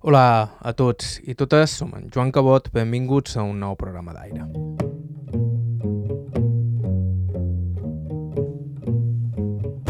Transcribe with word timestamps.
Hola 0.00 0.56
a 0.64 0.70
tots 0.72 1.18
i 1.28 1.34
totes, 1.36 1.74
som 1.76 1.90
en 1.92 2.06
Joan 2.08 2.30
Cabot, 2.32 2.70
benvinguts 2.72 3.34
a 3.36 3.42
un 3.44 3.58
nou 3.60 3.74
programa 3.76 4.14
d'aire. 4.16 4.46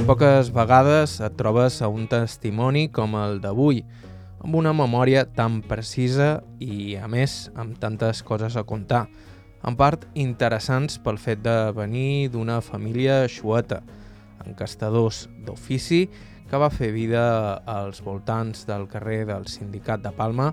Poques 0.08 0.50
vegades 0.50 1.14
et 1.22 1.36
trobes 1.38 1.76
a 1.78 1.92
un 1.94 2.08
testimoni 2.10 2.88
com 2.90 3.14
el 3.20 3.38
d'avui, 3.38 3.84
amb 4.42 4.58
una 4.58 4.72
memòria 4.74 5.22
tan 5.30 5.60
precisa 5.62 6.40
i, 6.58 6.96
a 6.98 7.06
més, 7.06 7.44
amb 7.54 7.78
tantes 7.78 8.24
coses 8.26 8.58
a 8.58 8.66
contar, 8.66 9.04
en 9.62 9.78
part 9.78 10.08
interessants 10.18 10.98
pel 10.98 11.22
fet 11.22 11.46
de 11.46 11.54
venir 11.78 12.32
d'una 12.34 12.58
família 12.58 13.28
xueta, 13.30 13.84
encastadors 14.42 15.28
d'ofici 15.46 16.08
que 16.50 16.58
va 16.58 16.68
fer 16.74 16.90
vida 16.90 17.62
als 17.70 18.00
voltants 18.02 18.64
del 18.66 18.88
carrer 18.90 19.22
del 19.28 19.46
Sindicat 19.46 20.02
de 20.02 20.10
Palma 20.10 20.48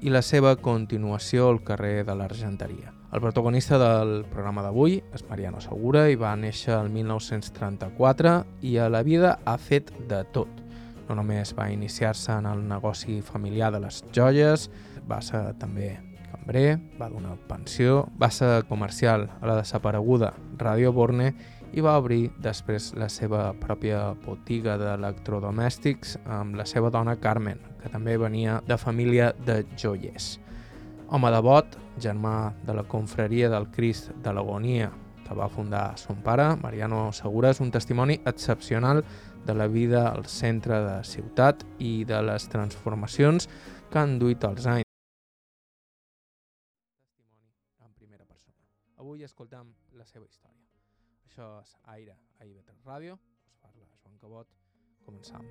i 0.00 0.08
la 0.08 0.22
seva 0.24 0.54
continuació 0.56 1.50
al 1.50 1.60
carrer 1.64 2.06
de 2.08 2.14
l'Argenteria. 2.16 2.94
El 3.12 3.20
protagonista 3.20 3.76
del 3.78 4.24
programa 4.32 4.64
d'avui 4.64 4.96
és 5.14 5.26
Mariano 5.28 5.60
Segura 5.60 6.06
i 6.08 6.16
va 6.16 6.32
néixer 6.34 6.72
el 6.78 6.88
1934 6.90 8.32
i 8.64 8.78
a 8.80 8.88
la 8.88 9.04
vida 9.04 9.36
ha 9.44 9.58
fet 9.60 9.92
de 10.08 10.22
tot. 10.32 10.48
No 11.10 11.18
només 11.20 11.52
va 11.52 11.68
iniciar-se 11.70 12.32
en 12.40 12.48
el 12.48 12.64
negoci 12.66 13.20
familiar 13.20 13.68
de 13.74 13.84
les 13.84 14.00
joies, 14.16 14.70
va 15.04 15.20
ser 15.22 15.44
també 15.60 15.92
cambrer, 16.32 16.80
va 16.96 17.12
donar 17.12 17.36
pensió, 17.48 18.06
va 18.20 18.32
ser 18.32 18.64
comercial 18.66 19.28
a 19.40 19.46
la 19.46 19.60
desapareguda 19.60 20.32
Radio 20.56 20.92
Borne 20.92 21.34
i 21.74 21.82
va 21.82 21.96
obrir 21.98 22.28
després 22.38 22.92
la 22.94 23.08
seva 23.10 23.48
pròpia 23.58 24.12
botiga 24.22 24.76
d'electrodomèstics 24.78 26.14
amb 26.30 26.54
la 26.58 26.66
seva 26.70 26.90
dona 26.94 27.16
Carmen, 27.18 27.58
que 27.82 27.90
també 27.90 28.14
venia 28.20 28.60
de 28.68 28.78
família 28.78 29.32
de 29.46 29.64
joiers. 29.74 30.36
Home 31.10 31.32
devot, 31.34 31.74
germà 31.98 32.52
de 32.66 32.76
la 32.78 32.86
confraria 32.86 33.50
del 33.50 33.66
Crist 33.74 34.12
de 34.22 34.32
l'Agonia, 34.32 34.92
que 35.24 35.34
va 35.34 35.50
fundar 35.50 35.98
son 35.98 36.22
pare, 36.22 36.52
Mariano 36.62 37.08
Segura, 37.12 37.50
és 37.50 37.60
un 37.64 37.72
testimoni 37.74 38.20
excepcional 38.24 39.02
de 39.44 39.54
la 39.54 39.66
vida 39.66 40.06
al 40.12 40.26
centre 40.30 40.78
de 40.84 40.96
ciutat 41.04 41.66
i 41.78 42.04
de 42.08 42.22
les 42.22 42.48
transformacions 42.52 43.48
que 43.90 43.98
han 43.98 44.18
duit 44.22 44.44
els 44.46 44.66
anys. 44.66 44.90
Avui 49.04 49.24
escoltam 49.26 49.74
la 49.92 50.06
seva 50.06 50.24
història. 50.24 50.53
Això 51.34 51.48
és 51.58 51.70
Aire, 51.90 52.12
a 52.38 52.44
IB3 52.46 52.84
Ràdio. 52.86 53.16
Us 53.18 53.58
parla 53.58 53.88
Joan 53.90 54.18
Cabot. 54.22 54.46
Començam. 55.02 55.42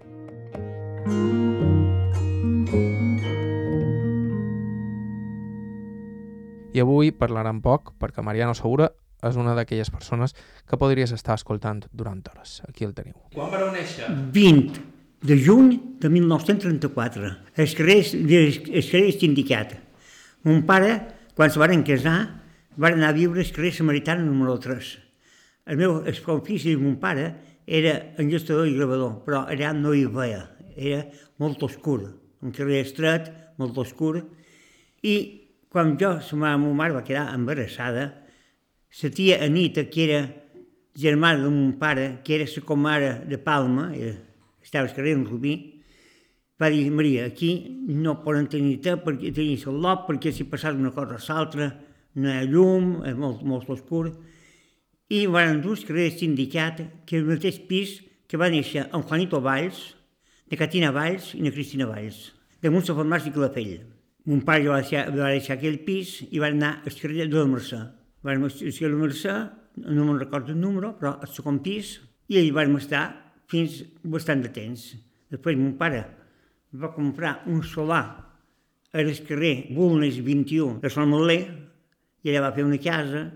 I 6.72 6.80
avui 6.80 7.12
parlarem 7.12 7.60
poc 7.60 7.92
perquè 8.00 8.24
Mariano 8.24 8.56
Segura 8.56 8.94
és 9.28 9.36
una 9.36 9.58
d'aquelles 9.60 9.92
persones 9.92 10.38
que 10.64 10.80
podries 10.80 11.12
estar 11.12 11.36
escoltant 11.36 11.84
durant 11.92 12.24
hores. 12.32 12.62
Aquí 12.64 12.88
el 12.88 12.96
teniu. 12.96 13.20
Quan 13.36 13.52
vareu 13.52 13.76
néixer? 13.76 14.08
20 14.08 14.80
de 15.20 15.36
juny 15.36 15.76
de 16.00 16.08
1934, 16.16 17.36
els 17.60 17.76
carrers, 17.76 18.16
els 18.16 18.88
carrers 18.88 19.20
Sindicat. 19.20 19.76
Mon 20.48 20.64
pare, 20.64 21.02
quan 21.36 21.52
se 21.52 21.60
van 21.60 21.84
casar, 21.84 22.20
va 22.80 22.96
anar 22.96 23.12
a 23.12 23.18
viure 23.20 23.44
al 23.44 23.52
carrer 23.52 23.76
Samaritana 23.76 24.24
número 24.24 24.62
3. 24.64 25.03
El 25.66 25.78
meu 25.80 26.02
ofici 26.36 26.74
de 26.74 26.82
mon 26.82 26.98
pare 27.00 27.30
era 27.66 27.94
enllestador 28.20 28.68
i 28.68 28.76
gravador, 28.76 29.22
però 29.24 29.46
allà 29.48 29.72
no 29.74 29.94
hi 29.96 30.04
veia, 30.12 30.42
era 30.76 31.06
molt 31.40 31.64
oscur, 31.64 32.02
un 32.44 32.52
carrer 32.52 32.82
estret, 32.84 33.30
molt 33.58 33.78
oscur, 33.80 34.18
i 35.04 35.16
quan 35.72 35.96
jo, 36.00 36.18
la 36.20 36.58
meva 36.58 36.74
mare 36.76 36.98
va 36.98 37.04
quedar 37.08 37.30
embarassada, 37.34 38.10
la 39.02 39.10
tia 39.10 39.40
Anita, 39.46 39.86
que 39.90 40.04
era 40.04 40.20
germana 40.96 41.46
de 41.46 41.50
mon 41.50 41.72
pare, 41.80 42.20
que 42.24 42.36
era 42.36 42.46
la 42.46 42.66
comare 42.68 43.14
de 43.26 43.38
Palma, 43.38 43.94
era, 43.96 44.18
estava 44.62 44.88
al 44.88 44.94
carrer 44.94 45.16
en 45.16 45.26
Rubí, 45.26 45.56
va 46.60 46.70
dir, 46.70 46.92
Maria, 46.92 47.26
aquí 47.26 47.80
no 47.88 48.20
poden 48.24 48.46
tenir 48.52 48.82
te 48.84 48.98
perquè 49.00 49.32
tenir 49.34 49.58
el 49.68 49.80
lot, 49.82 50.06
perquè 50.08 50.32
si 50.32 50.44
passava 50.44 50.78
una 50.78 50.92
cosa 50.92 51.18
a 51.18 51.24
l'altra, 51.24 51.72
no 52.16 52.30
hi 52.30 52.38
ha 52.38 52.44
llum, 52.44 53.00
és 53.08 53.16
molt, 53.18 53.42
molt 53.48 53.70
oscur. 53.74 54.12
I 55.14 55.28
van 55.30 55.60
dur 55.62 55.76
al 55.78 55.84
carrer 55.86 56.08
Sindicat, 56.10 56.80
que 57.06 57.20
el 57.20 57.28
mateix 57.28 57.60
pis 57.70 58.00
que 58.26 58.38
va 58.42 58.48
néixer 58.50 58.88
en 58.88 59.04
Juanito 59.06 59.38
Valls, 59.46 59.82
de 60.50 60.58
Catina 60.58 60.90
Valls 60.96 61.36
i 61.38 61.42
de 61.44 61.52
Cristina 61.54 61.86
Valls, 61.86 62.32
damunt 62.64 62.88
la 62.88 62.96
farmàcia 62.98 63.34
Calafell. 63.36 63.84
Mon 64.26 64.40
pare 64.48 64.66
va 64.72 64.80
deixar, 64.82 65.04
va 65.14 65.28
deixar 65.36 65.60
aquell 65.60 65.78
pis 65.86 66.16
i 66.32 66.42
va 66.42 66.50
anar 66.50 66.80
al 66.82 66.96
carrer 66.98 67.28
de 67.28 67.38
la 67.38 67.44
Mercè. 67.52 67.82
Vam 68.26 68.46
carrer 68.48 68.72
de 68.80 68.90
la 68.90 69.02
Mercè, 69.04 69.36
no 69.86 70.06
me'n 70.08 70.18
recordo 70.24 70.56
el 70.56 70.58
número, 70.64 70.96
però 70.98 71.12
al 71.20 71.30
segon 71.30 71.60
pis, 71.66 72.00
i 72.32 72.40
allà 72.40 72.56
vam 72.58 72.80
estar 72.80 73.04
fins 73.52 73.84
bastant 74.16 74.42
de 74.42 74.50
temps. 74.56 74.88
Després 75.30 75.60
mon 75.60 75.76
pare 75.78 76.00
va 76.82 76.90
comprar 76.96 77.36
un 77.52 77.62
solar 77.62 78.06
al 78.94 79.14
carrer 79.28 79.54
Bulnes 79.76 80.18
21 80.26 80.82
de 80.82 80.90
Sant 80.90 81.14
Malé, 81.14 81.38
i 82.24 82.34
allà 82.34 82.48
va 82.48 82.52
fer 82.58 82.66
una 82.66 82.82
casa 82.82 83.28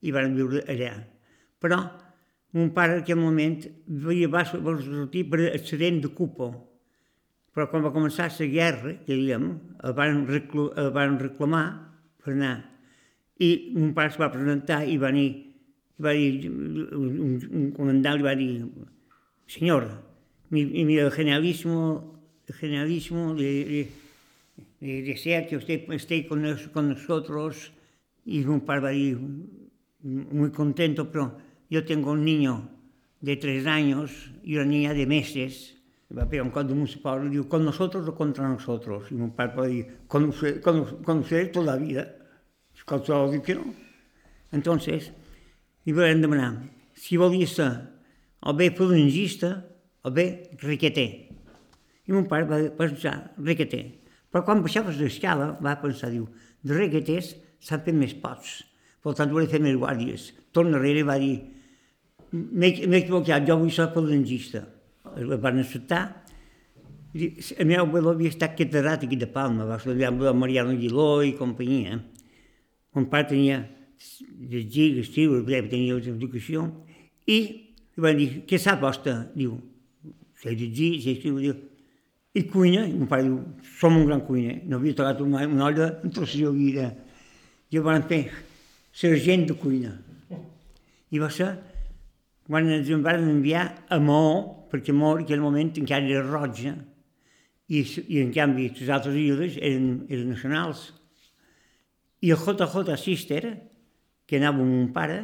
i 0.00 0.16
van 0.16 0.32
viure 0.38 0.64
allà. 0.64 0.94
Però 1.62 1.80
mon 2.56 2.70
pare 2.72 2.96
en 2.96 3.02
aquell 3.02 3.20
moment 3.20 3.58
va, 4.32 4.44
sortir 4.48 5.26
per 5.30 5.42
accident 5.50 6.00
de 6.04 6.12
cupo. 6.16 6.50
Però 7.52 7.68
quan 7.72 7.84
va 7.84 7.92
començar 7.92 8.28
la 8.28 8.46
guerra, 8.52 8.94
que 9.04 9.14
diguem, 9.14 9.50
el 9.84 9.94
van, 9.96 10.24
el 10.28 10.90
van 10.92 11.18
reclamar 11.20 11.66
per 12.22 12.34
anar. 12.34 12.56
I 13.40 13.50
mon 13.76 13.92
pare 13.96 14.12
es 14.12 14.18
va 14.20 14.32
presentar 14.32 14.82
i 14.88 14.96
va 15.00 15.12
dir, 15.12 15.28
va 16.00 16.12
dir 16.16 16.48
un, 16.48 17.36
un 17.48 17.70
comandant 17.76 18.16
li 18.16 18.24
va 18.24 18.34
dir, 18.36 18.50
senyor, 19.48 19.88
mi, 20.50 20.64
mi 20.64 20.98
el 21.00 21.10
generalismo, 21.12 21.78
el 22.46 22.54
generalismo 22.54 23.32
le, 23.34 23.52
le, 23.68 23.86
le 24.80 25.02
desea 25.02 25.46
que 25.46 25.56
usted 25.56 25.90
esté 25.92 26.26
con, 26.26 26.42
nosotros. 26.42 27.72
Y 28.24 28.44
mon 28.44 28.60
pare 28.60 28.80
va 28.80 28.90
dir, 28.90 29.18
muy 30.02 30.50
contento, 30.50 31.10
pero 31.10 31.45
yo 31.68 31.84
tengo 31.84 32.12
un 32.12 32.24
niño 32.24 32.68
de 33.20 33.36
tres 33.36 33.66
años 33.66 34.30
y 34.42 34.56
una 34.56 34.64
niña 34.64 34.94
de 34.94 35.06
meses. 35.06 35.74
Va 36.06 36.28
un 36.42 36.50
cop 36.50 36.68
de 36.68 36.74
municipal 36.74 37.28
diu, 37.30 37.48
con 37.48 37.64
nosotros 37.64 38.06
o 38.06 38.14
contra 38.14 38.48
nosotros. 38.48 39.10
Y 39.10 39.14
mi 39.14 39.30
padre 39.30 39.56
va 39.56 39.66
dir, 39.66 39.86
con 40.06 40.24
usted, 40.24 40.62
con, 40.62 41.02
con 41.02 41.18
usted 41.18 41.50
toda 41.50 41.74
la 41.74 41.76
vida. 41.76 42.06
Qualsevol 42.86 43.32
diu 43.32 43.42
que 43.42 43.56
no. 43.56 43.66
Entonces, 44.52 45.10
li 45.84 45.92
vam 45.92 46.22
demanar 46.22 46.52
si 46.94 47.16
volia 47.18 47.46
ser 47.46 47.72
o 48.40 48.52
bé 48.54 48.70
falangista 48.70 49.66
o 50.02 50.10
bé 50.10 50.50
riqueter. 50.62 51.26
I 52.06 52.14
mon 52.14 52.28
pare 52.30 52.46
va 52.46 52.60
pensar, 52.78 53.32
riqueter. 53.42 53.82
Però 54.30 54.44
quan 54.46 54.62
baixaves 54.62 55.00
l'escala 55.00 55.56
va 55.58 55.74
pensar, 55.82 56.12
diu, 56.14 56.28
de 56.62 56.76
riqueters 56.76 57.34
s'han 57.58 57.82
fet 57.82 57.96
més 57.98 58.14
pots, 58.14 58.60
per 59.02 59.16
tant 59.18 59.32
volia 59.32 59.50
fer 59.50 59.58
més 59.62 59.74
guàrdies. 59.74 60.30
Torna 60.54 60.76
darrere 60.76 61.02
va 61.08 61.18
dir, 61.18 61.40
m'he 62.32 63.00
equivocat, 63.00 63.46
jo 63.46 63.58
vull 63.60 63.72
ser 63.74 63.88
falangista. 63.94 64.64
El 65.16 65.36
van 65.40 65.60
acceptar. 65.62 66.02
El 67.14 67.66
meu 67.68 67.84
abuelo 67.84 68.12
havia 68.12 68.32
estat 68.32 68.56
catedràtic 68.58 69.14
de 69.16 69.28
Palma, 69.32 69.64
va 69.64 69.78
estudiar 69.80 70.10
amb 70.12 70.26
Mariano 70.36 70.74
Aguiló 70.74 71.22
i 71.24 71.32
companyia. 71.38 72.00
Mon 72.96 73.06
pare 73.12 73.30
tenia 73.30 73.62
llegir, 74.50 74.98
escriure, 75.00 75.62
tenia 75.70 75.96
educació, 75.96 76.66
i 77.26 77.38
li 77.96 78.04
van 78.04 78.18
dir, 78.20 78.28
què 78.48 78.60
sap 78.60 78.82
vostè? 78.84 79.14
Diu, 79.36 79.56
sé 80.42 80.52
llegir, 80.52 80.90
sé 81.00 81.16
escriure, 81.16 81.46
diu, 81.46 81.56
i 82.36 82.42
cuina, 82.52 82.84
i 82.84 82.92
mon 82.92 83.08
pare 83.08 83.24
diu, 83.24 83.38
som 83.78 83.96
un 83.96 84.04
gran 84.08 84.20
cuiner, 84.26 84.58
no 84.68 84.76
havia 84.76 84.96
tocat 84.98 85.22
una, 85.24 85.46
una 85.48 85.70
olla 85.70 85.88
en 86.04 86.12
la 86.12 86.28
seva 86.28 86.52
vida. 86.52 86.90
I 87.72 87.80
van 87.82 88.04
fer 88.10 88.26
sergent 88.92 89.46
de 89.48 89.56
cuina. 89.56 89.94
I 91.12 91.22
va 91.22 91.30
ser 91.32 91.48
quan 92.46 92.68
ens 92.70 92.90
en 92.94 93.02
van 93.04 93.24
enviar 93.26 93.64
a 93.90 93.98
Maó, 94.02 94.68
perquè 94.70 94.94
Maó 94.94 95.16
en 95.16 95.24
aquell 95.24 95.42
moment 95.42 95.72
encara 95.80 96.06
era 96.06 96.24
roja, 96.26 96.74
i, 97.66 97.82
i 97.82 98.20
en 98.22 98.30
canvi 98.34 98.68
les 98.70 98.90
altres 98.94 99.16
illes 99.18 99.56
eren, 99.58 100.04
eren 100.08 100.30
nacionals. 100.34 100.92
I 102.22 102.32
el 102.34 102.38
JJ 102.38 102.96
Sister, 103.00 103.42
que 104.26 104.38
anava 104.38 104.62
amb 104.62 104.72
mon 104.72 104.92
pare, 104.94 105.18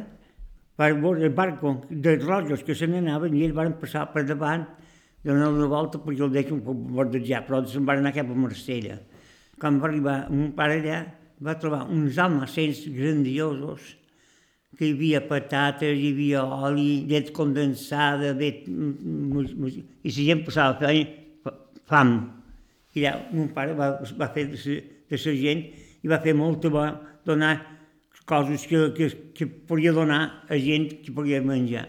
per 0.75 0.93
veure 0.97 1.23
el 1.27 1.33
barco 1.35 1.75
de 1.89 2.17
rojos 2.17 2.63
que 2.65 2.75
se 2.75 2.87
n'anaven 2.89 3.35
i 3.37 3.43
ells 3.45 3.55
van 3.55 3.75
passar 3.79 4.07
per 4.13 4.23
davant 4.25 4.65
donar 5.23 5.51
una 5.53 5.67
volta 5.71 6.01
perquè 6.03 6.23
el 6.25 6.31
deixen 6.33 6.61
bordejar, 6.63 7.43
però 7.47 7.61
se'n 7.69 7.85
van 7.87 8.01
anar 8.01 8.13
cap 8.15 8.29
a 8.29 8.37
Marsella. 8.37 8.97
Quan 9.59 9.79
va 9.79 9.87
arribar 9.87 10.15
mon 10.31 10.51
pare 10.57 10.79
allà, 10.81 11.03
va 11.43 11.55
trobar 11.59 11.85
uns 11.91 12.17
almacens 12.19 12.83
grandiosos, 12.91 13.93
que 14.77 14.87
hi 14.87 14.93
havia 14.95 15.21
patates, 15.27 15.97
hi 15.97 16.11
havia 16.13 16.43
oli, 16.43 17.03
llet 17.09 17.31
condensada, 17.35 18.33
llet... 18.39 18.65
i 18.67 20.09
la 20.09 20.15
gent 20.15 20.45
passava 20.47 20.79
feina, 20.81 21.53
fam. 21.89 22.15
I 22.93 23.03
allà 23.03 23.13
mon 23.33 23.49
pare 23.53 23.73
va, 23.77 23.95
va 24.19 24.29
fer 24.33 24.47
de, 24.51 24.57
ser- 24.59 24.81
de 25.09 25.17
sergent 25.17 25.63
i 26.03 26.09
va 26.09 26.19
fer 26.23 26.33
molta, 26.37 26.69
va 26.73 26.87
donar 27.25 27.55
coses 28.29 28.65
que, 28.69 28.79
que, 28.95 29.09
que 29.35 29.47
podia 29.67 29.91
donar 29.91 30.45
a 30.49 30.57
gent 30.61 30.89
que 31.03 31.11
podia 31.11 31.41
menjar. 31.43 31.87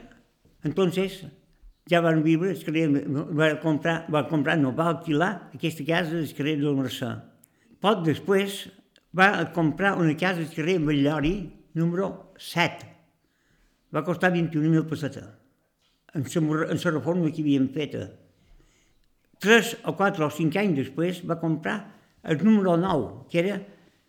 Entonces, 0.64 1.22
ja 1.90 2.00
van 2.00 2.22
viure, 2.24 2.54
el 2.54 2.62
carrer, 2.64 2.86
va 3.36 3.50
comprar, 3.62 3.98
va 4.12 4.24
comprar, 4.28 4.56
no, 4.58 4.72
va 4.74 4.88
alquilar 4.94 5.50
aquesta 5.54 5.84
casa 5.86 6.16
del 6.16 6.32
carrer 6.36 6.56
del 6.62 6.78
Mercè. 6.78 7.10
Poc 7.84 8.00
després 8.06 8.64
va 9.14 9.28
comprar 9.54 9.94
una 10.00 10.16
casa 10.18 10.40
al 10.42 10.50
carrer 10.54 10.78
Bellori, 10.82 11.34
número 11.74 12.32
7. 12.38 12.86
Va 13.94 14.02
costar 14.06 14.32
21.000 14.34 14.86
pessetes, 14.90 15.26
en 16.14 16.24
la, 16.24 16.66
en 16.70 16.78
la 16.78 16.90
reforma 16.90 17.30
que 17.30 17.42
havien 17.42 17.68
feta. 17.74 18.08
Tres 19.42 19.74
o 19.84 19.94
quatre 19.98 20.24
o 20.24 20.30
cinc 20.32 20.56
anys 20.56 20.78
després 20.78 21.22
va 21.26 21.38
comprar 21.42 21.76
el 22.24 22.42
número 22.42 22.76
9, 22.80 23.28
que 23.30 23.42
era 23.42 23.58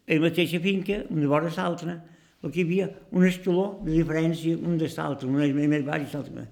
la 0.07 0.19
mateixa 0.21 0.61
finca, 0.61 1.03
una 1.09 1.27
vora 1.27 1.51
l'altra, 1.53 1.99
que 2.45 2.61
hi 2.61 2.65
havia 2.65 2.89
un 3.11 3.25
escaló 3.25 3.79
de 3.81 3.95
diferència 3.95 4.57
un 4.57 4.77
de 4.77 4.89
l'altre, 4.93 5.29
un 5.29 5.41
és 5.41 5.53
més 5.55 5.85
baix 5.85 6.05
i 6.05 6.11
l'altre. 6.13 6.45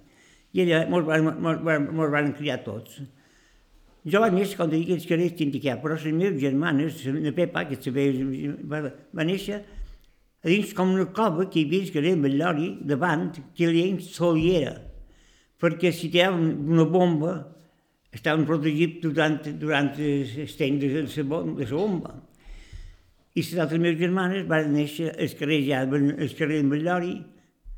I 0.53 0.63
allà 0.63 0.79
mos 0.89 1.05
van, 1.05 1.29
mos, 1.41 1.61
van, 1.65 1.85
mos 1.93 2.09
van 2.13 2.33
criar 2.37 2.59
tots. 2.65 3.01
Jo 4.03 4.19
vaig 4.19 4.33
néixer, 4.35 4.57
com 4.59 4.69
dic, 4.69 4.89
els 4.91 5.05
carrers 5.07 5.37
Tintiquà, 5.37 5.77
però 5.79 5.95
les 5.95 6.11
meves 6.11 6.41
germanes, 6.41 7.05
la 7.07 7.31
Pepa, 7.37 7.63
que 7.69 7.77
també 7.79 8.09
va, 8.67 8.81
va 8.89 9.25
néixer 9.25 9.61
dins 10.43 10.73
com 10.75 10.91
una 10.93 11.07
cova 11.15 11.47
que 11.49 11.61
hi 11.61 11.65
havia 11.67 11.85
el 11.85 11.93
carrer 11.93 12.15
Bellori, 12.19 12.69
davant, 12.83 13.31
que 13.55 13.69
li 13.71 13.85
soliera, 14.03 14.75
perquè 15.59 15.93
si 15.95 16.09
tiraven 16.11 16.67
una 16.73 16.83
bomba 16.83 17.37
estaven 18.13 18.45
protegits 18.45 19.01
durant, 19.01 19.39
durant 19.59 19.89
el 19.97 20.55
temps 20.57 20.83
de 20.83 21.23
la 21.23 21.69
bomba. 21.71 22.17
I 23.33 23.41
les 23.41 23.55
altres 23.57 23.81
meves 23.81 23.97
germanes 23.97 24.43
van 24.45 24.69
néixer 24.75 25.15
al 25.15 25.31
carrer 25.39 25.63
ja, 25.65 25.81
al 25.87 26.35
carrer 26.37 26.59
de 26.61 26.69
Bellori, 26.69 27.15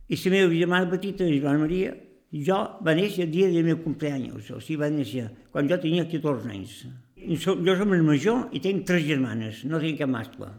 i 0.09 0.17
la 0.19 0.31
meva 0.33 0.51
germana 0.53 0.89
petita, 0.89 1.23
la 1.23 1.39
Joana 1.39 1.63
Maria, 1.63 1.93
jo 2.35 2.57
va 2.83 2.93
néixer 2.97 3.23
el 3.25 3.31
dia 3.31 3.47
del 3.47 3.63
meu 3.63 3.79
cumpleaños, 3.79 4.51
o 4.51 4.59
sigui, 4.59 4.81
va 4.81 4.89
néixer 4.91 5.29
quan 5.53 5.69
jo 5.69 5.77
tenia 5.79 6.03
14 6.09 6.51
anys. 6.51 6.75
Jo 7.15 7.77
som 7.79 7.93
el 7.95 8.03
major 8.03 8.49
i 8.53 8.59
tinc 8.61 8.83
tres 8.85 9.05
germanes, 9.07 9.63
no 9.65 9.79
tinc 9.79 10.01
cap 10.01 10.11
mascle. 10.11 10.51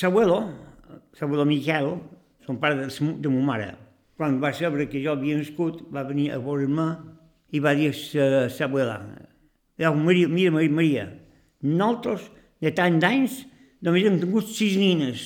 L'abuelo, 0.00 0.40
l'abuelo 1.20 1.44
Miquel, 1.44 1.94
son 2.46 2.56
pare 2.60 2.76
de, 2.76 2.88
sa- 2.90 3.16
de 3.18 3.28
ma 3.28 3.40
mare, 3.52 3.70
quan 4.16 4.40
va 4.40 4.52
saber 4.52 4.88
que 4.88 5.02
jo 5.02 5.12
havia 5.12 5.38
nascut, 5.38 5.82
va 5.92 6.04
venir 6.04 6.30
a 6.32 6.38
veure'm 6.38 6.78
i 7.52 7.60
va 7.60 7.74
dir 7.74 7.90
a 7.90 8.46
l'abuela, 8.48 8.98
Maria, 9.96 10.28
mira, 10.28 10.50
Maria, 10.52 10.70
Maria, 10.70 11.06
nosaltres, 11.62 12.30
de 12.60 12.70
tant 12.76 12.98
d'anys, 13.00 13.46
només 13.80 14.04
hem 14.04 14.18
tingut 14.20 14.48
sis 14.52 14.76
nines. 14.76 15.22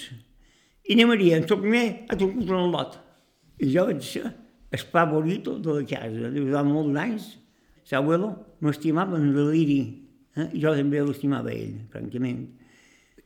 I 0.87 0.95
na 0.95 1.07
Maria, 1.11 1.41
en 1.41 1.47
el 1.49 1.59
primer, 1.59 1.87
ha 2.09 2.17
tingut 2.17 2.51
un 2.51 2.71
lot. 2.71 2.99
I 3.59 3.71
jo 3.73 3.87
vaig 3.89 4.03
ser 4.05 4.29
el 4.71 4.83
favorito 4.93 5.57
de 5.59 5.75
la 5.81 5.87
casa. 5.89 6.31
Durant 6.35 6.71
molts 6.71 7.01
anys, 7.03 7.29
l'abuelo 7.91 8.31
m'estimava 8.63 9.19
en 9.19 9.33
deliri. 9.35 9.81
Eh? 10.37 10.49
Jo 10.59 10.75
també 10.77 11.03
l'estimava 11.03 11.51
ell, 11.55 11.81
francament. 11.91 12.45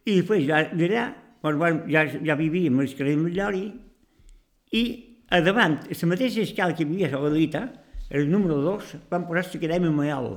I 0.09 0.21
després, 0.21 0.47
d'allà, 0.49 1.05
doncs, 1.43 1.59
bueno, 1.59 1.85
ja, 1.91 2.05
ja 2.07 2.37
vivíem 2.39 2.81
al 2.81 2.91
carrer 2.99 3.17
Millori 3.21 3.67
i 4.75 4.83
a 5.31 5.41
davant, 5.45 5.77
a 5.85 5.97
la 6.01 6.09
mateixa 6.09 6.43
escala 6.43 6.75
que 6.75 6.85
hi 6.85 6.89
havia 6.89 7.11
a 7.13 7.21
la 7.21 7.31
Lita, 7.33 7.67
el 8.11 8.31
número 8.31 8.57
2, 8.65 8.95
van 9.11 9.27
posar 9.29 9.45
l'acadèmia 9.45 9.93
Mayal, 9.93 10.31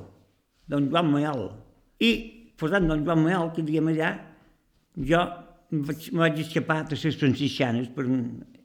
don 0.67 0.89
Joan 0.91 1.11
Mayal. 1.11 1.45
I 2.03 2.11
posant 2.59 2.89
don 2.89 3.05
Joan 3.05 3.23
Mayal, 3.23 3.53
que 3.55 3.63
diguem 3.63 3.87
allà, 3.93 4.11
jo 4.97 5.21
em 5.71 5.85
vaig, 5.87 6.09
em 6.11 6.19
vaig 6.19 6.41
escapar 6.43 6.81
de 6.89 6.99
les 6.99 7.17
franciscanes 7.21 7.87
per, 7.95 8.03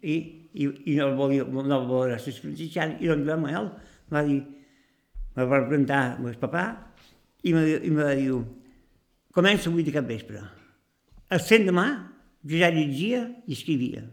i, 0.03 0.17
i, 0.51 0.67
i 0.67 0.97
no 0.99 1.13
volia, 1.19 1.47
no 1.47 1.81
volia 1.87 2.19
les 2.19 2.43
franciscanes, 2.43 2.99
i 3.01 3.13
don 3.13 3.23
Joan 3.27 3.45
Mayal 3.45 3.71
va 4.11 4.25
dir, 4.27 4.43
me 5.37 5.47
va 5.47 5.63
presentar 5.69 6.03
amb 6.17 6.33
el 6.33 6.37
papà 6.43 6.67
i 7.47 7.55
me, 7.55 7.63
i 7.79 7.95
me 7.95 8.03
va 8.03 8.19
dir, 8.19 8.35
comença 9.37 9.71
avui 9.71 9.87
de 9.87 9.95
cap 9.95 10.11
vespre. 10.11 10.43
El 11.31 11.43
cent 11.43 11.67
demà 11.69 11.87
jo 12.47 12.61
ja 12.63 12.71
llegia 12.71 13.27
i 13.47 13.57
escrivia. 13.57 14.05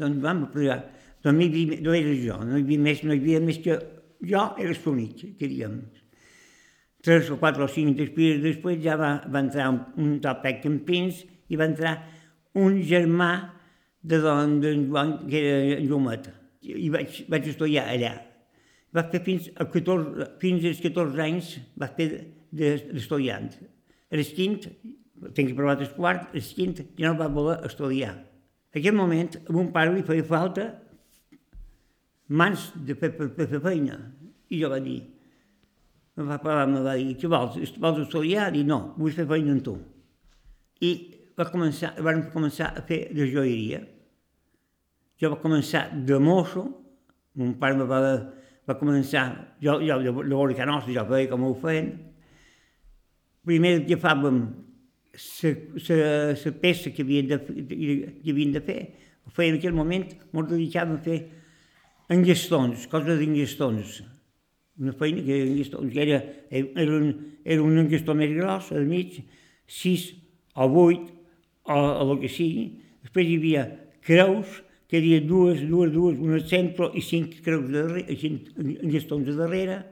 Doncs 0.00 0.20
vam. 0.24 0.46
Doncs 0.50 1.36
no, 1.36 1.44
hi 1.44 1.48
havia, 1.50 1.80
no 1.84 1.94
era 1.96 2.12
jo, 2.16 2.38
no 2.48 2.58
hi 2.58 2.64
havia 2.64 2.84
més, 2.88 3.02
no 3.04 3.14
hi 3.14 3.20
havia 3.20 3.40
més 3.44 3.60
que 3.60 3.76
jo 4.32 4.44
era 4.58 4.76
l'únic, 4.76 5.24
que 5.38 5.48
diguem. 5.48 5.80
Tres 7.04 7.30
o 7.32 7.38
quatre 7.40 7.64
o 7.64 7.68
cinc 7.72 7.96
després, 7.96 8.40
després 8.42 8.80
ja 8.84 8.96
va, 9.00 9.14
va 9.28 9.44
entrar 9.44 9.70
un, 9.72 9.80
un 10.00 10.18
topec 10.24 10.60
campins 10.64 11.22
i 11.48 11.56
va 11.60 11.68
entrar 11.68 11.94
un 12.60 12.80
germà 12.84 13.30
de 14.02 14.18
don 14.20 14.58
de 14.60 14.74
Joan, 14.86 15.16
que 15.28 15.40
era 15.40 15.78
en 15.78 15.88
Jomet. 15.88 16.28
I 16.64 16.88
vaig, 16.92 17.22
vaig 17.28 17.48
estudiar 17.52 17.86
allà. 17.92 18.14
Va 18.96 19.04
fer 19.12 19.20
fins, 19.24 19.48
a 19.54 19.66
14, 19.70 20.28
fins 20.42 20.66
als 20.68 20.80
14 20.82 21.24
anys, 21.24 21.52
va 21.78 21.88
fer 21.96 22.08
d'estudiant. 22.50 23.52
A 24.10 24.18
l'esquint, 24.18 24.58
tinc 25.36 25.52
provat 25.56 25.82
el 25.84 25.92
quart, 25.96 26.28
a 26.30 26.36
l'esquint 26.36 26.78
ja 26.98 27.10
no 27.10 27.18
va 27.18 27.28
voler 27.32 27.58
estudiar. 27.68 28.14
En 28.70 28.80
aquell 28.80 28.96
moment, 28.96 29.34
a 29.40 29.52
mon 29.52 29.70
pare 29.74 29.92
li 29.94 30.04
feia 30.06 30.24
falta 30.24 30.66
mans 32.30 32.70
de 32.86 32.94
fer, 32.94 33.10
per, 33.16 33.28
per 33.34 33.48
fer 33.50 33.60
feina. 33.62 33.98
I 34.50 34.60
jo 34.62 34.70
vaig 34.70 34.84
dir, 34.86 34.98
el 36.18 36.28
va 36.28 36.38
parlar, 36.42 36.66
me 36.70 36.82
va 36.84 36.96
dir, 36.98 37.16
què 37.18 37.30
vols? 37.30 37.58
Vols 37.82 38.04
estudiar? 38.04 38.50
Dic, 38.54 38.66
no, 38.68 38.94
vull 38.98 39.14
fer 39.14 39.26
feina 39.28 39.54
amb 39.56 39.64
tu. 39.66 39.76
I 40.86 40.92
va 41.38 41.48
començar, 41.50 41.94
vam 42.04 42.26
començar 42.34 42.70
a 42.76 42.84
fer 42.86 43.02
de 43.16 43.26
joieria. 43.28 43.82
Jo 45.20 45.34
va 45.34 45.40
començar 45.42 45.88
de 46.06 46.18
mosso, 46.22 46.64
mon 47.36 47.52
pare 47.60 47.76
me 47.76 47.84
va, 47.88 48.00
va 48.68 48.78
començar, 48.78 49.26
jo, 49.60 49.76
jo 49.84 50.14
veure 50.22 50.56
que 50.56 50.66
nostra, 50.68 50.94
jo 50.94 51.04
veia 51.10 51.28
com 51.28 51.44
ho 51.48 51.52
feien. 51.60 51.92
Primer 53.44 53.80
agafàvem 53.80 54.40
la 55.42 56.52
peça 56.60 56.92
que 56.94 57.02
havien 57.02 57.28
de, 57.30 57.38
que 57.40 58.32
havien 58.32 58.52
de 58.52 58.62
fer, 58.64 58.80
ho 59.26 59.32
feien 59.34 59.54
en 59.54 59.60
aquell 59.60 59.76
moment, 59.76 60.06
ens 60.10 60.48
dedicàvem 60.50 60.96
a 60.96 61.04
fer 61.04 61.18
engestons, 62.10 62.86
coses 62.90 63.20
d'engestons. 63.20 64.00
Una 64.80 64.94
feina 64.96 65.22
que, 65.22 65.36
engestons, 65.44 65.92
que 65.92 66.02
era, 66.02 66.18
era, 66.50 66.96
un, 66.96 67.12
era 67.44 67.62
un 67.62 67.78
engestó 67.84 68.16
més 68.16 68.32
gros, 68.34 68.72
al 68.72 68.88
mig, 68.88 69.20
sis 69.70 70.10
o 70.56 70.66
vuit, 70.72 71.06
o, 71.68 71.76
o 71.76 72.08
el 72.08 72.18
que 72.24 72.32
sigui. 72.32 72.66
Després 73.04 73.28
hi 73.28 73.38
havia 73.40 73.64
creus, 74.06 74.60
que 74.90 74.98
hi 74.98 75.02
havia 75.04 75.20
dues, 75.22 75.60
dues, 75.68 75.92
dues, 75.94 76.16
una 76.18 76.40
al 76.40 76.46
centre 76.50 76.90
i 76.98 77.02
cinc 77.04 77.36
creus 77.44 77.68
de 77.68 77.84
darrere, 77.84 78.16
cinc 78.18 78.48
engestons 78.58 79.28
de 79.28 79.36
darrere. 79.38 79.82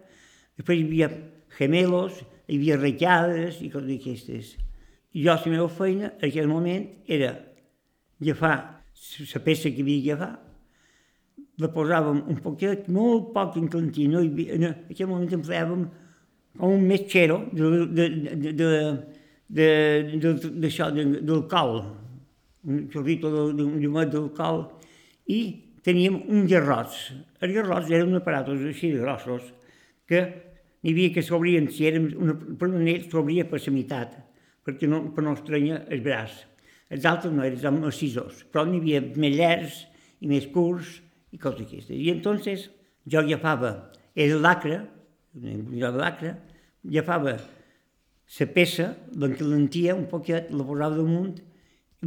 Després 0.58 0.80
hi 0.80 0.88
havia 0.88 1.10
gemelos, 1.58 2.24
hi 2.48 2.58
havia 2.58 2.80
retllades 2.80 3.60
i 3.62 3.70
coses 3.70 3.92
d'aquestes. 3.92 4.56
Jo, 5.14 5.32
la 5.32 5.50
meva 5.50 5.68
feina, 5.72 6.12
en 6.18 6.28
aquell 6.28 6.48
moment, 6.50 6.84
era 7.08 7.32
agafar 8.20 8.56
la 9.34 9.40
peça 9.44 9.70
que 9.70 9.82
havia 9.82 10.16
d'agafar, 10.16 10.34
la 11.58 11.70
posàvem 11.74 12.20
un 12.30 12.36
poquet, 12.42 12.86
molt 12.94 13.32
poc 13.34 13.56
en 13.58 13.68
cantí, 13.72 14.06
no 14.10 14.20
hi 14.22 14.28
havia, 14.30 14.58
en 14.58 14.66
aquell 14.92 15.08
moment 15.10 15.32
empleàvem 15.38 15.86
com 16.58 16.74
un 16.74 16.84
metxero 16.86 17.40
de, 17.52 17.70
de, 17.86 18.08
de, 18.18 18.52
de, 18.60 18.68
de, 19.48 19.70
de, 20.22 20.34
d'això, 20.62 20.90
de, 20.94 21.06
d'alcohol, 21.26 21.80
un 22.68 22.84
xorrito 22.92 23.32
de, 23.32 23.46
de, 23.58 23.66
de 23.80 24.04
d'alcohol, 24.12 24.64
i 25.26 25.40
teníem 25.84 26.20
un 26.28 26.46
garrot. 26.50 26.94
Els 27.40 27.56
garrots 27.56 27.90
eren 27.90 28.14
aparatos 28.18 28.62
així 28.70 28.92
de 28.94 29.02
grossos, 29.02 29.50
que 30.08 30.22
n'hi 30.84 30.94
havia 30.94 31.14
que 31.16 31.26
s'obrien, 31.26 31.66
si 31.74 31.88
eren 31.90 32.10
una, 32.18 32.38
per 32.38 32.70
un 32.70 32.80
anell 32.82 33.08
s'obria 33.10 33.48
per 33.48 33.60
la 33.64 33.74
meitat, 33.74 34.18
perquè 34.68 34.88
no, 34.90 35.06
per 35.16 35.24
no 35.24 35.32
estrenya 35.38 35.82
el 35.88 36.04
braç. 36.04 36.42
Els 36.92 37.04
altres 37.08 37.32
no 37.32 37.44
eren 37.44 37.80
massissos, 37.80 38.44
però 38.52 38.66
n'hi 38.68 38.82
havia 38.82 39.00
més 39.16 39.36
llargs 39.36 39.80
i 40.20 40.28
més 40.28 40.48
curts 40.52 40.98
i 41.32 41.40
coses 41.40 41.64
d'aquestes. 41.64 41.96
I 41.96 42.12
entonces 42.12 42.68
jo 43.08 43.22
agafava 43.22 43.72
el 44.18 44.36
lacre, 44.44 44.82
jo 45.32 45.92
lacre, 45.96 46.34
agafava 46.84 47.36
la 47.38 48.46
peça, 48.52 48.90
l'encalentia 49.16 49.96
un 49.96 50.08
poquet, 50.10 50.50
la 50.52 50.64
posava 50.68 50.96
damunt, 51.00 51.36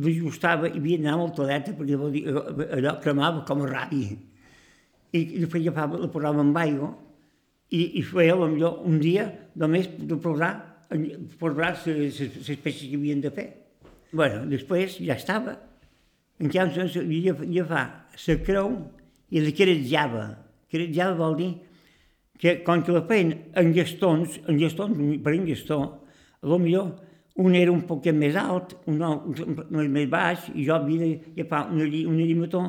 l'ajustava 0.02 0.70
i 0.70 0.78
havia 0.80 1.02
d'anar 1.02 1.18
molt 1.20 1.34
todeta 1.36 1.74
perquè 1.76 1.98
vol 2.00 2.14
dir, 2.14 2.26
allò 2.32 2.96
cremava 3.04 3.46
com 3.48 3.66
a 3.66 3.70
ràbi. 3.70 4.04
I, 5.12 5.20
i 5.20 5.42
després 5.42 5.66
agafava, 5.66 6.00
la 6.00 6.10
posava 6.14 6.46
amb 6.46 6.58
aigua 6.62 6.94
i, 7.72 8.00
i 8.00 8.04
feia 8.06 8.38
potser 8.38 8.70
un 8.88 9.00
dia 9.02 9.28
només 9.60 9.90
de 9.98 10.18
posar, 10.22 10.54
posar 11.40 11.74
les 11.86 12.62
peces 12.62 12.88
que 12.90 12.96
havien 12.98 13.22
de 13.22 13.32
fer. 13.32 13.50
bueno, 14.12 14.46
després 14.46 14.98
ja 15.00 15.16
estava. 15.16 15.58
En 16.40 16.50
canvi, 16.50 16.82
havia 16.82 17.34
d'agafar 17.34 17.84
la 18.28 18.36
creu 18.46 18.72
i 19.32 19.40
la 19.40 19.52
querejava. 19.56 20.26
Querejava 20.72 21.16
vol 21.16 21.38
dir 21.38 21.52
que, 22.40 22.58
com 22.66 22.84
que 22.84 22.92
la 22.92 23.06
feien 23.08 23.36
en 23.56 23.72
gestons, 23.74 24.40
en 24.48 24.60
gestons, 24.60 24.98
per 25.24 25.34
en 25.34 25.48
lo 26.42 26.58
millor 26.58 26.92
un 27.36 27.56
era 27.56 27.72
un 27.72 27.84
poquet 27.88 28.14
més 28.14 28.36
alt, 28.36 28.76
un, 28.88 29.02
un, 29.02 29.60
un 29.70 29.92
més 29.94 30.10
baix, 30.10 30.50
i 30.56 30.66
jo 30.68 30.76
havia 30.76 31.06
d'agafar 31.06 31.70
un, 31.72 31.82
un 31.82 32.18
llimató 32.20 32.64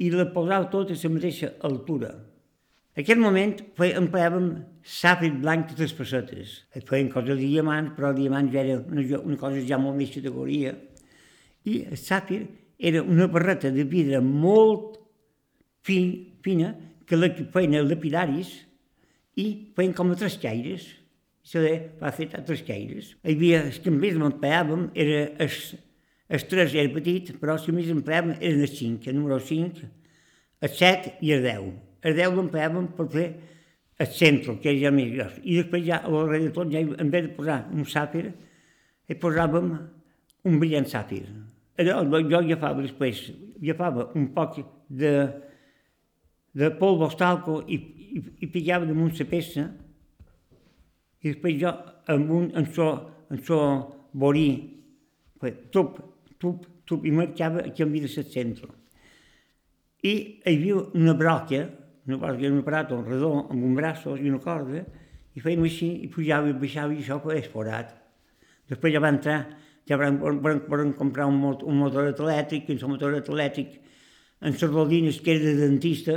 i 0.00 0.10
la 0.10 0.30
posava 0.32 0.70
tot 0.72 0.90
a 0.90 0.96
la 0.96 1.10
mateixa 1.12 1.52
altura. 1.68 2.14
Aquest 2.98 3.20
moment 3.22 3.52
empleàvem 3.78 4.46
sàfir 4.82 5.30
blanc 5.38 5.68
de 5.70 5.84
les 5.84 5.92
pessetes. 5.94 6.54
Et 6.74 6.86
feien 6.86 7.10
coses 7.12 7.36
de 7.38 7.46
diamants, 7.46 7.92
però 7.94 8.10
diamant 8.16 8.48
ja 8.50 8.64
era 8.64 8.78
una, 8.80 9.04
una 9.20 9.36
cosa 9.38 9.60
ja 9.66 9.78
molt 9.78 9.94
més 9.98 10.10
categoria. 10.10 10.72
I 11.70 11.84
el 11.86 12.00
sàfir 12.00 12.40
era 12.78 13.02
una 13.02 13.28
barreta 13.30 13.70
de 13.70 13.84
vidre 13.86 14.18
molt 14.24 14.96
fin, 15.86 16.10
fina 16.42 16.72
que 17.06 17.18
la 17.18 17.28
feien 17.54 17.76
els 17.78 17.92
lapidaris 17.92 18.50
i 19.38 19.46
feien 19.76 19.94
com 19.94 20.10
a 20.10 20.18
trascaires. 20.18 20.88
Això 21.46 21.62
de 21.62 21.76
va 22.00 22.10
fer 22.16 22.26
a 22.34 22.42
trascaires. 22.46 23.12
Hi 23.22 23.36
havia, 23.36 23.60
els 23.68 23.78
que 23.84 23.92
més 23.94 24.18
m'empleàvem 24.18 24.88
era 24.98 25.20
els, 25.46 25.60
els 26.26 26.48
tres 26.50 26.74
era 26.74 26.90
petit, 26.96 27.30
però 27.38 27.54
els 27.54 27.68
que 27.68 27.76
més 27.76 27.92
empleàvem 27.94 28.34
eren 28.40 28.66
els 28.66 28.74
cinc, 28.74 29.06
el 29.06 29.16
número 29.20 29.38
5, 29.38 29.86
el 30.66 30.74
7 30.74 31.14
i 31.22 31.32
el 31.38 31.46
10 31.46 31.70
el 32.02 32.16
10 32.16 32.36
l'empleàvem 32.36 32.90
per 32.96 33.06
fer 33.12 33.26
el 34.00 34.08
centre, 34.16 34.56
que 34.62 34.72
ja 34.80 34.92
més 34.94 35.12
gros. 35.12 35.36
I 35.44 35.60
després 35.60 35.84
ja, 35.86 36.00
a 36.00 36.10
l'hora 36.10 36.38
de 36.40 36.50
tot, 36.56 36.70
ja, 36.72 36.80
en 36.80 37.12
vez 37.12 37.26
de 37.26 37.34
posar 37.36 37.62
un 37.74 37.84
sàfir, 37.84 38.30
hi 39.10 39.16
posàvem 39.20 39.70
un 40.48 40.58
brillant 40.60 40.88
sàfir. 40.88 41.24
Allò, 41.80 42.00
jo 42.24 42.38
agafava 42.38 42.84
després, 42.84 43.26
agafava 43.60 44.08
un 44.16 44.30
poc 44.36 44.60
de, 44.88 45.12
de 46.56 46.70
polvo 46.80 47.10
talco 47.16 47.60
i, 47.68 47.76
i, 48.16 48.22
i 48.44 48.48
pillava 48.52 48.88
damunt 48.88 49.12
la 49.18 49.28
peça 49.28 49.68
i 51.20 51.32
després 51.34 51.58
jo 51.60 51.70
amb 52.10 52.30
un, 52.32 52.48
en 52.56 52.68
so, 52.72 52.88
en 53.30 53.40
so 53.44 53.60
borí, 54.16 54.48
tup, 55.72 55.98
tup, 56.40 56.64
tup, 56.88 57.04
i 57.04 57.12
marcava 57.12 57.66
aquí 57.66 57.84
enmig 57.84 58.06
de 58.08 58.24
centre. 58.24 58.70
I 60.00 60.12
hi 60.12 60.54
havia 60.54 60.80
una 60.96 61.14
broca 61.14 61.66
una 62.10 62.18
cosa 62.18 62.36
que 62.36 62.46
era 62.48 62.54
un 62.54 62.60
aparato 62.64 63.00
redó 63.06 63.32
amb 63.46 63.64
un 63.64 63.74
braço 63.78 64.16
i 64.18 64.28
una 64.28 64.42
corda, 64.42 64.84
i 65.34 65.42
fèiem 65.42 65.64
així, 65.64 65.88
i 66.04 66.08
pujava 66.10 66.50
i 66.50 66.54
baixava, 66.58 66.94
i 66.94 67.02
això 67.04 67.20
feia 67.22 67.40
esporat. 67.44 67.92
Després 68.70 68.94
ja 68.94 69.02
va 69.02 69.12
entrar, 69.14 69.38
ja 69.88 69.98
van, 70.00 70.18
van, 70.42 70.62
van 70.70 70.94
comprar 70.98 71.28
un, 71.30 71.38
mot, 71.38 71.62
un 71.66 71.78
motor 71.80 72.10
elèctric, 72.10 72.68
i 72.68 72.78
el 72.78 72.90
motor 72.90 73.14
elèctric, 73.20 73.78
en 74.40 74.56
les 74.56 74.70
rodines 74.70 75.20
que 75.20 75.36
era 75.36 75.44
de 75.46 75.68
dentista, 75.68 76.16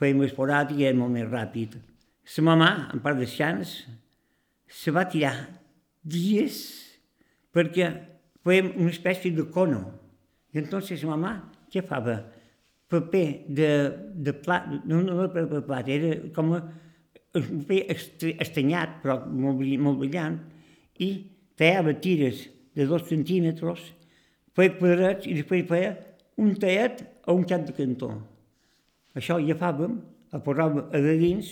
fèiem 0.00 0.22
esporat 0.26 0.72
i 0.74 0.86
era 0.86 0.96
molt 0.98 1.14
més 1.14 1.28
ràpid. 1.28 1.76
La 2.36 2.46
mamà, 2.46 2.70
en 2.94 3.02
part 3.04 3.20
de 3.20 3.28
xans, 3.28 3.76
se 4.64 4.92
va 4.94 5.04
tirar 5.10 5.34
dies 6.02 6.56
perquè 7.54 7.90
fèiem 8.44 8.72
una 8.76 8.92
espècie 8.92 9.32
de 9.34 9.46
cono. 9.52 9.82
I 10.54 10.62
entonces 10.62 11.02
la 11.04 11.14
mamà, 11.14 11.34
què 11.72 11.82
fava? 11.84 12.20
Paper 12.92 13.26
de, 13.48 13.70
de 14.26 14.34
plat, 14.44 14.66
no, 14.84 15.02
no 15.02 15.18
era 15.18 15.30
paper 15.32 15.60
de 15.60 15.62
plat, 15.66 15.88
era 15.88 16.16
com 16.36 16.54
a, 16.56 16.62
un 17.40 17.64
paper 17.66 17.96
estanyat, 18.44 19.00
però 19.02 19.18
molt, 19.26 19.62
molt 19.82 20.00
brillant, 20.02 20.38
i 21.02 21.10
tallava 21.58 21.94
tires 22.02 22.44
de 22.74 22.86
dos 22.90 23.06
centímetres, 23.08 23.82
feia 24.54 24.74
quadrats 24.78 25.26
i 25.30 25.34
després 25.38 25.66
feia 25.68 25.94
un 26.40 26.54
tallet 26.60 27.02
a 27.26 27.34
un 27.34 27.44
cap 27.48 27.64
de 27.66 27.74
cantó. 27.74 28.10
Això 29.14 29.38
ja 29.42 29.56
fàvem, 29.58 29.98
el 30.34 30.42
posàvem 30.42 30.90
a 30.90 31.00
de 31.02 31.14
dins 31.18 31.50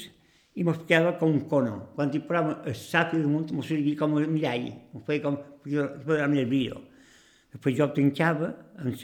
i 0.58 0.64
mos 0.66 0.82
quedava 0.84 1.14
com 1.18 1.30
un 1.30 1.44
cono. 1.50 1.76
Quan 1.96 2.10
hi 2.12 2.22
posàvem 2.26 2.66
el 2.70 2.78
sac 2.78 3.14
damunt, 3.14 3.50
mos 3.54 3.70
servia 3.70 3.98
com 3.98 4.18
un 4.18 4.26
mirall, 4.30 4.70
mos 4.94 5.06
feia 5.06 5.22
com, 5.24 5.38
més 5.66 6.48
brillo. 6.50 6.82
Després 7.54 7.76
jo 7.78 7.88
tancava, 7.94 8.52
en, 8.82 8.94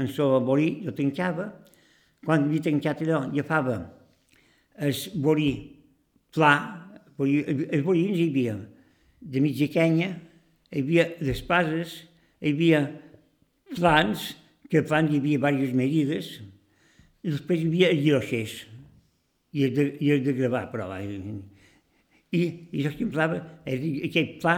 en 0.00 0.10
so 0.10 0.32
borí, 0.44 0.72
jo 0.86 0.94
tancava, 0.96 1.50
quan 2.24 2.46
havia 2.46 2.66
tancat 2.68 3.02
allò, 3.04 3.22
agafava 3.28 3.78
el 4.80 4.96
borí 5.20 5.50
pla, 6.34 6.52
els 7.20 7.84
borins 7.84 8.16
hi 8.16 8.28
havia 8.30 8.56
de 9.20 9.42
mitja 9.44 9.68
canya, 9.72 10.14
hi 10.70 10.82
havia 10.82 11.06
d'espases, 11.20 11.96
hi 12.40 12.54
havia 12.54 12.84
plans, 13.74 14.30
que 14.70 14.84
plans 14.86 15.12
hi 15.12 15.20
havia 15.20 15.38
diverses 15.38 15.74
medides, 15.76 16.30
i 17.20 17.32
després 17.34 17.64
hi 17.64 17.68
havia 17.68 18.20
els 18.20 18.54
i 19.52 19.64
els 19.66 19.74
de, 19.74 19.86
i 20.00 20.12
els 20.14 20.22
de 20.24 20.36
gravar, 20.36 20.68
però 20.70 20.86
va. 20.88 21.00
I, 21.02 22.40
i 22.70 22.84
jo 22.84 22.92
que 22.94 23.04
emplava 23.04 23.40
aquest 23.66 24.38
pla, 24.42 24.56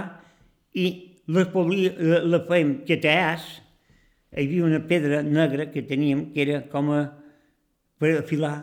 i 0.76 0.86
les 1.32 1.48
polia, 1.52 1.94
la, 1.98 2.20
la 2.28 2.42
fèiem 2.46 2.82
que 2.86 3.00
tallàs, 3.00 3.48
hi 4.32 4.44
havia 4.44 4.68
una 4.68 4.80
pedra 4.88 5.22
negra 5.24 5.70
que 5.72 5.82
teníem, 5.88 6.28
que 6.34 6.44
era 6.44 6.62
com 6.72 6.92
a 6.92 7.02
per 8.02 8.16
afilar 8.18 8.56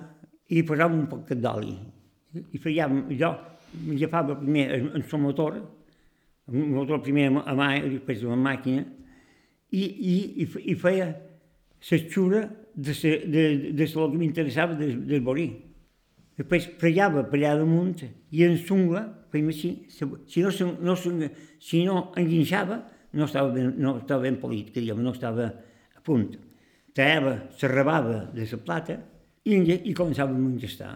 i 0.52 0.66
posàvem 0.68 0.98
un 1.00 1.08
poc 1.08 1.32
d'oli. 1.40 1.78
I 2.36 2.60
fèiem, 2.60 3.06
jo 3.16 3.30
agafava 3.94 4.36
primer 4.40 4.66
el, 4.76 5.04
seu 5.08 5.22
motor, 5.22 5.60
el 6.50 6.66
motor 6.74 7.00
primer 7.06 7.30
a 7.40 7.56
mà 7.56 7.70
després 7.86 8.26
la 8.26 8.38
màquina, 8.40 8.84
i, 9.72 9.84
i, 9.84 10.16
i, 10.44 10.48
i 10.74 10.76
feia 10.76 11.12
xura 12.10 12.42
de, 12.76 12.94
se, 12.98 13.14
de, 13.30 13.44
de, 13.62 13.72
de 13.78 13.88
que 13.88 14.08
m'interessava 14.18 14.76
del, 14.78 15.06
del 15.08 15.24
borí. 15.24 15.48
Després 16.40 16.68
fregava 16.82 17.24
per 17.30 17.38
allà 17.40 17.54
damunt 17.60 18.02
i 18.04 18.44
en 18.44 18.58
sungla, 18.58 19.06
fèiem 19.32 19.52
així, 19.54 19.72
si 19.92 20.44
no, 20.44 20.52
no, 20.84 20.98
si 20.98 21.86
no 21.86 22.02
enguinxava, 22.18 22.82
no 23.14 23.30
estava 23.30 23.54
ben, 23.54 23.72
no 23.80 23.96
estava 24.02 24.26
ben 24.26 24.40
polit, 24.42 24.74
que 24.74 24.82
diguem, 24.82 25.00
no 25.06 25.14
estava 25.16 25.48
a 25.96 26.04
punt. 26.04 26.34
Tallava, 26.98 27.36
s'arrebava 27.56 28.26
de 28.34 28.48
la 28.50 28.62
plata 28.66 28.98
i, 29.54 29.78
i 29.92 29.94
començàvem 29.98 30.40
a 30.40 30.52
engestar. 30.54 30.92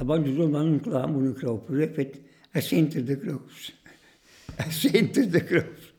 Abans 0.00 0.28
us 0.30 0.38
el 0.40 0.52
van 0.54 0.78
clavar 0.84 1.06
amb 1.08 1.20
una 1.20 1.34
creu, 1.36 1.60
però 1.66 1.82
he 1.84 1.90
fet 1.96 2.18
a 2.54 2.62
centres 2.64 3.04
de 3.08 3.16
creus. 3.20 3.68
A 4.58 4.68
centres 4.72 5.28
de 5.32 5.42
creus. 5.46 5.90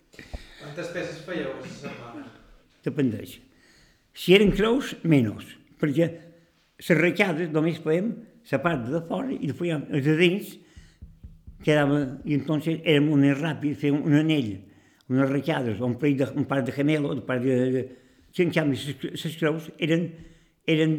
Quantes 0.62 0.90
peces 0.96 1.22
fèieu 1.28 1.52
a 1.52 1.60
la 1.60 1.70
setmana? 1.76 2.26
Dependeix. 2.86 3.38
Si 4.18 4.36
eren 4.36 4.52
creus, 4.56 4.96
menys, 5.08 5.54
perquè 5.82 6.10
les 6.82 6.98
reixades 6.98 7.54
només 7.54 7.80
fèiem 7.84 8.12
la 8.52 8.60
part 8.64 8.84
de 8.90 9.00
fora 9.08 9.32
i 9.32 9.48
després 9.48 9.78
els 9.78 10.06
de 10.06 10.18
dins 10.18 10.52
quedava, 11.64 12.02
i 12.26 12.36
entonces 12.36 12.82
érem 12.82 13.12
un 13.14 13.24
ràpid, 13.38 13.78
fèiem 13.78 14.02
un 14.02 14.18
anell, 14.18 14.56
unes 15.12 15.30
reixades, 15.30 15.82
un 15.84 15.98
parell 16.02 16.18
de, 16.24 16.30
un 16.42 16.48
par 16.50 16.62
de 16.66 16.74
gemelo, 16.76 17.14
un 17.14 17.26
par 17.28 17.40
de... 17.44 17.58
de... 17.76 17.88
Si 18.32 18.46
en 18.46 18.52
canvi 18.56 18.78
les 18.80 19.34
creus 19.36 19.66
eren, 19.84 20.06
eren 20.72 20.94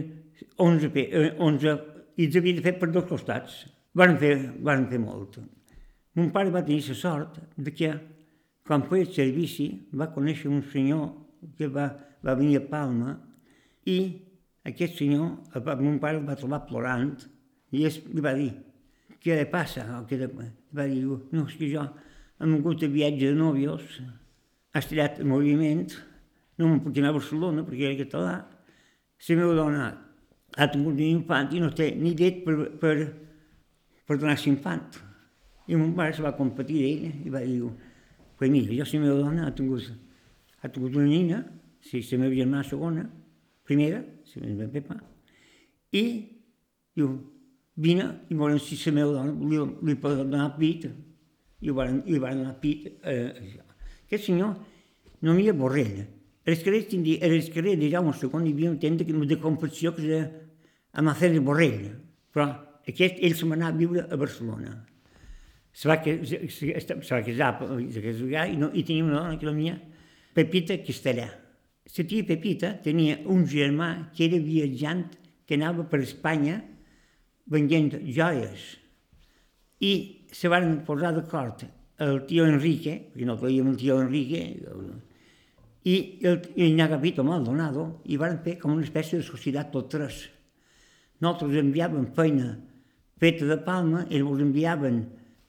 11, 0.56 0.90
11 1.38 1.68
eh, 1.68 1.78
i 2.16 2.28
havia 2.28 2.58
de 2.58 2.64
fer 2.64 2.74
per 2.78 2.90
dos 2.92 3.08
costats. 3.08 3.62
Van 3.96 4.16
fer, 4.20 4.34
van 4.64 4.86
fer 4.88 5.00
molt. 5.00 5.38
Mon 6.16 6.30
pare 6.32 6.52
va 6.52 6.64
tenir 6.64 6.84
la 6.88 6.96
sort 6.96 7.38
de 7.56 7.72
que, 7.72 7.92
quan 8.66 8.84
feia 8.88 9.06
el 9.06 9.12
servici, 9.12 9.68
va 9.96 10.10
conèixer 10.12 10.50
un 10.50 10.62
senyor 10.72 11.08
que 11.58 11.68
va, 11.72 11.88
va 12.24 12.36
venir 12.38 12.60
a 12.60 12.66
Palma 12.68 13.16
i 13.88 13.98
aquest 14.68 15.00
senyor, 15.00 15.32
el, 15.54 15.64
mon 15.82 15.98
pare 16.02 16.20
el 16.20 16.26
va 16.28 16.38
trobar 16.38 16.62
plorant 16.68 17.16
i 17.72 17.86
es, 17.88 17.98
li 18.12 18.22
va 18.24 18.34
dir, 18.38 18.52
què 19.22 19.36
li 19.38 19.48
passa? 19.50 19.86
O 19.98 20.04
què 20.08 20.20
li... 20.20 20.28
Va 20.72 20.86
dir, 20.88 21.02
no, 21.04 21.44
és 21.44 21.56
que 21.58 21.68
jo 21.68 21.82
hem 22.40 22.54
vingut 22.56 22.84
a 22.84 22.88
viatge 22.92 23.32
de 23.32 23.36
nòvios, 23.36 23.98
ha 24.72 24.80
estirat 24.80 25.20
el 25.20 25.28
moviment, 25.28 25.84
no 26.58 26.68
me'n 26.68 26.80
puc 26.84 26.96
anar 27.00 27.12
a 27.12 27.18
Barcelona 27.18 27.64
perquè 27.66 27.90
era 27.90 27.98
català, 28.04 28.36
la 29.22 29.36
meva 29.38 29.58
dona 29.58 29.90
ha 30.56 30.68
tingut 30.68 30.94
un 30.94 31.06
infant 31.06 31.52
i 31.54 31.60
no 31.62 31.70
té 31.72 31.92
ni 31.96 32.12
llet 32.16 32.42
per, 32.44 32.56
per, 32.80 32.94
per 34.06 34.18
donar-se 34.18 34.50
infant. 34.50 35.00
I 35.68 35.78
mon 35.78 35.94
pare 35.96 36.14
se 36.16 36.24
va 36.24 36.34
competir 36.36 36.80
d'ell 36.82 37.26
i 37.26 37.32
va 37.32 37.42
dir, 37.44 37.70
pues 38.38 38.50
mira, 38.50 38.74
jo 38.74 38.84
la 38.84 39.02
meva 39.04 39.18
dona 39.20 39.46
ha 39.46 39.54
tingut, 39.56 39.88
ha 40.60 40.68
tingut 40.68 40.96
una 40.98 41.06
nina, 41.06 41.42
si 41.80 42.02
la 42.02 42.18
meva 42.24 42.34
germana 42.34 42.64
segona, 42.68 43.06
primera, 43.64 44.02
la 44.34 44.46
meva 44.46 44.68
Pepa, 44.72 44.98
i 45.92 46.04
diu, 46.96 47.14
vine 47.76 48.08
i 48.28 48.36
volem 48.36 48.58
si 48.60 48.76
la 48.84 48.96
meva 48.98 49.12
dona 49.12 49.32
li, 49.32 49.62
li 49.88 49.96
pot 49.96 50.18
donar 50.18 50.50
pit, 50.58 50.88
i 51.62 51.70
li 51.70 51.76
van, 51.76 52.02
li 52.06 52.18
van 52.18 52.42
donar 52.42 52.58
pit. 52.60 52.90
Eh, 53.06 53.54
aquest 54.08 54.28
senyor 54.28 54.56
no 55.22 55.32
hi 55.32 55.38
havia 55.38 55.54
borrell, 55.56 56.02
els 56.44 56.62
carrers, 56.66 56.90
els 56.90 57.50
carrers 57.54 57.78
de 57.78 57.88
Jaume 57.88 58.12
II 58.18 58.48
hi 58.48 58.52
havia 58.52 58.70
un 58.72 58.78
tenda 58.82 59.04
de 59.04 59.36
confecció 59.38 59.94
que 59.94 60.02
era 60.08 60.41
a 60.92 61.02
Macer 61.02 61.32
Borrell, 61.40 61.90
però 62.32 62.48
aquest, 62.88 63.20
ell 63.20 63.36
se 63.36 63.48
m'anà 63.48 63.70
a 63.70 63.76
viure 63.76 64.04
a 64.08 64.18
Barcelona. 64.20 64.74
Se 65.72 65.88
va, 65.88 65.96
se, 66.04 66.40
va 66.44 67.22
casar, 67.24 67.54
se 67.94 68.02
casar 68.04 68.48
i, 68.52 68.58
no, 68.60 68.68
i 68.76 68.84
tenia 68.84 69.06
una 69.06 69.20
dona 69.20 69.38
que 69.40 69.48
la 69.48 69.56
mia, 69.56 69.78
Pepita 70.32 70.76
Castellà. 70.84 71.28
La 71.92 72.04
tia 72.08 72.24
Pepita 72.24 72.74
tenia 72.84 73.18
un 73.28 73.44
germà 73.48 73.88
que 74.16 74.26
era 74.28 74.40
viatjant, 74.40 75.06
que 75.46 75.58
anava 75.58 75.84
per 75.88 76.00
Espanya 76.04 76.60
venent 77.52 77.96
joies. 78.06 78.68
I 79.82 79.92
se 80.32 80.48
van 80.48 80.78
posar 80.86 81.12
d'acord 81.16 81.64
el 82.02 82.22
tio 82.28 82.46
Enrique, 82.48 82.94
perquè 83.12 83.26
no 83.28 83.36
veiem 83.40 83.72
el 83.72 83.80
tio 83.80 83.98
Enrique, 84.00 84.44
i 85.82 85.96
el, 86.28 86.38
el 86.56 86.76
Nyagapito 86.78 87.24
Maldonado, 87.26 87.88
i 88.06 88.16
van 88.20 88.38
fer 88.44 88.56
com 88.60 88.76
una 88.76 88.86
espècie 88.86 89.18
de 89.18 89.26
societat 89.26 89.72
tots 89.74 89.92
tres. 89.92 90.22
Nosaltres 91.22 91.60
enviàvem 91.62 92.08
feina 92.16 92.56
feta 93.22 93.46
de 93.46 93.58
Palma, 93.62 94.06
ells 94.10 94.32
ens 94.34 94.46
enviaven 94.48 95.02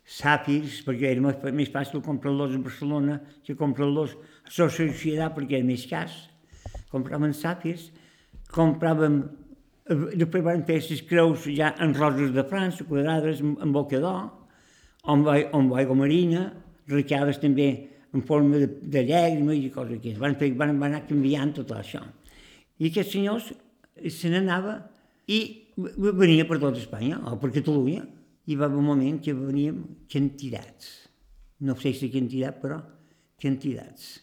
sàpirs, 0.06 0.82
perquè 0.86 1.14
era 1.16 1.24
més, 1.24 1.40
més 1.56 1.72
fàcil 1.74 2.04
comprar-los 2.06 2.54
a 2.54 2.62
Barcelona 2.62 3.18
que 3.46 3.56
comprar-los 3.58 4.14
a 4.14 4.52
la 4.60 4.70
societat 4.70 5.34
perquè 5.34 5.58
era 5.58 5.66
més 5.66 5.88
cas. 5.90 6.14
Compràvem 6.94 7.34
sàpirs, 7.34 7.88
compràvem 8.54 9.24
després 10.16 10.44
van 10.46 10.64
fer 10.68 10.78
les 10.80 11.02
creus 11.10 11.48
ja 11.58 11.74
en 11.82 11.96
roses 11.98 12.32
de 12.36 12.46
França, 12.48 12.86
quadrades, 12.88 13.42
amb 13.42 13.74
boca 13.74 14.00
d'or, 14.00 14.30
amb, 15.10 15.28
amb 15.28 15.74
aigua 15.76 15.98
marina, 15.98 16.46
recades 16.88 17.42
també 17.42 17.70
en 18.14 18.22
forma 18.22 18.62
de, 18.62 18.70
de 18.94 19.04
llàgrima 19.10 19.56
i 19.58 19.72
coses 19.74 19.98
així. 19.98 20.14
Van, 20.22 20.38
fer, 20.40 20.54
van, 20.54 20.78
van 20.78 20.94
anar 20.94 21.08
canviant 21.10 21.58
tot 21.58 21.74
això. 21.76 22.04
I 22.80 22.92
aquests 22.92 23.16
senyors 23.18 23.50
se 24.14 24.30
n'anava 24.32 24.78
i 25.28 25.40
venia 25.78 26.46
per 26.48 26.60
tot 26.60 26.78
Espanya, 26.78 27.20
o 27.32 27.38
per 27.40 27.52
Catalunya, 27.56 28.04
i 28.46 28.58
va 28.60 28.68
haver 28.68 28.80
un 28.80 28.88
moment 28.90 29.20
que 29.24 29.34
veníem 29.36 29.80
quantitats. 30.12 30.92
No 31.64 31.76
sé 31.80 31.94
si 31.96 32.12
quantitat, 32.12 32.60
però 32.60 32.82
quantitats. 33.40 34.20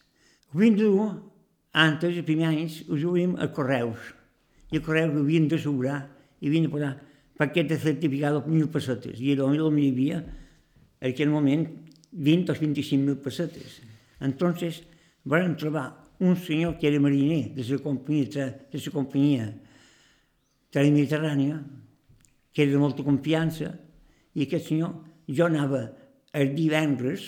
Dur, 0.53 1.09
antes, 1.73 2.17
els 2.17 2.27
primers 2.27 2.51
anys, 2.51 2.81
ho 2.89 2.99
duíem 2.99 3.37
a 3.39 3.49
correus. 3.55 4.11
I 4.71 4.79
a 4.79 4.85
correus 4.85 5.15
ho 5.15 5.23
havien 5.23 5.49
d'assegurar 5.49 6.03
i 6.41 6.51
havien 6.51 6.67
de 6.67 6.73
posar 6.73 6.93
paquet 7.41 7.71
de 7.71 7.79
certificat 7.81 8.37
de 8.37 8.53
mil 8.53 8.69
pessetes. 8.69 9.21
I 9.21 9.33
era 9.33 9.47
on 9.47 9.57
hi 9.57 9.89
havia, 9.89 10.21
en 11.01 11.09
aquell 11.15 11.33
moment, 11.33 11.65
20 12.13 12.53
o 12.53 12.59
25 12.59 13.01
mil 13.07 13.17
pessetes. 13.23 13.81
Entonces, 14.21 14.83
vam 15.25 15.57
trobar 15.57 15.89
un 16.21 16.37
senyor 16.37 16.77
que 16.77 16.89
era 16.89 17.01
mariner 17.01 17.55
de 17.55 17.65
la 17.65 17.79
companyia, 17.79 18.47
de 18.71 18.79
la 18.85 18.93
companyia 18.93 19.55
Mediterrània, 20.95 21.59
que 22.53 22.63
era 22.63 22.73
de 22.73 22.79
molta 22.79 23.03
confiança, 23.07 23.73
i 24.35 24.47
aquest 24.47 24.71
senyor, 24.71 24.95
jo 25.27 25.47
anava 25.47 25.83
el 26.37 26.55
divendres, 26.55 27.27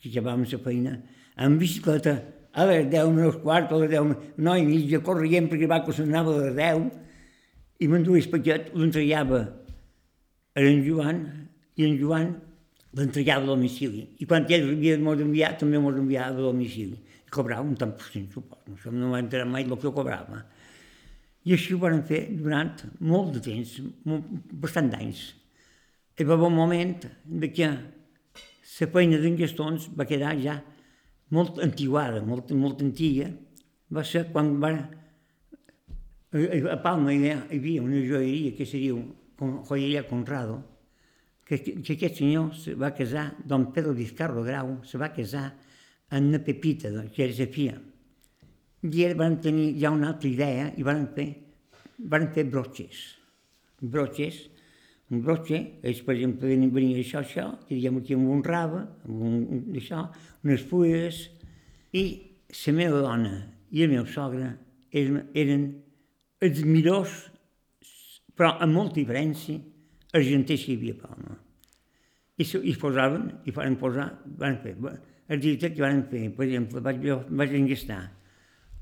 que 0.00 0.10
acabàvem 0.10 0.44
la 0.50 0.60
feina, 0.60 0.92
amb 1.36 1.60
bicicleta 1.62 2.18
a 2.52 2.66
les 2.68 2.90
10 2.92 3.12
menys 3.16 3.38
quart 3.40 3.72
a 3.72 3.80
les 3.80 3.90
10, 3.94 4.12
9 4.36 4.60
i 4.60 4.66
mitja, 4.68 5.00
corrient 5.04 5.48
perquè 5.48 5.68
va 5.70 5.80
que 5.86 5.94
s'anava 5.96 6.34
a 6.34 6.44
les 6.44 6.56
10, 6.58 6.90
i 7.80 7.88
m'enduia 7.88 8.20
el 8.20 8.30
paquet, 8.30 8.72
l'entregava 8.76 9.40
a 10.54 10.60
en 10.60 10.82
Joan, 10.84 11.22
i 11.80 11.86
en 11.88 11.96
Joan 12.00 12.34
l'entregava 12.92 13.46
a 13.46 13.52
domicili. 13.54 14.04
I 14.20 14.28
quan 14.28 14.44
ell 14.52 14.68
havia 14.74 14.98
d'enviar, 15.00 15.56
també 15.58 15.80
m'ho 15.80 15.94
enviava 15.96 16.36
a 16.36 16.50
domicili. 16.50 16.98
I 17.26 17.32
cobrava 17.32 17.64
un 17.64 17.74
tant 17.80 17.94
per 17.96 18.10
cent, 18.12 18.28
suposo. 18.32 18.92
No 18.92 19.08
m'ha 19.12 19.22
entrat 19.24 19.48
mai 19.48 19.64
el 19.64 19.78
que 19.80 19.92
cobrava. 19.94 20.42
I 21.44 21.56
així 21.56 21.74
ho 21.74 21.80
van 21.82 22.04
fer 22.06 22.26
durant 22.38 22.76
molt 23.02 23.34
de 23.36 23.42
temps, 23.42 23.78
bastant 24.62 24.90
d'anys. 24.92 25.22
Hi 26.18 26.26
va 26.28 26.36
haver 26.36 26.50
un 26.50 26.58
moment 26.58 27.06
de 27.24 27.48
que 27.50 27.70
la 27.72 28.88
feina 28.94 29.18
d'en 29.22 29.38
Gastons 29.38 29.88
va 29.98 30.06
quedar 30.08 30.36
ja 30.38 30.60
molt 31.34 31.58
antiguada, 31.64 32.22
molt, 32.24 32.52
molt 32.54 32.82
antiga. 32.84 33.30
Va 33.92 34.04
ser 34.06 34.28
quan 34.32 34.54
va... 34.62 34.72
A 36.32 36.76
Palma 36.80 37.12
hi 37.12 37.32
havia 37.32 37.82
una 37.82 38.00
joieria 38.00 38.54
que 38.56 38.64
seria 38.64 38.96
Joyeria 39.68 40.06
Conrado, 40.08 40.62
que, 41.44 41.58
que 41.58 41.96
aquest 41.96 42.22
senyor 42.22 42.52
se 42.56 42.72
va 42.78 42.92
casar, 42.96 43.32
don 43.44 43.72
Pedro 43.74 43.92
Vizcarro 43.92 44.44
Grau, 44.46 44.78
se 44.86 45.00
va 45.00 45.10
casar 45.12 45.50
amb 46.12 46.30
una 46.30 46.40
Pepita, 46.44 46.92
que 47.12 47.26
era 47.26 47.36
sa 47.36 47.48
filla. 47.52 47.76
I 48.82 49.04
ells 49.06 49.18
van 49.18 49.38
tenir 49.42 49.68
ja 49.78 49.92
una 49.94 50.10
altra 50.10 50.28
idea 50.30 50.70
i 50.76 50.86
van 50.86 51.04
fer, 51.14 51.28
van 52.12 52.28
fer 52.34 52.48
broches. 52.50 53.02
Broches, 53.82 54.40
un 55.12 55.20
broche, 55.20 55.58
ells, 55.84 56.00
per 56.06 56.14
exemple, 56.16 56.48
venien, 56.48 56.70
venien 56.72 56.98
això, 57.02 57.20
això, 57.20 57.44
diguem 57.68 57.98
aquí 58.00 58.16
amb 58.16 58.30
un 58.32 58.42
rave, 58.46 58.80
amb 59.04 59.24
un, 59.28 59.34
un, 59.44 59.62
això, 59.76 60.06
unes 60.46 60.64
fulles, 60.70 61.18
i 61.92 62.04
la 62.56 62.74
meva 62.78 63.02
dona 63.04 63.34
i 63.72 63.84
el 63.84 63.92
meu 63.92 64.06
sogre 64.08 64.48
eren, 64.88 65.26
eren 65.36 65.66
els 66.42 66.62
millors, 66.64 67.18
però 68.32 68.54
amb 68.64 68.72
molta 68.78 68.98
diferència, 69.02 69.60
argenters 70.16 70.64
que 70.64 70.72
hi 70.72 70.78
havia 70.80 70.96
a 70.96 71.02
Palma. 71.04 71.36
I, 72.40 72.48
i 72.48 72.74
posaven, 72.80 73.28
i 73.44 73.54
van 73.54 73.76
posar, 73.80 74.08
van 74.40 74.58
fer, 74.64 74.74
el 75.28 75.44
director 75.44 75.76
que 75.76 75.84
van 75.84 76.02
fer, 76.08 76.24
per 76.32 76.48
exemple, 76.48 76.82
vaig, 76.88 77.04
vaig 77.28 77.56
engastar 77.60 78.00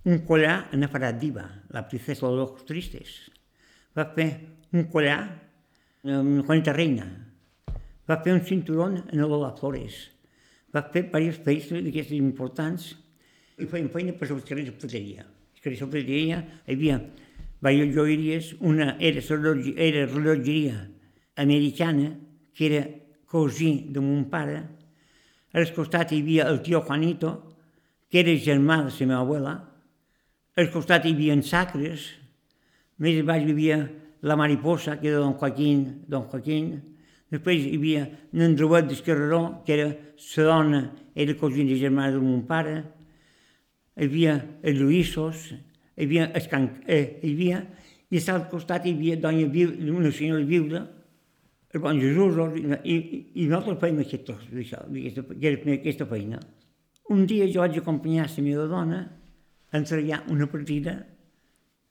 un 0.05 0.19
collar 0.25 0.69
en 0.73 0.85
Afarat 0.85 1.19
Diva, 1.21 1.45
la 1.69 1.87
princesa 1.89 2.29
de 2.29 2.37
los 2.37 2.65
tristes. 2.65 3.31
Va 3.97 4.07
fer 4.15 4.31
un 4.73 4.87
collar 4.89 5.21
amb 6.09 6.41
Juanita 6.47 6.73
Reina. 6.73 7.07
Va 8.09 8.21
fer 8.25 8.33
un 8.33 8.41
cinturón 8.47 8.97
en 9.11 9.21
Lola 9.21 9.53
Flores. 9.59 10.09
Va 10.73 10.87
fer 10.89 11.05
diverses 11.09 11.43
feines 11.45 11.85
d'aquestes 11.85 12.17
importants 12.17 12.95
i 13.61 13.69
feien 13.69 13.91
feina 13.93 14.15
per 14.17 14.31
les 14.31 14.47
carrers 14.47 14.71
de 14.71 14.77
plateria. 14.79 15.27
Les 15.27 15.61
carrers 15.61 15.85
de 15.85 15.91
plateria 15.93 16.41
hi 16.65 16.75
havia 16.75 17.01
diverses 17.61 17.95
joieries, 17.95 18.55
una 18.61 18.97
era, 18.99 19.21
era 19.77 20.07
rellotgeria 20.07 20.89
americana, 21.37 22.15
que 22.55 22.67
era 22.67 22.87
cosí 23.27 23.89
de 23.93 24.01
mon 24.01 24.25
pare, 24.31 24.63
al 25.53 25.67
costat 25.75 26.13
hi 26.13 26.23
havia 26.23 26.49
el 26.49 26.63
tio 26.63 26.81
Juanito, 26.87 27.35
que 28.11 28.23
era 28.23 28.33
germà 28.39 28.81
de 28.87 28.95
la 28.95 29.07
meva 29.07 29.21
abuela, 29.21 29.70
al 30.57 30.71
costat 30.73 31.07
hi 31.07 31.15
havia 31.15 31.37
sacres, 31.47 32.07
més 32.99 33.23
baix 33.27 33.47
hi 33.47 33.55
havia 33.55 33.81
la 34.23 34.37
mariposa, 34.37 34.99
que 35.01 35.09
era 35.09 35.21
don 35.23 35.37
Joaquín, 35.39 36.03
don 36.09 36.27
Joaquín, 36.31 36.73
després 37.31 37.65
hi 37.65 37.77
havia 37.79 38.07
en 38.35 38.57
Robert 38.59 38.91
d'Esquerreró, 38.91 39.63
que 39.65 39.77
era 39.77 39.89
la 39.91 40.47
dona, 40.49 40.83
era 41.15 41.37
cosina 41.39 41.77
germana 41.79 42.13
de 42.17 42.23
mon 42.23 42.43
pare, 42.47 42.83
hi 43.97 44.09
havia 44.09 44.37
els 44.63 44.81
Luïssos, 44.81 45.51
hi 45.97 46.07
havia, 46.07 46.31
el 46.35 46.49
can, 46.51 46.69
eh, 46.87 47.21
hi 47.23 47.35
havia, 47.35 47.63
i 48.11 48.19
a 48.19 48.25
l'altre 48.27 48.51
costat 48.51 48.87
hi 48.87 48.97
havia 48.97 49.17
doña 49.17 49.47
Viuda, 49.47 49.93
una 49.95 50.11
senyora 50.11 50.45
Viuda, 50.45 50.83
el 51.71 51.81
bon 51.81 52.01
Jesús, 52.03 52.35
i, 52.59 52.65
i, 52.91 52.97
i 53.39 53.47
nosaltres 53.47 53.79
fèiem 53.79 54.03
aquest 54.03 54.27
tros 54.27 54.43
d'això, 54.51 54.83
aquesta, 54.91 55.23
aquesta 55.77 56.09
feina. 56.11 56.41
Un 57.15 57.23
dia 57.31 57.47
jo 57.51 57.63
vaig 57.63 57.79
acompanyar 57.79 58.27
la 58.27 58.45
meva 58.45 58.67
dona 58.71 59.01
a 59.71 59.79
entregar 59.79 60.25
una 60.29 60.47
partida 60.51 61.07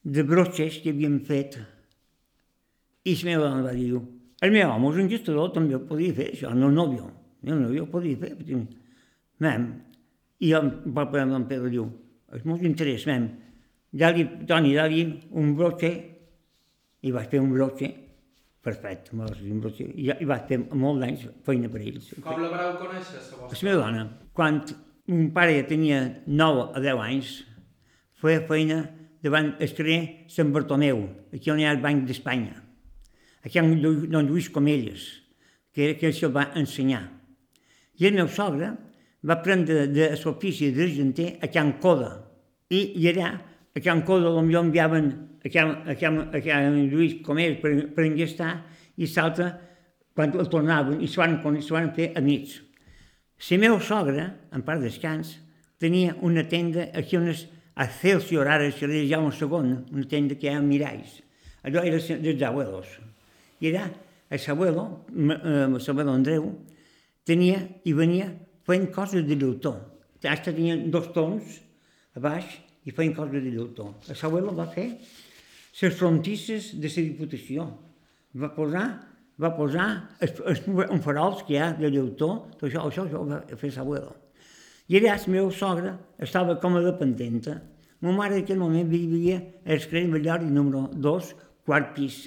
de 0.03 0.23
broches 0.23 0.79
que 0.83 0.93
havíem 0.93 1.19
fet. 1.25 1.59
I 3.05 3.15
la 3.21 3.27
meva 3.29 3.47
dona 3.47 3.65
va 3.65 3.75
dir, 3.75 3.93
el 4.41 4.53
meu 4.55 4.71
home 4.71 4.91
és 4.93 5.01
un 5.03 5.09
gestador, 5.11 5.51
també 5.55 5.75
ho 5.75 5.83
podia 5.87 6.15
fer, 6.15 6.29
això, 6.33 6.51
no 6.55 6.69
el 6.69 6.75
nòvio. 6.75 7.09
El 7.43 7.61
nòvio 7.63 7.85
ho 7.85 7.91
podia 7.91 8.19
fer. 8.19 8.33
Perquè, 8.39 8.59
mem, 9.43 9.65
i 10.43 10.51
el 10.55 10.69
poble 10.95 11.25
d'en 11.31 11.47
Pedro 11.49 11.71
diu, 11.71 11.87
és 12.35 12.45
molt 12.47 12.63
interès, 12.67 13.07
mem, 13.09 13.25
dali, 13.91 14.27
Toni, 14.47 14.75
dali 14.77 15.01
un 15.39 15.55
broche, 15.57 15.91
i 16.99 17.11
vaig 17.15 17.31
fer 17.31 17.41
un 17.43 17.51
broche, 17.55 17.89
perfecte, 18.63 19.15
un 19.15 19.59
broche, 19.63 19.87
i, 19.87 20.07
i 20.11 20.27
vaig 20.27 20.47
fer 20.47 20.59
molt 20.75 21.03
d'anys 21.03 21.27
feina 21.47 21.71
per 21.71 21.83
ells. 21.83 22.13
Com 22.23 22.43
la 22.43 22.51
vareu 22.53 22.77
conèixer, 22.79 23.19
la 23.19 23.43
vostra? 23.43 23.59
La 23.59 23.67
meva 23.69 23.83
dona, 23.83 24.05
quan 24.35 24.61
un 25.09 25.29
pare 25.35 25.55
ja 25.57 25.67
tenia 25.67 26.01
9 26.27 26.65
a 26.75 26.83
10 26.83 27.05
anys, 27.07 27.35
feia 28.19 28.41
feina 28.47 28.81
davant 29.23 29.53
el 29.59 29.71
carrer 29.75 29.99
Sant 30.31 30.51
Bartomeu, 30.55 31.03
aquí 31.33 31.51
on 31.51 31.59
hi 31.59 31.67
ha 31.67 31.73
el 31.75 31.81
Banc 31.83 32.05
d'Espanya. 32.07 32.55
Aquí 33.43 33.59
on 33.59 33.73
don 34.11 34.27
Lluís 34.27 34.49
Comelles, 34.51 35.07
que 35.73 35.85
era 35.85 35.97
que 35.99 36.11
se'l 36.13 36.35
va 36.35 36.49
ensenyar. 36.59 37.05
I 37.99 38.07
el 38.07 38.15
meu 38.19 38.27
sogre 38.31 38.73
va 39.27 39.39
prendre 39.43 39.87
de 39.91 40.11
l'ofici 40.15 40.71
d'argenter 40.75 41.37
a 41.43 41.49
Can 41.51 41.77
Coda. 41.83 42.11
I, 42.69 42.99
i 43.01 43.09
allà, 43.11 43.33
a 43.75 43.83
Can 43.83 44.03
Coda, 44.07 44.31
potser 44.31 44.61
enviaven 44.61 45.09
a 45.43 45.51
Can, 45.51 45.75
a 45.87 45.95
Can, 45.99 46.21
a 46.31 46.41
Can 46.43 46.79
Lluís 46.91 47.19
Comelles 47.25 47.59
per, 47.63 47.73
per 47.95 48.07
engastar, 48.07 48.53
i 48.99 49.07
l'altre, 49.07 49.51
quan 50.15 50.35
el 50.35 50.49
tornaven, 50.51 50.99
i 51.03 51.07
s'ho 51.07 51.23
van, 51.23 51.37
van 51.43 51.93
fer 51.95 52.11
amics. 52.19 52.59
La 53.49 53.57
meva 53.59 53.79
sogra, 53.79 54.25
en 54.51 54.63
part 54.67 54.83
descans, 54.83 55.37
tenia 55.79 56.15
una 56.27 56.43
tenda 56.51 56.89
aquí 56.99 57.15
on 57.15 57.29
és 57.31 57.45
a 57.79 57.87
Celsior, 57.87 58.47
ara 58.51 58.67
se 58.75 58.87
li 58.91 59.05
Jaume 59.07 59.31
II, 59.31 59.75
una 59.95 60.07
tenda 60.11 60.35
que 60.35 60.49
hi 60.49 60.51
ha 60.51 60.59
miralls. 60.59 61.21
Allò 61.63 61.83
era 61.87 61.99
dels 62.19 62.43
abuelos. 62.43 62.91
I 63.63 63.71
allà, 63.71 63.85
el 64.29 64.45
abuelo, 64.51 64.85
el 65.15 65.79
abuelo 65.79 66.11
Andreu, 66.11 66.49
tenia 67.23 67.61
i 67.87 67.93
venia 67.95 68.27
fent 68.67 68.89
coses 68.91 69.23
de 69.27 69.37
llautó. 69.39 69.77
Hasta 70.23 70.51
tenien 70.51 70.89
dos 70.91 71.11
tons 71.15 71.59
a 72.15 72.23
baix 72.23 72.59
i 72.83 72.91
feien 72.91 73.15
coses 73.15 73.43
de 73.43 73.51
llautó. 73.55 73.93
El 74.07 74.19
abuelo 74.27 74.55
va 74.55 74.67
fer 74.73 74.89
les 75.79 75.95
frontisses 75.95 76.73
de 76.75 76.91
la 76.91 77.05
Diputació. 77.07 77.69
Va 78.35 78.51
posar 78.53 78.87
va 79.39 79.53
posar 79.55 79.87
es, 80.19 80.33
es, 80.51 80.65
un 80.67 80.99
farols 81.03 81.45
que 81.47 81.55
hi 81.55 81.61
ha 81.63 81.71
de 81.77 81.89
lleutó, 81.93 82.33
tot 82.57 82.67
això, 82.67 82.83
això, 82.89 83.05
això 83.07 83.21
ho 83.21 83.27
va 83.29 83.39
fer 83.55 83.71
l'abuela. 83.77 84.11
I 84.89 84.97
allà 84.97 85.15
la 85.15 85.31
meva 85.31 85.51
sogra 85.53 85.93
estava 86.17 86.55
com 86.57 86.75
a 86.75 86.81
dependenta. 86.81 87.59
Ma 88.01 88.11
mare 88.15 88.39
en 88.39 88.43
aquell 88.43 88.57
moment 88.57 88.87
vivia 88.89 89.37
al 89.65 89.83
carrer 89.85 90.07
Mallori 90.07 90.49
número 90.49 90.87
2, 90.93 91.33
quart 91.67 91.91
pis, 91.93 92.23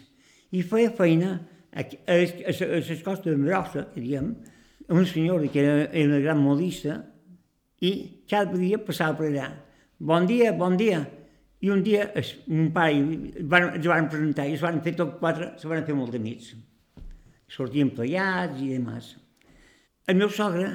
i 0.52 0.60
feia 0.62 0.92
feina 0.92 1.32
a, 1.72 1.80
a, 1.80 2.18
a, 2.18 2.52
a 2.52 2.68
les 2.76 3.02
costes 3.02 3.32
de 3.32 3.38
Brossa, 3.40 3.86
que 3.94 4.00
diem, 4.04 4.34
una 4.88 5.48
que 5.48 5.58
era, 5.58 5.88
era 5.90 6.08
una 6.08 6.20
gran 6.20 6.38
modista, 6.38 7.00
i 7.80 8.22
cada 8.28 8.54
dia 8.56 8.78
passava 8.78 9.16
per 9.18 9.30
allà. 9.30 9.48
Bon 9.98 10.26
dia, 10.26 10.52
bon 10.52 10.76
dia. 10.76 11.02
I 11.62 11.70
un 11.70 11.82
dia 11.82 12.12
es, 12.14 12.36
mon 12.46 12.70
pare 12.74 13.42
van, 13.46 13.68
es 13.78 13.86
van 13.86 14.08
presentar 14.10 14.46
i 14.46 14.54
es 14.54 14.62
van 14.62 14.80
fer 14.82 14.94
tot 14.98 15.18
quatre, 15.18 15.52
se 15.58 15.70
van 15.70 15.84
fer 15.86 15.94
molt 15.94 16.12
d'amics. 16.14 16.52
Sortien 17.50 17.90
plegats 17.94 18.60
i 18.62 18.72
demás. 18.74 19.16
El 20.06 20.18
meu 20.18 20.30
sogre 20.30 20.68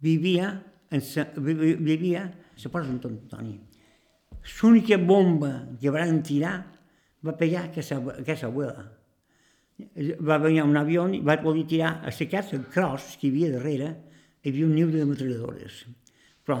vivia, 0.00 0.52
en 0.90 1.02
sa, 1.04 1.26
vivia 1.36 2.24
a 2.26 2.62
la 2.62 2.70
Porta 2.70 2.88
d'Anton 2.88 3.18
Antoni. 3.18 3.58
L'única 4.60 4.96
bomba 4.98 5.52
que 5.80 5.92
van 5.92 6.22
tirar 6.26 6.54
va 7.26 7.36
pegar 7.36 7.66
aquesta, 7.68 8.00
aquesta 8.18 8.48
abuela 8.48 8.88
va 10.20 10.38
venir 10.38 10.62
un 10.64 10.76
avió 10.76 11.06
i 11.12 11.20
va 11.24 11.38
poder 11.40 11.64
tirar 11.68 11.92
a 12.04 12.12
la 12.12 12.28
casa 12.30 12.58
cross 12.72 13.16
que 13.20 13.28
hi 13.28 13.30
havia 13.30 13.52
darrere, 13.56 13.90
hi 14.42 14.52
havia 14.52 14.66
un 14.66 14.74
niu 14.74 14.90
de 14.92 15.04
metralladores. 15.08 15.84
Però 16.44 16.58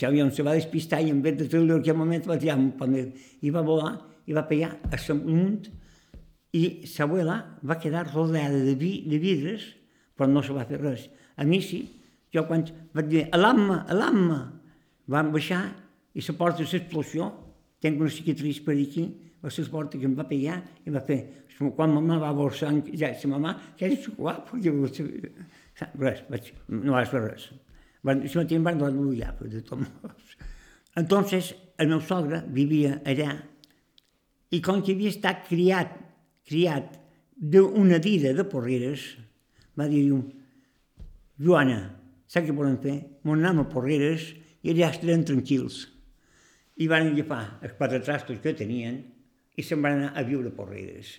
l'avió 0.00 0.28
se 0.30 0.46
va 0.46 0.56
despistar 0.56 1.02
i 1.02 1.10
en 1.10 1.20
vez 1.22 1.36
de 1.38 1.48
treure 1.48 1.74
en 1.74 1.82
aquell 1.82 1.98
moment 1.98 2.26
va 2.26 2.38
tirar 2.38 2.58
un 2.58 2.72
panel 2.78 3.12
i 3.42 3.50
va 3.50 3.62
volar 3.66 3.96
i 4.26 4.36
va 4.36 4.46
pegar 4.48 4.76
a 4.90 5.14
munt 5.18 5.68
i 6.56 6.64
l'abuela 6.96 7.36
va 7.62 7.78
quedar 7.78 8.06
rodeada 8.12 8.58
de, 8.64 8.74
vi, 8.74 9.04
de 9.06 9.18
vidres 9.18 9.66
però 10.16 10.28
no 10.30 10.42
se 10.42 10.52
va 10.52 10.66
fer 10.68 10.80
res. 10.80 11.08
A 11.36 11.44
mi 11.44 11.60
sí, 11.62 11.84
jo 12.34 12.44
quan 12.46 12.64
vaig 12.94 13.08
dir 13.10 13.26
alamma, 13.36 13.84
alamma, 13.90 14.40
vam 15.10 15.32
baixar 15.34 15.64
i 16.14 16.22
la 16.26 16.36
porta 16.38 16.62
de 16.62 16.68
l'explosió, 16.70 17.30
tinc 17.80 18.00
una 18.00 18.10
cicatriz 18.12 18.60
per 18.64 18.76
aquí, 18.76 19.06
va 19.42 19.50
ser 19.50 19.64
la 19.66 19.74
porta 19.74 19.98
que 19.98 20.06
em 20.06 20.16
va 20.18 20.28
pegar 20.28 20.60
i 20.84 20.90
va 20.92 21.02
fer 21.04 21.20
quan 21.76 21.92
mamà 21.92 22.16
va 22.20 22.30
bolsar, 22.32 22.72
ja, 22.96 23.10
sa 23.12 23.28
mamà, 23.28 23.52
ja 23.76 23.88
és 23.90 24.06
guapo, 24.16 24.56
jo, 24.64 24.72
res, 26.00 26.22
vaig, 26.30 26.52
no 26.72 26.94
vas 26.96 27.10
fer 27.12 27.20
res. 27.26 27.50
Van, 28.06 28.22
si 28.24 28.38
matí 28.38 28.56
em 28.56 28.64
van 28.64 28.78
donar 28.80 28.96
l'ullar, 28.96 29.34
de 29.42 29.60
tot. 29.66 29.82
Entonces, 30.96 31.52
el 31.76 31.90
meu 31.92 32.00
sogre 32.00 32.40
vivia 32.48 32.96
allà 33.04 33.34
i 34.50 34.60
com 34.64 34.80
que 34.82 34.96
havia 34.96 35.12
estat 35.12 35.44
criat, 35.48 35.92
criat 36.48 36.96
d'una 37.36 38.00
dida 38.02 38.32
de 38.36 38.44
porreres, 38.48 39.04
va 39.78 39.86
dir 39.88 40.06
Joana, 41.40 41.78
saps 42.30 42.46
què 42.46 42.54
volem 42.54 42.78
fer? 42.82 42.96
Mon 43.26 43.42
anem 43.42 43.64
a 43.64 43.68
porreres 43.72 44.30
i 44.62 44.70
allà 44.72 44.92
estarem 44.94 45.26
tranquils. 45.26 45.82
I 46.80 46.86
van 46.88 47.10
agafar 47.10 47.42
els 47.60 47.74
quatre 47.76 48.00
trastos 48.06 48.38
que 48.40 48.56
tenien 48.56 49.02
i 49.58 49.66
se'n 49.66 49.82
van 49.82 49.98
anar 49.98 50.14
a 50.16 50.24
viure 50.24 50.52
a 50.52 50.56
porreres 50.56 51.18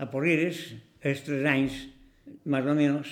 a 0.00 0.06
Porreres, 0.08 0.60
als 1.04 1.20
tres 1.26 1.44
anys, 1.44 1.76
més 2.48 2.68
o 2.68 2.76
menys, 2.76 3.10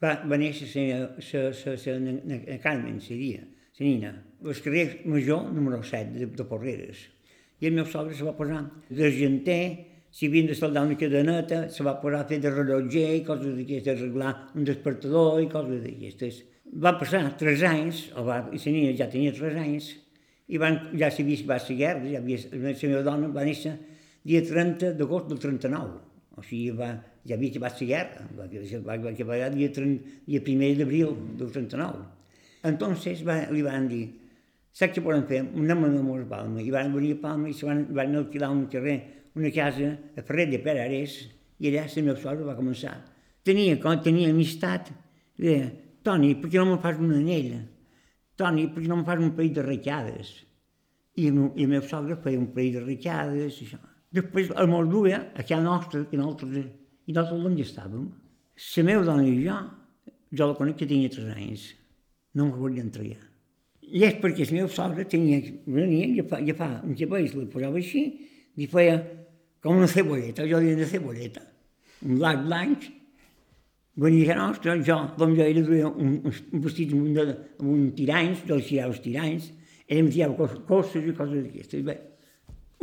va, 0.00 0.14
va 0.24 0.38
néixer 0.40 0.86
la 0.96 2.58
Carmen, 2.62 2.96
seria, 3.04 3.42
la 3.44 3.84
nina, 3.84 4.14
el 4.40 4.62
carrer 4.64 4.86
Major, 5.04 5.50
número 5.52 5.82
7, 5.84 6.14
de, 6.16 6.30
de 6.38 6.48
Porreres. 6.48 7.04
I 7.60 7.68
el 7.68 7.76
meu 7.76 7.86
sogre 7.88 8.16
se 8.16 8.24
va 8.24 8.36
posar 8.36 8.62
d'argenter, 8.88 9.60
si 10.16 10.30
havien 10.30 10.46
de 10.48 10.54
soldar 10.56 10.86
una 10.86 10.96
cadeneta, 10.96 11.66
se 11.68 11.84
va 11.84 11.98
posar 12.00 12.22
a 12.22 12.28
fer 12.28 12.38
de 12.40 12.48
rellotger 12.48 13.18
i 13.18 13.24
coses 13.24 13.52
d'aquestes, 13.52 13.98
arreglar 13.98 14.30
un 14.56 14.64
despertador 14.64 15.42
i 15.42 15.48
coses 15.52 15.82
d'aquestes. 15.82 16.38
Va 16.84 16.94
passar 16.96 17.20
tres 17.36 17.60
anys, 17.68 18.06
o 18.16 18.24
va, 18.24 18.38
i 18.48 18.56
la 18.62 18.72
nina 18.72 18.94
ja 18.96 19.10
tenia 19.12 19.34
tres 19.36 19.58
anys, 19.60 19.90
i 20.48 20.60
van, 20.62 20.78
ja 20.96 21.10
s'havia 21.12 21.44
va 21.50 21.58
la 21.60 21.76
guerra, 21.82 22.08
ja 22.08 22.22
havia, 22.22 22.38
la 22.52 22.62
meva 22.62 23.02
dona 23.04 23.28
va 23.34 23.44
néixer 23.44 23.74
dia 24.24 24.40
30 24.46 24.94
d'agost 24.96 25.28
del 25.28 25.42
39. 25.42 25.98
O 26.36 26.44
sigui, 26.44 26.70
va, 26.78 26.88
ja 27.28 27.36
havia 27.36 27.52
acabat 27.52 27.82
la 27.82 27.88
guerra, 27.90 28.28
va, 28.38 28.46
va, 28.48 28.96
va 29.04 29.12
acabar 29.12 29.50
dia, 29.52 29.68
30, 29.68 30.16
dia 30.24 30.40
1 30.40 30.70
d'abril 30.80 31.12
del 31.36 31.52
39. 31.52 32.06
Entonces 32.72 33.20
va, 33.26 33.36
li 33.52 33.60
van 33.66 33.84
dir, 33.92 34.06
saps 34.72 34.96
què 34.96 35.04
poden 35.04 35.28
fer? 35.28 35.42
Anem 35.44 35.84
a 35.84 35.92
Namor 35.92 36.24
Palma. 36.32 36.64
I 36.64 36.72
van 36.72 36.96
venir 36.96 37.18
a 37.18 37.20
Palma 37.20 37.52
i 37.52 37.54
se 37.56 37.68
van, 37.68 37.84
van 37.92 38.16
alquilar 38.16 38.50
un 38.54 38.64
carrer, 38.72 38.96
una 39.36 39.52
casa 39.52 39.92
a 40.16 40.22
Ferrer 40.24 40.48
de 40.50 40.60
Perares, 40.64 41.18
i 41.60 41.70
allà 41.70 41.86
la 41.88 42.04
meva 42.04 42.20
sort 42.20 42.44
va 42.44 42.56
començar. 42.56 42.94
Tenia, 43.46 43.76
com 43.80 44.00
tenia 44.02 44.32
amistat, 44.32 44.90
deia, 45.38 45.68
Toni, 46.06 46.36
per 46.38 46.50
què 46.52 46.60
no 46.60 46.68
me 46.70 46.78
fas 46.82 47.00
un 47.02 47.12
anell? 47.16 47.54
Toni, 48.38 48.68
per 48.70 48.82
què 48.82 48.90
no 48.90 49.00
me 49.00 49.06
fas 49.06 49.22
un 49.22 49.32
parell 49.34 49.56
de 49.56 49.64
recades? 49.66 50.32
I, 51.18 51.26
i 51.26 51.64
el 51.64 51.70
meu 51.72 51.82
sogre 51.82 52.18
feia 52.22 52.38
un 52.38 52.50
parell 52.54 52.76
de 52.76 52.82
recades, 52.84 53.60
i 53.60 53.66
això. 53.66 53.80
Després, 54.14 54.52
a 54.54 54.66
Moldova, 54.70 55.18
a 55.34 55.42
casa 55.42 55.58
nostra, 55.64 56.04
que 56.06 56.20
nosaltres, 56.20 56.68
i 57.06 57.16
nosaltres 57.16 57.48
on 57.50 57.58
estàvem, 57.64 58.04
la 58.76 58.84
meva 58.86 59.04
dona 59.08 59.26
i 59.26 59.34
jo, 59.42 59.56
jo 60.38 60.48
la 60.52 60.58
conec 60.58 60.78
que 60.80 60.88
tenia 60.88 61.12
tres 61.12 61.32
anys, 61.34 61.66
no 62.38 62.46
me 62.46 62.60
volia 62.60 62.84
entregar. 62.86 63.24
I 63.86 64.06
és 64.06 64.16
perquè 64.22 64.46
el 64.46 64.54
meu 64.60 64.70
sogre 64.72 65.04
tenia, 65.10 65.42
venia, 65.66 66.06
i 66.06 66.24
fa, 66.26 66.40
fa 66.58 66.70
un 66.86 66.94
xapell, 66.98 67.26
li 67.26 67.50
posava 67.50 67.82
així, 67.82 68.06
i 68.56 68.70
feia 68.70 68.96
com 69.66 69.80
una 69.82 69.90
cebolleta, 69.90 70.46
jo 70.46 70.60
diria 70.62 70.78
una 70.78 70.86
cebolleta, 70.86 71.42
un 72.06 72.20
blanc 72.20 72.44
blanc, 72.46 72.84
venia 73.96 74.34
a 74.34 74.38
nostra, 74.38 74.76
jo, 74.78 74.98
com 75.18 75.32
jo 75.34 75.42
era, 75.42 75.62
duia 75.66 75.88
un, 75.90 76.20
un 76.22 76.62
vestit 76.62 76.92
amb 76.94 77.08
un, 77.08 77.32
amb 77.32 77.70
un 77.72 77.88
tiranys, 77.96 78.44
tirava 78.46 78.92
els 78.92 79.00
tiranys, 79.02 79.48
ell 79.88 80.04
em 80.04 80.10
tirava 80.12 80.46
coses 80.68 81.08
i 81.08 81.14
coses 81.16 81.48
d'aquestes. 81.48 81.82
Bé, 81.86 81.96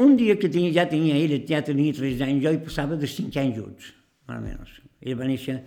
un 0.03 0.17
dia 0.19 0.35
que 0.41 0.49
tenia, 0.51 0.73
ja 0.75 0.85
tenia 0.91 1.15
ell, 1.21 1.37
ja 1.47 1.61
tenia 1.63 1.95
3 1.95 2.25
anys, 2.27 2.43
jo 2.43 2.51
hi 2.51 2.59
passava 2.65 2.99
de 2.99 3.07
5 3.07 3.39
anys 3.39 3.61
junts, 3.61 3.93
més 4.27 4.35
o 4.35 4.43
menys. 4.43 4.75
Ell 5.03 5.17
va 5.21 5.29
néixer, 5.29 5.57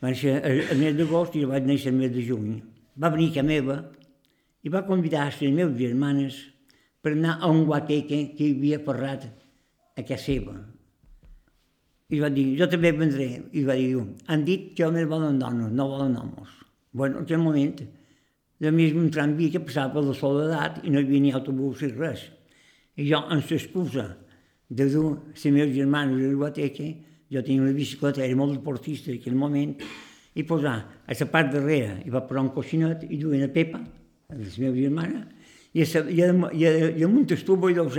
va 0.00 0.14
néixer 0.14 0.38
el 0.38 0.80
mes 0.80 0.96
d'agost 0.96 1.36
i 1.36 1.44
jo 1.44 1.52
vaig 1.52 1.68
néixer 1.68 1.92
el 1.92 2.00
mes 2.00 2.14
de 2.14 2.24
juny. 2.24 2.56
Va 2.96 3.12
venir 3.12 3.34
a 3.36 3.44
meva 3.44 3.78
i 4.64 4.72
va 4.72 4.86
convidar 4.88 5.28
les 5.28 5.44
meves 5.52 5.76
germanes 5.76 6.40
per 7.02 7.16
anar 7.16 7.40
a 7.40 7.52
un 7.52 7.64
guateque 7.66 8.28
que 8.36 8.46
hi 8.46 8.56
havia 8.56 8.80
parlat 8.80 9.26
a 9.96 10.02
casa 10.02 10.22
seva. 10.24 10.56
I 12.12 12.20
va 12.20 12.28
dir, 12.32 12.52
jo 12.58 12.68
també 12.68 12.92
vendré. 12.92 13.28
I 13.56 13.64
va 13.64 13.76
dir, 13.78 13.96
han 14.28 14.44
dit 14.44 14.72
que 14.76 14.84
només 14.84 15.08
volen 15.08 15.38
dones, 15.40 15.72
no 15.72 15.88
volen 15.88 16.16
homes. 16.20 16.50
Bueno, 16.92 17.20
en 17.20 17.24
aquell 17.24 17.40
moment, 17.40 17.78
de 18.62 18.70
més 18.70 18.92
un 18.94 19.08
tramvia 19.10 19.50
que 19.54 19.62
passava 19.64 19.96
per 19.96 20.04
la 20.06 20.14
soledat 20.14 20.82
i 20.84 20.92
no 20.92 21.00
hi 21.00 21.06
havia 21.08 21.24
ni 21.24 21.32
autobús 21.34 21.80
ni 21.82 21.88
res. 21.96 22.26
I 23.00 23.08
jo, 23.08 23.22
amb 23.22 23.48
l'excusa 23.48 24.10
de 24.68 24.86
dur 24.92 25.08
les 25.32 25.46
meves 25.48 25.72
germanes 25.74 26.18
a 26.18 26.20
la 26.20 26.34
biblioteca, 26.34 26.90
jo 27.32 27.42
tenia 27.42 27.64
una 27.64 27.72
bicicleta, 27.72 28.22
era 28.24 28.36
molt 28.36 28.58
deportista 28.58 29.10
en 29.10 29.18
aquell 29.18 29.38
moment, 29.40 29.72
i 30.36 30.44
posar 30.48 30.76
a 31.06 31.16
la 31.18 31.28
part 31.32 31.50
darrere, 31.52 32.02
i 32.04 32.12
va 32.12 32.22
posar 32.28 32.44
un 32.44 32.52
coixinet, 32.52 33.06
i 33.08 33.18
duia 33.20 33.40
una 33.40 33.50
pepa, 33.52 33.80
a 34.28 34.36
les 34.36 34.58
meves 34.60 34.78
germanes, 34.84 35.26
i, 35.72 35.82
a, 35.82 36.04
i, 36.04 36.20
a, 36.22 36.30
i, 36.52 36.66
a, 36.68 36.92
i 37.00 37.04
amunt 37.08 37.32
estuvo 37.32 37.66
vull 37.66 37.76
doncs, 37.80 37.98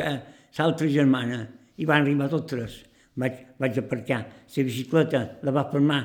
l'altra 0.57 0.87
germana, 0.87 1.43
i 1.83 1.87
van 1.89 2.03
arribar 2.03 2.31
tots 2.31 2.49
tres. 2.53 2.79
Vaig, 3.19 3.43
vaig 3.61 3.77
aparcar 3.77 4.23
la 4.23 4.63
bicicleta, 4.65 5.23
la 5.45 5.53
va 5.53 5.67
formar, 5.69 5.99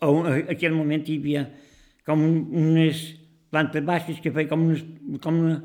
a, 0.00 0.08
un, 0.08 0.30
aquell 0.54 0.72
moment 0.72 1.04
hi 1.10 1.18
havia 1.20 1.44
com 2.06 2.22
un, 2.24 2.38
unes 2.62 3.04
plantes 3.52 3.84
baixes 3.84 4.20
que 4.22 4.32
feia 4.32 4.48
com, 4.48 4.64
unes, 4.70 4.84
com 5.24 5.40
una, 5.42 5.58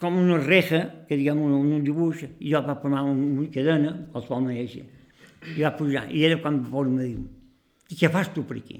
com 0.00 0.18
una 0.20 0.38
reja, 0.44 0.84
que 1.08 1.18
diguem 1.18 1.40
un, 1.42 1.56
un 1.58 1.84
dibuix, 1.84 2.26
i 2.38 2.52
jo 2.52 2.62
va 2.66 2.78
formar 2.80 3.02
una 3.08 3.48
cadena, 3.54 3.96
qualsevol 4.14 4.46
manera, 4.46 4.86
i 5.56 5.62
va 5.64 5.74
pujar. 5.78 6.06
I 6.14 6.26
era 6.28 6.38
quan 6.42 6.62
fos 6.70 6.90
me 6.90 7.08
diu, 7.08 7.24
què 7.92 8.10
fas 8.12 8.30
tu 8.32 8.46
per 8.48 8.60
aquí? 8.60 8.78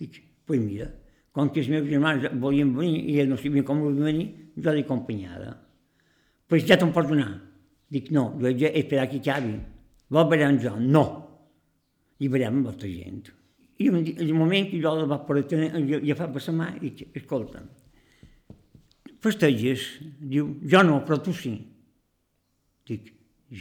Dic, 0.00 0.18
pues 0.46 0.60
mira, 0.60 0.90
com 1.32 1.50
que 1.52 1.62
els 1.62 1.70
meus 1.72 1.86
germans 1.88 2.26
volien 2.42 2.72
venir 2.74 3.04
i 3.12 3.20
ells 3.20 3.30
no 3.32 3.38
sabien 3.40 3.64
com 3.66 3.80
volien 3.84 4.10
venir, 4.10 4.26
jo 4.56 4.72
l'he 4.72 4.84
acompanyada. 4.84 5.54
Pues 6.48 6.66
ja 6.66 6.78
te'n 6.80 6.92
pots 6.94 7.12
anar. 7.12 7.30
Dic, 7.92 8.10
no, 8.14 8.28
jo 8.42 8.50
he 8.50 8.72
d'esperar 8.74 9.06
que 9.10 9.22
acabi. 9.22 9.54
Vol 10.10 10.28
ballar 10.30 10.50
amb 10.50 10.62
jo? 10.62 10.74
No. 10.82 11.04
I 12.22 12.30
ballem 12.32 12.60
amb 12.60 12.70
altra 12.72 12.88
gent. 12.90 13.30
I 13.78 13.90
un, 13.92 14.00
un 14.00 14.36
moment 14.38 14.70
que 14.70 14.80
jo 14.80 14.92
la 14.96 15.06
va 15.10 15.20
portar, 15.26 15.60
jo, 15.84 16.00
jo 16.00 16.16
fa 16.16 16.30
passar 16.32 16.54
mà 16.56 16.70
i 16.78 16.86
dic, 16.86 17.02
escolta, 17.18 17.60
festeges? 19.22 19.84
Diu, 20.20 20.54
jo 20.64 20.82
no, 20.86 21.02
però 21.04 21.18
tu 21.22 21.34
sí. 21.36 21.52
Dic, 22.88 23.10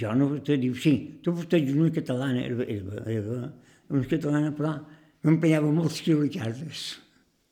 jo 0.02 0.14
no, 0.16 0.30
te 0.46 0.56
diu, 0.62 0.76
sí, 0.80 0.96
tu 1.26 1.34
festeges 1.36 1.76
una 1.76 1.92
catalana, 1.94 2.46
era, 2.46 2.68
era, 2.72 3.02
era 3.18 3.98
una 3.98 4.08
catalana, 4.08 4.54
però 4.56 4.78
m'empenyava 5.26 5.74
molt 5.74 5.92
escriure 5.92 6.32
cartes. 6.32 6.88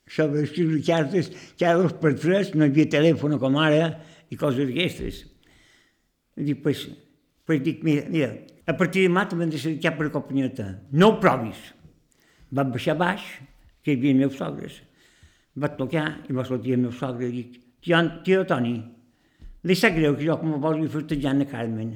Això 0.08 0.26
d'escriure 0.32 0.80
cartes, 0.86 1.30
cada 1.60 1.82
dos 1.82 1.94
per 2.00 2.14
tres, 2.16 2.54
no 2.56 2.64
hi 2.64 2.72
havia 2.72 2.90
telèfon 2.96 3.36
com 3.42 3.60
ara, 3.60 3.92
i 4.32 4.40
coses 4.40 4.64
d'aquestes. 4.64 5.24
Dic, 6.36 6.62
pues, 6.62 6.88
pues 7.46 7.62
dic, 7.62 7.82
mira, 7.86 8.08
mira, 8.10 8.32
A 8.66 8.72
partir 8.72 9.02
de 9.02 9.08
demà 9.10 9.26
t'hem 9.28 9.44
de 9.50 9.58
cercar 9.60 9.92
per 9.98 10.08
companyeta. 10.12 10.64
No 10.92 11.10
ho 11.10 11.20
provis. 11.20 11.58
Vam 12.54 12.70
baixar 12.72 12.96
baix, 12.96 13.20
que 13.84 13.92
hi 13.92 13.98
havia 13.98 14.16
meus 14.16 14.38
sogres. 14.40 14.78
Va 15.60 15.68
tocar 15.76 16.06
i 16.30 16.32
va 16.32 16.46
sortir 16.48 16.78
el 16.78 16.80
meu 16.86 16.92
sogre 16.92 17.28
i 17.28 17.34
dic, 17.34 17.58
tio, 17.84 18.00
tio 18.24 18.44
Toni, 18.48 18.78
li 19.68 19.76
sap 19.76 19.98
greu 19.98 20.16
que 20.16 20.24
jo 20.24 20.38
com 20.40 20.56
volia 20.62 20.88
festejant 20.88 21.44
a 21.44 21.48
Carmen. 21.50 21.92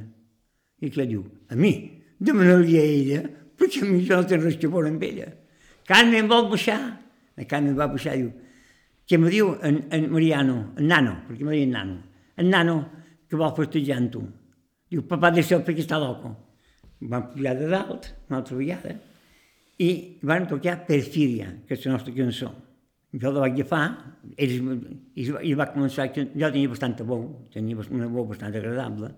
I 0.84 0.90
que 0.92 1.06
diu, 1.08 1.24
a 1.48 1.56
mi? 1.56 1.72
Demana-li 2.20 2.76
a 2.76 2.84
ella, 2.84 3.22
perquè 3.56 3.80
a 3.82 3.88
mi 3.88 4.04
jo 4.04 4.20
no 4.20 4.28
tinc 4.28 4.44
res 4.44 4.60
que 4.60 4.68
veure 4.68 4.92
amb 4.92 5.02
ella. 5.08 5.30
Carmen 5.88 6.28
vol 6.28 6.50
baixar? 6.52 6.78
La 7.38 7.48
Carmen 7.48 7.78
va 7.78 7.88
baixar 7.88 8.18
i 8.18 8.26
diu, 8.26 8.30
que 9.08 9.16
me 9.16 9.32
diu 9.32 9.54
en, 9.64 9.86
en 9.88 10.10
Mariano, 10.12 10.58
en 10.76 10.92
Nano, 10.92 11.16
perquè 11.30 11.48
me 11.48 11.56
deia 11.56 11.72
Nano, 11.72 12.02
en 12.36 12.52
Nano, 12.52 12.78
que 13.28 13.36
vol 13.36 13.54
festejar 13.56 13.98
amb 14.00 14.12
tu. 14.14 14.22
Diu, 14.88 15.04
papà, 15.08 15.30
deixa'l 15.34 15.64
perquè 15.66 15.84
està 15.84 15.98
loco. 16.00 16.32
Vam 17.08 17.28
pujar 17.34 17.54
de 17.58 17.68
dalt, 17.70 18.08
una 18.28 18.40
altra 18.40 18.56
vegada, 18.58 18.94
i 19.78 19.90
van 20.26 20.48
tocar 20.50 20.80
Perfidia, 20.88 21.52
que 21.66 21.76
és 21.76 21.84
la 21.86 21.94
nostra 21.94 22.14
cançó. 22.16 22.50
Jo 23.12 23.30
la 23.32 23.44
vaig 23.44 23.60
agafar, 23.60 23.84
ells, 24.36 24.58
i, 25.16 25.54
va 25.56 25.68
començar, 25.72 26.08
jo 26.12 26.50
tenia 26.50 26.68
bastanta 26.68 27.06
veu, 27.08 27.22
tenia 27.54 27.78
una 27.86 28.08
veu 28.10 28.26
bastant 28.28 28.56
agradable, 28.58 29.12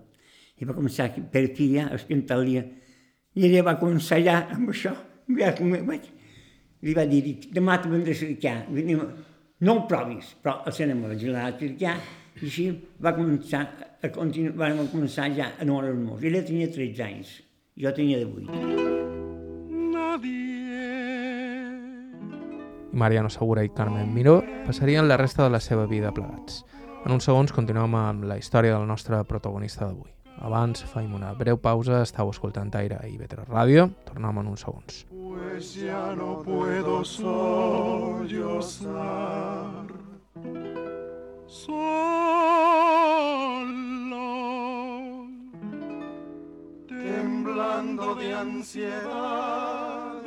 i 0.60 0.68
va 0.68 0.76
començar 0.76 1.08
Perfidia 1.32 1.88
a 1.90 1.98
cantar-li, 2.04 2.60
i 3.34 3.46
ella 3.48 3.64
va 3.70 3.78
començar 3.80 4.20
ja 4.22 4.36
amb 4.52 4.70
això, 4.74 4.92
ja, 5.38 5.50
vaig, 5.88 6.06
li 6.86 6.94
va 6.96 7.06
dir, 7.08 7.38
demà 7.54 7.80
te 7.80 7.90
vendré 7.90 8.14
a 8.14 8.20
cercar, 8.20 8.56
no 9.60 9.74
ho 9.74 9.82
provis, 9.88 10.34
però 10.42 10.60
el 10.66 10.76
cinema 10.76 11.10
vaig 11.10 11.26
anar 11.28 11.48
a 11.48 11.56
cercar, 11.58 11.96
i 12.38 12.46
així 12.46 12.66
va 13.02 13.14
començar 13.16 13.64
a 14.00 14.08
continuar, 14.14 14.70
vam 14.76 14.88
començar 14.92 15.28
ja 15.36 15.52
a 15.58 15.64
no 15.68 15.80
hermosos. 15.82 16.24
Ella 16.24 16.44
tenia 16.46 16.70
13 16.70 17.02
anys, 17.04 17.42
jo 17.76 17.92
tenia 17.96 18.18
de 18.22 18.26
8. 18.26 19.00
I 22.90 22.96
Mariano 23.00 23.30
Segura 23.30 23.64
i 23.64 23.70
Carmen 23.70 24.14
Miró 24.14 24.42
passarien 24.66 25.08
la 25.08 25.16
resta 25.16 25.44
de 25.44 25.50
la 25.50 25.60
seva 25.60 25.86
vida 25.86 26.12
plegats. 26.12 26.64
En 27.06 27.12
uns 27.14 27.24
segons 27.24 27.52
continuem 27.52 27.94
amb 27.96 28.24
la 28.28 28.36
història 28.36 28.74
del 28.76 28.86
nostre 28.88 29.24
protagonista 29.24 29.86
d'avui. 29.86 30.10
Abans 30.40 30.82
faim 30.88 31.14
una 31.14 31.32
breu 31.36 31.56
pausa, 31.60 32.02
estàu 32.02 32.30
escoltant 32.32 32.70
Aire 32.76 32.98
i 33.08 33.16
Vetre 33.20 33.44
Ràdio, 33.48 33.90
tornem 34.08 34.38
en 34.40 34.46
uns 34.52 34.60
segons. 34.64 35.06
Pues 35.12 35.74
ya 35.76 36.14
no 36.16 36.42
puedo 36.44 37.04
sollozar 37.04 38.30
Solo 41.50 41.74
Temblando 46.86 48.14
de 48.14 48.34
ansiedad 48.34 50.20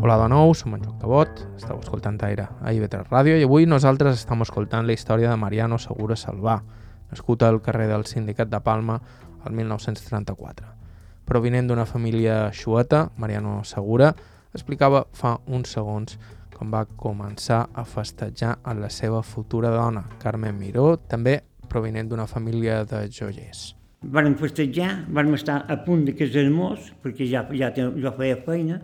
Hola 0.00 0.16
de 0.22 0.28
nou, 0.30 0.54
som 0.54 0.72
en 0.72 0.84
Joc 0.84 1.00
Cabot, 1.02 1.40
esteu 1.58 1.76
escoltant 1.82 2.22
Aire 2.22 2.46
a 2.62 2.70
IB3 2.70 3.10
Ràdio 3.10 3.34
i 3.34 3.42
avui 3.44 3.66
nosaltres 3.66 4.22
estem 4.22 4.46
escoltant 4.46 4.86
la 4.86 4.94
història 4.94 5.28
de 5.28 5.36
Mariano 5.36 5.76
Segura 5.76 6.14
Salvà, 6.16 6.62
nascut 7.10 7.42
al 7.42 7.60
carrer 7.62 7.88
del 7.90 8.06
Sindicat 8.06 8.50
de 8.50 8.60
Palma 8.60 8.98
el 9.46 9.54
1934. 9.54 10.66
Provinent 11.28 11.68
d'una 11.68 11.86
família 11.86 12.48
xueta, 12.52 13.08
Mariano 13.16 13.62
Segura 13.64 14.14
explicava 14.54 15.04
fa 15.12 15.36
uns 15.46 15.74
segons 15.76 16.18
com 16.58 16.72
va 16.74 16.84
començar 16.98 17.68
a 17.72 17.84
festejar 17.86 18.56
amb 18.64 18.82
la 18.82 18.90
seva 18.90 19.22
futura 19.22 19.70
dona, 19.70 20.02
Carmen 20.18 20.56
Miró, 20.58 20.96
també 20.96 21.38
provinent 21.70 22.08
d'una 22.10 22.26
família 22.26 22.82
de 22.88 23.04
joiers. 23.12 23.74
Vam 24.02 24.34
festejar, 24.38 25.04
vam 25.10 25.34
estar 25.34 25.60
a 25.68 25.76
punt 25.84 26.04
de 26.06 26.14
casar-nos, 26.18 26.92
perquè 27.02 27.28
ja, 27.30 27.44
ja, 27.54 27.70
ja 27.74 28.14
feia 28.16 28.40
feina, 28.46 28.80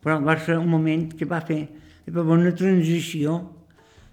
però 0.00 0.18
va 0.24 0.36
ser 0.40 0.58
un 0.58 0.68
moment 0.68 1.08
que 1.16 1.28
va 1.28 1.40
fer 1.44 1.62
va 2.10 2.22
una 2.22 2.52
transició 2.56 3.36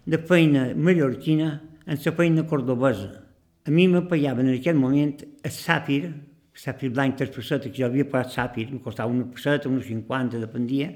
de 0.06 0.19
feina 0.19 0.67
mallorquina 0.76 1.62
en 1.88 1.97
la 2.06 2.12
feina 2.12 2.43
cordobesa. 2.47 3.27
A 3.67 3.71
mi 3.71 3.86
pagaven 3.91 4.47
en 4.47 4.56
aquell 4.56 4.77
moment 4.80 5.17
a 5.43 5.49
Sàpir, 5.51 6.13
Sàpir 6.56 6.89
blanc, 6.89 7.17
tres 7.19 7.34
pessetes, 7.36 7.69
que 7.73 7.82
jo 7.82 7.86
havia 7.89 8.06
pagat 8.08 8.32
Sàpir, 8.32 8.69
em 8.71 8.80
costava 8.80 9.12
una 9.12 9.25
pesseta, 9.27 9.67
uns 9.67 9.86
50, 9.86 10.39
dependia, 10.39 10.88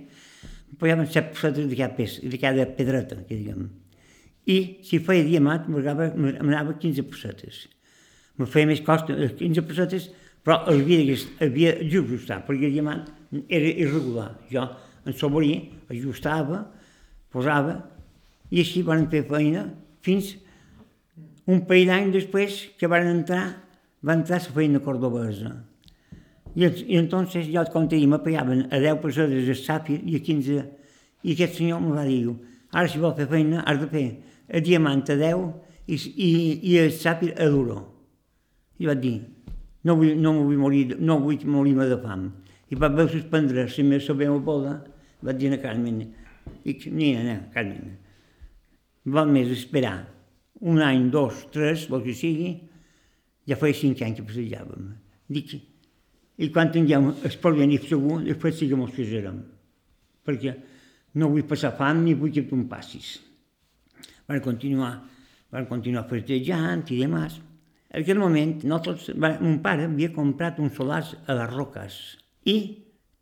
me 0.71 0.77
pagaven 0.79 1.09
set 1.11 1.33
pessetes 1.33 1.67
de 1.67 1.75
cada, 1.75 1.93
pes, 1.97 2.21
de 2.23 2.39
cada 2.39 2.65
pedreta, 2.77 3.17
que 3.27 3.35
diguem. 3.35 3.67
I 4.47 4.57
si 4.87 5.01
feia 5.03 5.25
diamant, 5.27 5.67
m'anava 5.67 6.77
15 6.79 7.03
pessetes. 7.11 7.65
Me 8.39 8.47
feia 8.47 8.69
més 8.71 8.79
costa, 8.87 9.19
15 9.19 9.65
pessetes, 9.67 10.07
però 10.41 10.61
havia, 10.71 11.17
havia 11.43 11.75
d'ajustar, 11.83 12.39
perquè 12.47 12.71
el 12.71 12.79
diamant 12.79 13.03
era 13.51 13.67
irregular. 13.67 14.31
Jo 14.49 14.63
en 15.05 15.17
sobrí, 15.17 15.51
ajustava, 15.91 16.63
posava, 17.33 17.81
i 18.47 18.63
així 18.63 18.81
van 18.87 19.09
fer 19.11 19.25
feina 19.27 19.67
fins 20.05 20.37
un 21.47 21.63
parell 21.65 21.89
d'anys 21.89 22.15
després 22.15 22.61
que 22.77 22.89
van 22.91 23.07
entrar, 23.09 23.43
va 24.05 24.17
entrar 24.17 24.41
la 24.41 24.55
feina 24.55 24.81
cordobesa. 24.83 25.55
I, 26.55 26.67
i 26.67 26.97
entonces 26.99 27.47
jo, 27.47 27.63
com 27.71 27.87
te 27.87 27.95
dic, 27.95 28.09
me 28.09 28.19
a 28.19 28.79
10 28.79 29.01
pesades 29.01 29.47
de 29.47 29.55
sàfir 29.55 30.01
i 30.03 30.17
a 30.17 30.19
15, 30.19 30.65
i 31.23 31.33
aquest 31.33 31.57
senyor 31.57 31.81
me 31.81 31.95
va 31.95 32.05
dir, 32.05 32.35
ara 32.71 32.87
si 32.87 32.99
vol 32.99 33.15
fer 33.15 33.27
feina 33.31 33.63
has 33.65 33.79
de 33.79 33.87
fer 33.87 34.05
a 34.51 34.59
diamant 34.59 35.03
a 35.09 35.15
10 35.15 35.47
i, 35.87 35.95
i, 35.95 36.29
i 36.73 36.77
a 36.79 36.89
sàfir 36.91 37.33
a 37.37 37.49
duro. 37.49 37.79
I 38.81 38.89
vaig 38.89 39.01
dir, 39.01 39.17
no 39.83 39.95
vull, 39.95 40.15
no 40.17 40.35
vull 40.41 40.59
morir, 40.59 40.85
no 40.99 41.19
vull 41.23 41.41
morir-me 41.45 41.87
de 41.89 41.97
fam. 42.01 42.29
I 42.71 42.77
va 42.79 42.87
haver 42.91 43.07
suspendre 43.09 43.65
la 43.65 43.83
meva, 43.83 44.13
meva 44.15 44.39
boda, 44.39 44.77
va 45.21 45.33
dir 45.33 45.53
a 45.53 45.59
Carmen, 45.61 46.01
dic, 46.63 46.87
nina, 46.87 47.23
no, 47.23 47.37
Carmen, 47.53 47.97
val 49.05 49.27
més 49.27 49.51
esperar 49.51 50.10
un 50.61 50.81
any, 50.85 51.09
dos, 51.13 51.47
tres, 51.53 51.87
el 51.89 52.03
que 52.05 52.13
sigui, 52.17 52.51
ja 53.49 53.57
feia 53.57 53.77
cinc 53.77 54.01
anys 54.05 54.19
que 54.19 54.27
passejàvem. 54.27 54.91
Dic, 55.31 55.55
i 56.41 56.49
quan 56.53 56.71
tinguem 56.73 57.11
el 57.11 57.37
porvenir 57.41 57.81
segur, 57.85 58.21
després 58.25 58.57
sí 58.57 58.69
que 58.69 58.77
mos 58.79 58.93
casarem. 58.95 59.41
Perquè 60.25 60.55
no 61.17 61.31
vull 61.33 61.47
passar 61.49 61.73
fam 61.77 62.03
ni 62.05 62.15
vull 62.17 62.33
que 62.33 62.45
tu 62.47 62.57
em 62.57 62.67
passis. 62.69 63.15
Van 64.29 64.41
continuar, 64.43 64.93
van 65.51 65.67
continuar 65.69 66.07
festejant 66.09 66.85
i 66.89 67.01
demás. 67.01 67.39
En 67.91 68.05
aquell 68.05 68.21
moment, 68.21 68.55
nosaltres, 68.63 69.17
mon 69.17 69.59
pare 69.63 69.89
havia 69.89 70.13
comprat 70.15 70.61
un 70.63 70.71
solars 70.71 71.11
a 71.27 71.35
les 71.35 71.51
Roques 71.51 71.97
i 72.47 72.55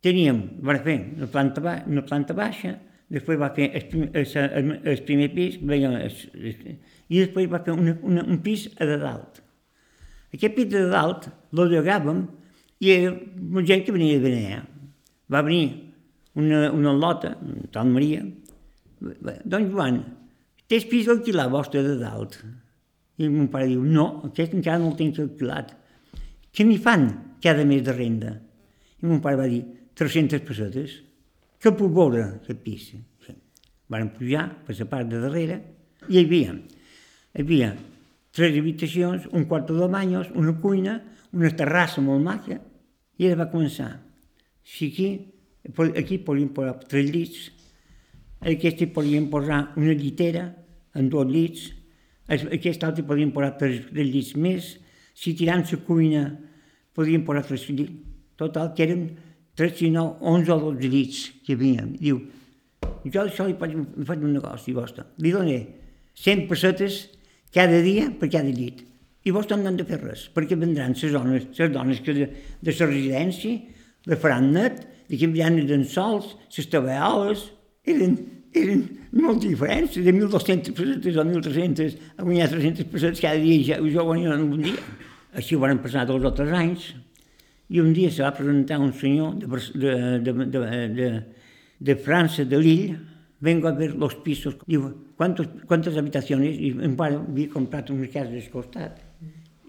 teníem, 0.04 0.38
va 0.64 0.78
fer 0.84 0.96
una 1.16 1.28
planta, 1.32 1.64
ba 1.64 1.74
una 1.90 2.04
planta 2.06 2.36
baixa, 2.38 2.76
després 3.10 3.40
va 3.40 3.50
fer 3.56 3.66
el, 3.74 3.88
primer, 3.90 4.22
el, 4.22 4.70
el 4.94 5.02
primer 5.08 5.28
pis, 5.34 5.58
veia, 5.66 5.90
i 7.10 7.20
després 7.24 7.50
va 7.50 7.62
fer 7.66 7.74
una, 7.74 7.96
una, 8.06 8.24
un 8.24 8.38
pis 8.44 8.68
a 8.78 8.86
de 8.86 8.98
dalt. 9.02 9.40
Aquest 10.30 10.54
pis 10.56 10.68
de 10.70 10.84
dalt 10.92 11.26
lo 11.58 11.66
llogàvem 11.70 12.22
i 12.80 12.92
era 12.94 13.14
gent 13.66 13.82
que 13.84 13.94
venia 13.94 14.18
de 14.18 14.22
Benea. 14.24 14.60
Va 15.30 15.42
venir 15.46 15.64
una, 16.38 16.70
una 16.70 16.94
lota, 16.94 17.34
Tal 17.74 17.90
Maria, 17.90 18.22
doncs 19.00 19.72
Joan, 19.72 20.00
tens 20.70 20.86
pis 20.88 21.10
alquilar 21.10 21.48
vostre 21.52 21.82
de 21.84 21.96
dalt? 22.00 22.38
I 23.20 23.28
mon 23.28 23.50
pare 23.52 23.68
diu, 23.68 23.82
no, 23.84 24.22
aquest 24.30 24.54
encara 24.56 24.80
no 24.80 24.92
el 24.92 24.96
tinc 24.96 25.18
calculat. 25.18 25.74
Què 26.54 26.64
m'hi 26.64 26.78
fan 26.80 27.08
cada 27.42 27.66
mes 27.68 27.82
de 27.84 27.94
renda? 27.96 28.32
I 29.02 29.08
mon 29.08 29.20
pare 29.24 29.38
va 29.40 29.48
dir, 29.50 29.64
300 29.98 30.44
pessetes. 30.46 30.94
Què 31.60 31.72
puc 31.76 31.92
veure, 31.92 32.22
aquest 32.38 32.62
pis? 32.64 32.86
Sí. 33.26 33.34
Pujar 33.90 34.46
per 34.64 34.76
la 34.78 34.86
part 34.88 35.10
de 35.10 35.20
darrere 35.20 35.58
i 36.08 36.14
hi 36.14 36.22
havia, 36.24 36.54
hi 37.34 37.44
havia 37.44 37.70
tres 38.34 38.56
habitacions, 38.58 39.26
un 39.32 39.44
quarto 39.50 39.74
de 39.74 39.88
banyos, 39.90 40.30
una 40.34 40.54
cuina, 40.60 41.00
una 41.32 41.50
terrassa 41.56 42.02
molt 42.02 42.22
maca, 42.24 42.58
i 43.18 43.26
ella 43.26 43.42
va 43.42 43.50
començar. 43.52 43.90
Si 44.62 44.90
aquí, 44.90 45.08
aquí 45.98 46.18
podíem 46.18 46.52
posar 46.54 46.76
tres 46.86 47.10
llits, 47.10 47.48
aquí 48.40 48.86
podíem 48.86 49.30
posar 49.30 49.72
una 49.76 49.94
llitera 49.94 50.46
amb 50.94 51.10
dos 51.10 51.26
llits, 51.30 51.70
aquest 52.30 52.84
altre 52.86 53.06
podien 53.06 53.32
posar 53.34 53.56
tres, 53.58 53.82
tres 53.90 54.06
llits 54.06 54.36
més, 54.36 54.76
si 55.14 55.34
tirant 55.34 55.66
la 55.66 55.82
cuina 55.86 56.22
podien 56.94 57.26
posar 57.26 57.44
tres 57.46 57.66
llits, 57.68 57.98
total, 58.38 58.72
que 58.74 58.86
eren 58.86 59.04
3, 59.60 59.90
9, 59.92 60.16
11 60.20 60.52
o 60.52 60.58
12 60.72 60.88
llits 60.88 61.18
que 61.44 61.52
hi 61.52 61.56
havia. 61.58 61.82
Diu, 62.00 62.20
jo 63.04 63.24
això 63.26 63.44
li 63.44 63.56
faig, 63.60 63.74
faig 64.08 64.22
un 64.24 64.32
negoci 64.32 64.72
vostre. 64.72 65.04
Li 65.20 65.34
doné 65.34 65.58
100 66.16 66.46
pessetes 66.48 67.02
cada 67.54 67.80
dia 67.82 68.10
per 68.10 68.30
cada 68.30 68.50
llit. 68.50 68.84
I 69.26 69.34
vostre 69.36 69.58
no 69.60 69.68
han 69.68 69.76
de 69.76 69.84
fer 69.84 69.98
res, 70.00 70.28
perquè 70.32 70.56
vendran 70.56 70.94
les 70.96 71.12
dones, 71.12 71.48
les 71.58 71.72
dones 71.72 72.00
que 72.00 72.14
de, 72.16 72.28
de 72.62 72.72
la 72.72 72.86
residència, 72.88 73.58
le 74.08 74.16
faran 74.16 74.48
net 74.54 74.80
de 75.10 75.18
canviant 75.20 75.58
eren 75.60 75.84
sols, 75.84 76.36
les 76.56 76.70
tabaoles, 76.72 77.44
eren, 77.84 78.16
eren 78.56 78.86
molt 79.20 79.42
diferents, 79.44 79.98
de 79.98 80.14
1.200 80.14 80.72
pessetes 80.72 81.18
o 81.18 81.26
1.300 81.26 81.98
a 82.16 82.24
guanyar 82.24 82.48
300 82.54 82.88
pessetes 82.92 83.20
cada 83.20 83.42
dia, 83.42 83.60
ja, 83.66 83.80
jo 83.82 84.06
guanyava 84.08 84.38
en 84.38 84.48
un 84.48 84.64
dia. 84.64 84.88
Així 85.36 85.58
ho 85.58 85.62
van 85.62 85.82
passar 85.82 86.06
tots 86.08 86.22
els 86.22 86.30
altres 86.30 86.56
anys, 86.56 86.88
i 87.70 87.82
un 87.82 87.92
dia 87.94 88.10
se 88.10 88.24
va 88.24 88.32
presentar 88.34 88.80
un 88.82 88.94
senyor 88.96 89.36
de, 89.38 89.46
de, 89.46 89.92
de, 90.24 90.32
de, 90.54 90.62
de, 90.96 91.10
de 91.78 91.96
França, 92.02 92.46
de 92.48 92.58
Lille, 92.58 92.96
vengo 93.40 93.68
a 93.68 93.72
ver 93.72 93.94
los 93.94 94.14
pisos. 94.14 94.56
Digo, 94.66 94.94
¿cuántos, 95.16 95.48
¿cuántas 95.66 95.96
habitaciones? 95.96 96.58
I 96.60 96.76
em 96.84 96.94
pare 96.96 97.16
havia 97.16 97.48
comprat 97.50 97.90
unes 97.90 98.12
cases 98.12 98.46
al 98.46 98.52
costat 98.52 99.00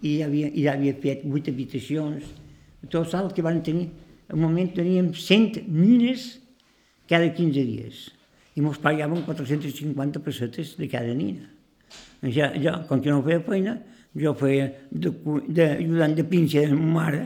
i 0.02 0.18
ja 0.18 0.26
havia, 0.26 0.48
i 0.52 0.64
ja 0.66 0.76
havia 0.76 0.94
fet 1.00 1.24
vuit 1.24 1.48
habitacions. 1.48 2.26
Tot 2.92 3.14
el 3.14 3.32
que 3.32 3.42
van 3.42 3.62
tenir, 3.62 3.88
al 4.28 4.38
moment 4.38 4.72
teníem 4.74 5.12
100 5.14 5.64
nines 5.68 6.40
cada 7.08 7.32
15 7.32 7.64
dies 7.64 8.10
i 8.54 8.60
ens 8.60 8.78
pagaven 8.82 9.24
450 9.24 10.20
pessetes 10.20 10.76
de 10.76 10.88
cada 10.88 11.14
nina. 11.14 11.48
Ja, 12.22 12.52
jo, 12.54 12.74
com 12.88 13.00
que 13.00 13.10
no 13.10 13.22
feia 13.24 13.40
feina, 13.42 13.78
jo 14.14 14.34
feia 14.38 14.68
d'ajudant 14.92 16.12
de, 16.14 16.22
de 16.22 16.28
pinxa 16.28 16.66
de 16.68 16.76
ma 16.76 17.06
mare, 17.06 17.22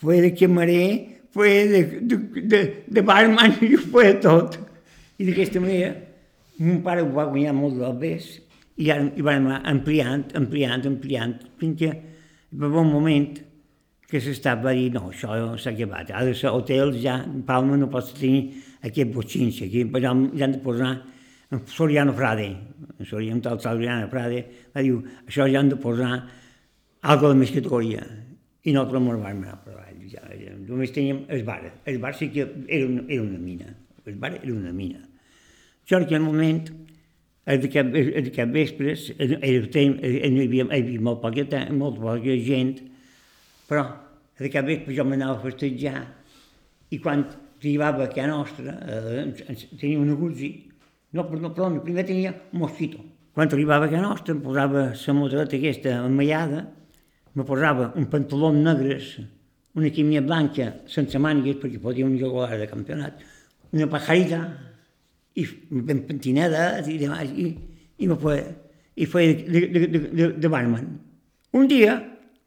feia 0.00 0.24
de 0.24 0.32
camarer, 0.34 0.88
feia 1.34 1.66
de, 1.68 1.82
de, 2.00 2.18
de, 2.48 2.62
de 2.88 3.04
barman, 3.04 3.54
i 3.62 3.76
feia 3.76 4.16
tot. 4.24 4.58
I 5.18 5.26
d'aquesta 5.26 5.62
manera, 5.62 5.94
mon 6.62 6.80
pare 6.84 7.02
ho 7.02 7.10
va 7.14 7.26
guanyar 7.30 7.54
molt 7.56 7.78
del 7.80 7.98
bes 7.98 8.30
i, 8.78 8.88
ara, 8.94 9.08
i 9.18 9.24
vam 9.26 9.50
ampliant, 9.58 10.28
ampliant, 10.38 10.86
ampliant, 10.86 11.36
fins 11.58 11.78
que 11.80 11.92
va 12.58 12.70
un 12.80 12.92
moment 12.92 13.36
que 14.08 14.20
s'estava 14.24 14.70
va 14.70 14.72
dir, 14.76 14.88
no, 14.94 15.10
això 15.10 15.34
s'ha 15.60 15.74
acabat, 15.74 16.14
de 16.24 16.34
ser 16.38 16.52
hotels, 16.54 16.96
ja, 17.02 17.18
Palma 17.46 17.76
no 17.76 17.90
pots 17.92 18.14
tenir 18.16 18.62
aquest 18.88 19.12
botxins, 19.12 19.58
aquí, 19.66 19.84
però 19.84 20.14
ja 20.32 20.46
han 20.46 20.54
de 20.54 20.62
posar 20.64 20.94
en 21.50 21.64
Soriano 21.66 22.12
Frade, 22.12 22.48
en 22.98 23.06
Soriano, 23.06 23.42
tal 23.44 23.60
Soriano 23.60 24.08
Frade, 24.08 24.44
va 24.74 24.84
dir, 24.84 24.94
això 25.26 25.48
ja 25.48 25.60
han 25.60 25.74
de 25.74 25.80
posar 25.80 26.12
algo 27.02 27.32
de 27.32 27.40
més 27.40 27.52
categoria. 27.54 28.04
I 28.64 28.74
nosaltres 28.74 29.00
ens 29.00 29.22
vam 29.24 29.42
anar 29.44 29.58
per 29.64 29.74
avall. 29.74 30.00
Ja, 30.08 30.24
ja, 30.36 30.54
només 30.68 30.92
teníem 30.92 31.22
el 31.32 31.44
bar. 31.46 31.62
El 31.88 32.00
bar 32.02 32.14
sí 32.16 32.30
que 32.32 32.44
era 32.66 32.86
una, 32.86 33.04
era 33.08 33.22
una 33.22 33.38
mina. 33.38 33.72
El 34.04 34.16
bar 34.20 34.34
era 34.36 34.52
una 34.52 34.72
mina. 34.72 35.07
Jo 35.88 35.96
en 35.96 36.04
aquell 36.04 36.20
moment, 36.20 36.66
de 37.48 37.68
cap, 37.72 37.94
el, 37.96 38.08
el, 38.20 38.28
hi, 39.72 40.42
havia, 40.44 40.66
hi 40.76 40.98
molt 41.00 41.22
poca, 41.22 41.62
molt 41.72 41.96
poca 42.02 42.34
gent, 42.44 42.74
però 43.70 43.86
de 44.38 44.50
cap 44.52 44.68
vespre 44.68 44.92
jo 44.92 45.06
m'anava 45.08 45.38
a 45.38 45.44
festejar 45.46 46.02
i 46.92 47.00
quan 47.00 47.24
arribava 47.24 48.04
a 48.04 48.12
casa 48.12 48.28
nostra 48.28 48.76
eh, 48.84 49.56
tenia 49.80 49.98
un 49.98 50.12
agutzí, 50.12 50.52
no, 51.16 51.24
no, 51.24 51.54
perdó, 51.56 51.72
primer 51.80 52.04
tenia 52.04 52.36
un 52.52 52.66
mosquito. 52.66 53.00
Quan 53.32 53.48
arribava 53.48 53.88
a 53.88 53.92
casa 53.94 54.04
nostra 54.04 54.36
em 54.36 54.44
posava 54.44 54.90
la 54.92 55.16
motoreta 55.16 55.56
aquesta 55.56 55.98
emmaiada, 56.04 56.66
me 57.32 57.48
posava 57.48 57.94
un 57.96 58.12
pantaló 58.12 58.52
negres, 58.52 59.14
una 59.72 59.88
quimia 59.88 60.20
blanca 60.20 60.74
sense 60.90 61.16
mànigues 61.16 61.62
perquè 61.62 61.80
podia 61.80 62.04
un 62.04 62.18
jugar 62.20 62.58
de 62.60 62.68
campionat, 62.68 63.24
una 63.72 63.88
pajarita, 63.88 64.42
i 65.38 65.44
ben 65.70 66.04
pentinada 66.08 66.80
i 66.86 66.98
demás, 67.00 67.30
i, 67.30 67.52
i 67.98 68.08
me 68.10 68.16
fue, 68.18 68.38
i 68.98 69.06
fue 69.06 69.26
de, 69.34 69.66
de, 69.66 69.86
de, 69.86 70.28
de, 70.34 70.48
barman. 70.48 70.98
Un 71.54 71.68
dia 71.70 71.98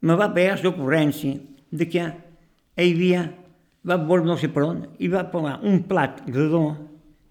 me 0.02 0.16
va 0.18 0.32
pegar 0.34 0.58
l'ocurrència 0.62 1.38
de 1.72 1.88
que 1.88 2.04
hi 2.04 2.88
havia, 2.90 3.26
va 3.88 3.98
veure 3.98 4.26
no 4.28 4.36
sé 4.38 4.52
per 4.52 4.66
on, 4.66 4.84
i 4.98 5.10
va 5.12 5.24
posar 5.32 5.58
un 5.68 5.82
plat 5.88 6.22
redó 6.28 6.64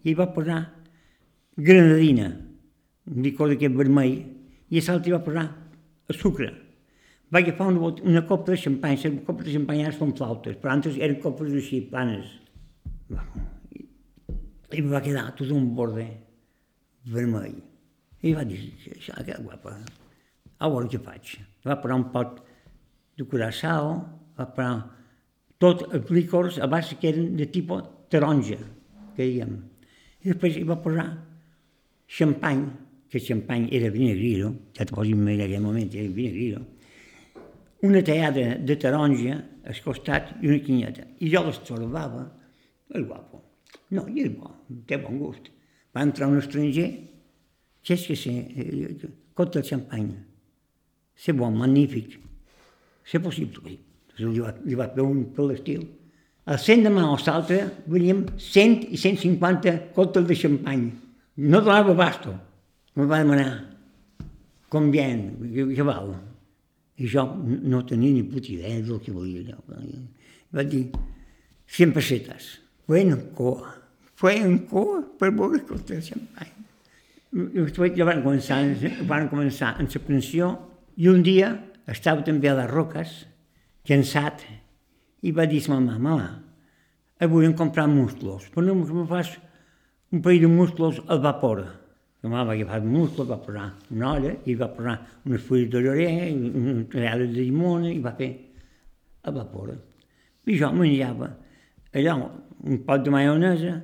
i 0.04 0.16
va 0.18 0.32
posar 0.34 0.64
granadina, 1.58 2.32
un 3.12 3.24
licor 3.26 3.52
d'aquest 3.52 3.78
vermell, 3.78 4.18
i 4.72 4.80
a 4.80 4.86
l'altre 4.88 5.14
va 5.14 5.24
posar 5.26 5.48
sucre. 6.18 6.52
Va 7.32 7.40
agafar 7.40 7.70
una, 7.72 7.94
una 8.04 8.26
copa 8.28 8.52
de 8.52 8.60
xampany, 8.60 8.98
les 9.00 9.22
copes 9.28 9.46
de 9.48 9.54
xampany 9.56 9.86
ara 9.86 9.96
són 9.96 10.16
flautes, 10.18 10.58
però 10.60 10.74
antes 10.74 10.98
eren 10.98 11.20
copes 11.24 11.54
així, 11.54 11.84
planes. 11.92 12.40
I 14.72 14.82
va 14.88 15.02
quedar 15.04 15.30
tot 15.36 15.52
un 15.52 15.72
borde 15.76 16.06
vermell. 17.12 17.58
I 18.22 18.34
va 18.38 18.46
dir, 18.46 18.62
això 18.94 19.18
quedat 19.18 19.42
guapa. 19.44 19.76
A 20.62 20.70
veure 20.70 20.90
què 20.92 21.00
faig. 21.02 21.36
Va 21.66 21.80
posar 21.82 21.98
un 21.98 22.08
pot 22.14 22.38
de 23.18 23.26
curaçao, 23.28 23.96
va 24.38 24.48
posar 24.56 24.76
tot 25.62 25.84
els 25.90 26.10
licors 26.14 26.60
a 26.62 26.70
base 26.70 26.98
que 27.02 27.10
eren 27.12 27.36
de 27.38 27.48
tipus 27.54 27.84
taronja, 28.14 28.60
que 29.16 29.26
diguem. 29.26 29.58
I 30.22 30.34
després 30.34 30.58
hi 30.58 30.66
va 30.68 30.80
posar 30.82 31.08
xampany, 32.18 32.64
que 33.10 33.20
el 33.20 33.26
xampany 33.26 33.68
era 33.76 33.92
vinegriro, 33.94 34.54
ja 34.78 34.86
te 34.86 34.94
pots 34.94 35.10
imaginar 35.10 35.46
en 35.46 35.50
aquell 35.50 35.66
moment, 35.66 35.94
era 35.94 36.16
vinegriro, 36.16 36.64
una 37.88 38.02
tallada 38.06 38.56
de 38.62 38.76
taronja 38.78 39.38
al 39.66 39.80
costat 39.86 40.36
i 40.42 40.52
una 40.52 40.62
quinyeta. 40.66 41.08
I 41.20 41.32
jo 41.34 41.46
les 41.48 41.62
trobava, 41.66 42.28
el 42.94 43.08
guapo. 43.10 43.42
No, 43.92 44.06
i 44.08 44.26
és 44.26 44.32
bo, 44.36 44.52
té 44.88 45.00
bon 45.02 45.20
gust. 45.20 45.50
Va 45.92 46.06
entrar 46.08 46.30
un 46.32 46.40
estranger, 46.40 46.90
què 47.84 47.96
és 47.98 48.06
que 48.08 48.16
sé, 48.16 48.36
cota 49.36 49.60
de 49.60 49.68
xampany. 49.68 50.12
C'est 51.16 51.34
bon, 51.34 51.52
magnífic. 51.52 52.20
C'est 53.04 53.20
possible. 53.20 53.78
Li 54.18 54.40
va, 54.40 54.54
li 54.64 54.78
va 54.78 54.88
fer 54.94 55.04
un 55.04 55.26
per 55.36 55.48
l'estil. 55.50 55.84
A 56.46 56.58
100 56.58 56.88
de 56.88 56.92
mà 56.94 57.04
o 57.12 57.18
l'altre 57.20 57.60
veníem 57.90 58.24
100 58.38 58.88
i 58.96 58.98
150 58.98 59.76
cotes 59.98 60.26
de 60.28 60.38
xampany. 60.38 60.88
No 61.38 61.62
donava 61.62 61.94
basto. 61.98 62.34
Me 62.96 63.06
va 63.08 63.22
demanar 63.22 63.52
com 64.72 64.88
bien, 64.92 65.28
què 65.52 65.84
val? 65.84 66.14
I 67.02 67.08
jo 67.12 67.26
no 67.44 67.82
tenia 67.88 68.14
ni 68.16 68.24
puta 68.24 68.52
idea 68.54 68.80
del 68.80 69.02
que 69.04 69.12
volia. 69.12 69.58
Va 70.56 70.64
dir, 70.64 70.86
100 71.68 71.94
pessetes. 71.96 72.50
Bueno, 72.88 73.18
coa 73.36 73.81
fue 74.22 74.38
en 74.38 74.60
Cuba 74.70 75.02
que 75.18 75.96
el 75.96 76.04
xampany. 76.06 76.50
Després 77.32 77.96
ja 77.98 78.06
van 78.06 78.20
començar, 78.22 78.60
van 79.10 79.26
començar 79.32 79.72
en 79.82 79.90
la 79.90 80.52
i 80.96 81.08
un 81.10 81.24
dia 81.26 81.50
estava 81.90 82.22
també 82.22 82.52
a 82.52 82.54
les 82.60 82.70
roques, 82.70 83.16
cansat, 83.88 84.44
i 85.26 85.32
va 85.34 85.48
dir 85.50 85.64
a 85.66 85.74
mamà, 85.74 85.98
mamà, 85.98 86.30
avui 87.18 87.48
hem 87.48 87.58
comprat 87.58 87.90
musclos, 87.90 88.46
però 88.54 88.62
no 88.68 88.76
me 88.76 89.08
fas 89.10 89.40
un 90.12 90.22
parell 90.22 90.46
de 90.46 90.54
musclos 90.54 91.02
al 91.08 91.20
vapor. 91.20 91.66
La 92.22 92.30
mama 92.30 92.44
va 92.52 92.54
agafar 92.54 92.78
el 92.78 92.86
musclo, 92.86 93.26
va 93.26 93.42
posar 93.42 93.72
una 93.90 94.12
olla 94.14 94.36
i 94.46 94.54
va 94.54 94.70
posar 94.70 95.00
unes 95.26 95.42
fulles 95.42 95.72
de 95.74 95.82
llorer, 95.82 96.30
un 96.30 96.86
real 96.94 97.26
de 97.26 97.42
llimona 97.42 97.90
i 97.90 97.98
va 97.98 98.14
fer 98.14 98.36
a 99.24 99.34
vapor. 99.34 99.74
I 100.46 100.60
jo 100.60 100.70
menjava 100.78 101.32
allò 101.96 102.20
un 102.62 102.86
pot 102.86 103.02
de 103.02 103.10
maionesa 103.10 103.80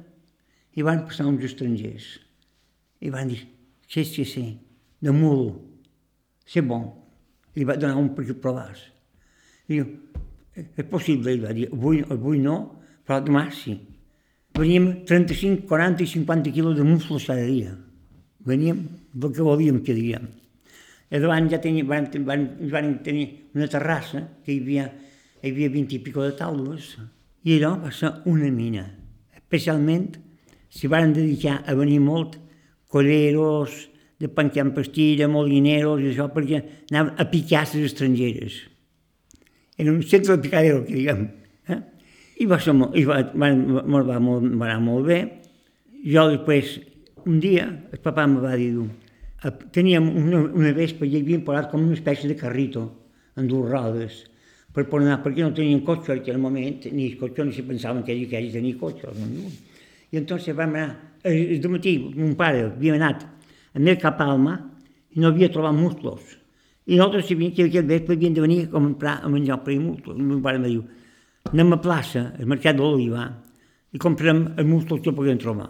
i 0.77 0.85
van 0.85 1.03
passar 1.09 1.25
uns 1.25 1.43
estrangers. 1.47 2.05
I 3.01 3.09
van 3.13 3.31
dir, 3.31 3.41
sí, 3.89 4.05
sí, 4.05 4.25
sí, 4.25 4.45
de 5.01 5.11
mulo, 5.11 5.55
c'est 6.45 6.61
bon. 6.61 6.85
I 7.57 7.65
va 7.65 7.75
donar 7.77 7.97
un 7.97 8.13
per 8.13 8.25
provar. 8.37 8.75
Diu, 9.67 9.87
és 10.53 10.85
possible, 10.89 11.33
ell 11.33 11.41
va 11.43 11.53
dir, 11.57 11.67
avui, 11.73 12.03
avui 12.13 12.41
no, 12.41 12.57
però 13.05 13.19
demà 13.25 13.47
sí. 13.53 13.75
Veníem 14.57 15.03
35, 15.05 15.65
40 15.69 16.05
i 16.05 16.09
50 16.13 16.53
quilos 16.53 16.77
de 16.77 16.85
musclos 16.85 17.25
cada 17.29 17.45
dia. 17.45 17.73
Veníem 18.45 18.85
del 19.13 19.33
que 19.33 19.45
volíem 19.45 19.81
que 19.85 19.97
diguem. 19.97 20.29
I 21.09 21.21
davant 21.23 21.49
ja 21.49 21.59
tenia, 21.63 21.85
van, 21.87 22.09
van, 22.27 22.45
van 22.71 22.93
tenir 23.03 23.27
una 23.55 23.67
terrassa 23.71 24.23
que 24.45 24.53
hi 24.53 24.61
havia, 24.61 24.87
hi 25.41 25.51
havia 25.51 25.73
20 25.73 25.97
i 25.97 26.01
pico 26.03 26.25
de 26.25 26.33
taules 26.37 26.95
i 27.47 27.57
allò 27.57 27.77
va 27.79 27.93
ser 27.95 28.11
una 28.27 28.49
mina, 28.51 28.83
especialment 29.37 30.17
s'hi 30.77 30.89
van 30.91 31.13
dedicar 31.15 31.63
a 31.65 31.73
venir 31.77 31.99
molt 32.03 32.37
coleros, 32.93 33.87
de 34.17 34.29
pencar 34.29 34.65
en 34.65 34.73
pastilla, 34.73 35.27
molineros 35.29 36.01
i 36.01 36.11
això, 36.11 36.27
perquè 36.33 36.61
anaven 36.89 37.13
a 37.21 37.25
picar 37.29 37.65
les 37.67 37.91
estrangeres. 37.91 38.61
Era 39.77 39.91
un 39.93 40.01
centre 40.01 40.35
de 40.35 40.41
picadero, 40.41 40.83
que 40.85 40.95
diguem. 40.95 41.27
Eh? 41.69 41.81
I 42.41 42.47
va, 42.49 42.57
ser 42.61 42.73
molt, 42.73 42.95
i 42.97 43.05
va, 43.05 43.19
va, 43.33 43.51
va, 43.53 44.01
va, 44.07 44.21
molt, 44.21 44.47
va 44.57 44.71
anar 44.71 44.79
molt 44.81 45.05
bé. 45.09 45.19
Jo 46.01 46.25
després, 46.31 46.79
un 47.29 47.37
dia, 47.43 47.67
el 47.93 48.01
papà 48.01 48.25
em 48.25 48.39
va 48.41 48.55
dir, 48.57 48.71
teníem 49.75 50.09
una, 50.09 50.41
una 50.47 50.73
vespa 50.73 51.05
i 51.05 51.19
havíem 51.19 51.45
posat 51.45 51.69
com 51.69 51.85
una 51.85 51.97
espècie 51.97 52.29
de 52.29 52.37
carrito 52.39 52.87
en 53.37 53.49
dues 53.49 53.69
rodes 53.69 54.23
per 54.73 54.87
poder 54.89 55.07
anar, 55.07 55.21
perquè 55.23 55.45
no 55.45 55.53
tenien 55.57 55.83
cotxe 55.85 56.13
en 56.13 56.21
aquell 56.21 56.41
moment, 56.41 56.83
ni 56.93 57.11
cotxe, 57.17 57.45
ni 57.45 57.53
si 57.53 57.65
pensaven 57.65 58.03
que 58.05 58.13
ells, 58.13 58.53
tenien 58.53 58.77
cotxe, 58.81 59.13
no, 59.13 59.51
i 60.11 60.17
entonces 60.17 60.55
vam 60.55 60.75
anar, 60.75 61.17
el 61.23 61.69
matí, 61.69 61.97
mon 62.15 62.35
pare 62.39 62.63
havia 62.69 62.95
anat 62.95 63.25
a 63.73 63.79
mer 63.79 63.97
cap 63.99 64.21
a 64.21 64.29
Alma 64.31 64.55
i 65.11 65.19
no 65.19 65.31
havia 65.31 65.49
trobat 65.51 65.75
musclos. 65.75 66.37
I 66.87 66.95
nosaltres 66.95 67.27
sabíem 67.27 67.51
que 67.51 67.65
aquest 67.67 67.87
vespre 67.87 68.15
havien 68.15 68.33
de 68.33 68.41
venir 68.41 68.61
a 68.63 68.69
comprar 68.71 69.17
a 69.23 69.29
menjar 69.29 69.59
per 69.63 69.75
musclos. 69.79 70.15
I 70.15 70.23
mon 70.23 70.41
pare 70.41 70.61
em 70.61 70.69
diu, 70.69 70.85
anem 71.51 71.75
a 71.75 71.81
plaça, 71.83 72.31
al 72.39 72.47
mercat 72.47 72.77
de 72.77 72.83
l'Oliva, 72.85 73.27
i 73.91 73.99
comprem 73.99 74.45
els 74.55 74.67
musclos 74.67 75.03
que 75.03 75.11
podem 75.11 75.39
trobar. 75.41 75.69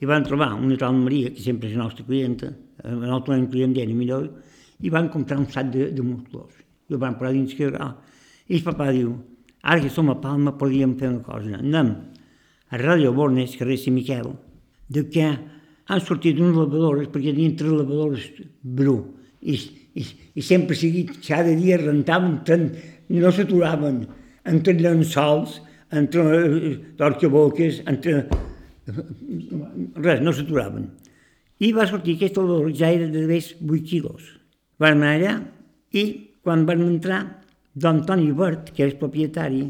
I 0.00 0.06
van 0.06 0.26
trobar 0.26 0.52
una 0.58 0.76
tal 0.78 0.98
Maria, 0.98 1.30
que 1.34 1.42
sempre 1.42 1.70
és 1.70 1.76
la 1.76 1.84
nostra 1.84 2.06
clienta, 2.06 2.50
la 2.82 3.14
nostra 3.14 3.38
client 3.50 3.74
d'ella, 3.74 3.94
millor, 3.94 4.28
i 4.82 4.90
van 4.90 5.08
comprar 5.10 5.38
un 5.38 5.46
sac 5.50 5.70
de, 5.74 5.90
de 5.94 6.02
musclos. 6.02 6.58
I 6.88 6.98
el 6.98 7.02
van 7.02 7.18
posar 7.18 7.34
dins 7.34 7.54
que... 7.54 7.70
Ah. 7.78 7.94
I 8.48 8.58
el 8.58 8.66
papà 8.66 8.90
diu, 8.94 9.12
ara 9.62 9.82
que 9.82 9.90
som 9.92 10.10
a 10.10 10.18
Palma 10.22 10.54
podríem 10.58 10.94
fer 10.98 11.10
una 11.12 11.22
cosa. 11.22 11.58
Anem 11.58 11.94
a 12.70 12.80
Ràdio 12.80 13.14
Bornes, 13.16 13.56
carrer 13.58 13.78
Sant 13.80 13.96
Miquel, 13.96 14.32
de 14.88 15.04
que 15.12 15.28
han 15.88 16.02
sortit 16.04 16.40
unes 16.40 16.56
lavadores, 16.56 17.08
perquè 17.12 17.32
tenien 17.32 17.56
tres 17.56 17.72
lavadores 17.72 18.28
bru, 18.62 18.98
i, 19.40 19.56
i, 19.96 20.04
i 20.36 20.44
sempre 20.44 20.76
seguit, 20.76 21.14
cada 21.24 21.54
dia 21.56 21.78
rentaven, 21.80 22.38
tant, 22.48 22.68
no 23.14 23.32
s'aturaven, 23.32 24.02
entre 24.48 24.76
llençols, 24.76 25.60
entre 25.92 26.24
eh, 26.36 26.74
torcaboques, 27.00 27.82
entre... 27.88 28.24
res, 28.88 30.20
no 30.24 30.32
s'aturaven. 30.32 30.90
I 31.64 31.72
va 31.74 31.88
sortir 31.90 32.16
aquest 32.16 32.38
olor, 32.40 32.68
ja 32.76 32.92
era 32.94 33.08
de 33.10 33.24
més 33.28 33.50
8 33.64 33.82
quilos. 33.88 34.34
Vam 34.78 35.00
anar 35.00 35.14
allà 35.16 35.34
i 35.96 36.04
quan 36.44 36.64
vam 36.68 36.84
entrar, 36.86 37.22
d'Antoni 37.78 38.30
Bert, 38.36 38.72
que 38.74 38.86
és 38.86 38.94
propietari, 38.98 39.64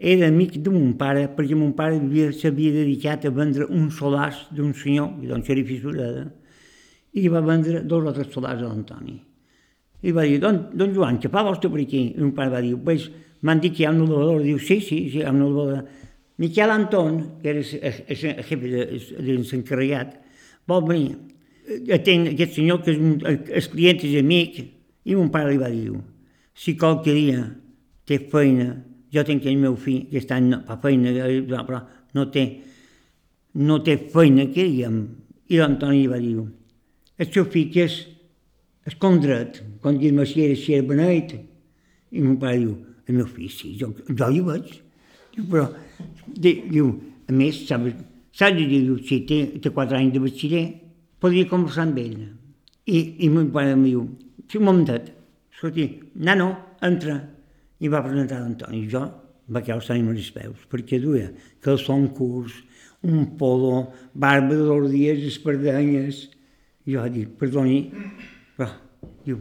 era 0.00 0.28
amic 0.28 0.56
de 0.64 0.72
mon 0.72 0.94
pare, 0.96 1.26
perquè 1.36 1.54
mon 1.54 1.74
pare 1.76 2.00
s'havia 2.32 2.72
dedicat 2.72 3.26
a 3.28 3.30
vendre 3.30 3.66
un 3.68 3.90
solars 3.92 4.46
d'un 4.50 4.72
senyor, 4.72 5.10
d'un 5.20 5.44
xerifi 5.44 5.76
Sureda, 5.82 6.24
i 7.12 7.28
va 7.28 7.42
vendre 7.44 7.82
dos 7.84 8.06
o 8.08 8.14
tres 8.16 8.30
solars 8.32 8.62
a 8.62 8.70
l'Antoni. 8.70 9.18
I 10.00 10.12
va 10.16 10.24
dir, 10.24 10.38
don, 10.40 10.70
don 10.72 10.94
Joan, 10.96 11.18
què 11.20 11.28
fa 11.28 11.44
vostè 11.44 11.68
per 11.68 11.82
aquí? 11.82 12.06
I 12.14 12.22
mon 12.22 12.32
pare 12.32 12.48
va 12.54 12.62
dir, 12.64 12.78
pues, 12.80 13.10
m'han 13.44 13.60
dit 13.60 13.76
que 13.76 13.84
hi 13.84 13.88
ha 13.90 13.92
un 13.92 14.00
elevador. 14.06 14.40
Diu, 14.40 14.56
sí, 14.56 14.80
sí, 14.80 15.02
sí, 15.12 15.20
hi 15.20 15.26
ha 15.26 15.34
un 15.34 15.44
elevador. 15.44 15.84
Miquel 16.40 16.72
Anton, 16.72 17.20
que 17.42 17.52
era 17.52 17.60
el 17.60 18.44
jefe 18.48 18.56
de, 18.64 18.86
l'encarregat, 19.36 20.16
vol 20.64 20.86
venir. 20.88 21.18
Atén 21.92 22.30
aquest 22.32 22.56
senyor, 22.56 22.80
que 22.86 22.94
és 22.94 23.02
un, 23.04 23.18
el 23.28 23.66
client 23.74 24.00
és 24.08 24.16
amic, 24.22 24.62
i 25.04 25.16
mon 25.18 25.28
pare 25.34 25.52
li 25.52 25.60
va 25.60 25.68
dir, 25.68 25.92
si 26.56 26.72
qualque 26.80 27.12
dia 27.12 27.44
té 28.08 28.16
feina, 28.32 28.72
jo 29.12 29.24
tinc 29.26 29.46
el 29.50 29.58
meu 29.60 29.76
fill, 29.80 30.06
que 30.10 30.20
està 30.22 30.38
en 30.38 30.60
fa 30.66 30.78
feina, 30.82 31.12
però 31.66 31.82
no 32.14 32.26
té, 32.34 32.44
no 33.58 33.80
té 33.86 33.96
feina, 34.12 34.46
que 34.52 34.66
diguem. 34.68 35.00
I 35.50 35.58
l'Antoni 35.58 36.06
va 36.10 36.20
dir, 36.22 36.36
el 37.20 37.32
seu 37.34 37.46
fill 37.50 37.70
que 37.74 37.86
és 37.88 37.96
escondret, 38.88 39.60
quan 39.82 39.98
diu 39.98 40.24
si 40.24 40.44
era, 40.44 40.56
si 40.56 40.76
era 40.76 40.86
beneït, 40.86 41.34
i 42.10 42.22
mon 42.22 42.38
pare 42.40 42.60
diu, 42.62 42.76
el 43.08 43.18
meu 43.18 43.26
fill, 43.26 43.50
sí, 43.52 43.74
jo, 43.80 43.90
jo 44.08 44.30
hi 44.30 44.40
vaig. 44.46 44.70
Diu, 45.34 45.46
però, 45.50 45.66
diu, 46.46 46.92
a 47.28 47.34
més, 47.34 47.64
saps, 47.68 47.98
saps, 48.36 48.62
diu, 48.70 48.96
si 49.06 49.20
té, 49.26 49.40
té 49.62 49.72
quatre 49.74 49.98
anys 49.98 50.14
de 50.14 50.22
batxiller, 50.22 50.64
podria 51.22 51.50
conversar 51.50 51.88
amb 51.88 52.00
ell. 52.02 52.22
I, 52.86 53.00
i 53.26 53.30
mon 53.30 53.50
pare 53.54 53.74
em 53.74 53.84
diu, 53.86 54.06
sí, 54.46 54.58
un 54.58 54.66
momentet, 54.70 55.12
escolti, 55.54 55.90
nano, 56.14 56.52
entra. 56.86 57.18
I 57.80 57.88
va 57.88 58.02
presentar 58.04 58.42
l'Antoni. 58.42 58.84
Jo 58.92 59.06
va 59.50 59.62
quedar 59.64 59.80
els 59.80 59.90
ànims 59.92 60.14
als 60.14 60.30
peus, 60.34 60.66
perquè 60.70 61.00
duia 61.02 61.30
calçon 61.64 62.08
curs, 62.16 62.52
un 63.02 63.36
polo, 63.40 63.88
barba 64.14 64.54
de 64.54 64.64
dos 64.68 64.90
dies, 64.92 65.24
espardenyes. 65.32 66.28
Jo 66.86 67.02
va 67.02 67.08
dir, 67.12 67.26
perdoni, 67.40 67.80
però, 68.56 68.70
diu, 69.26 69.40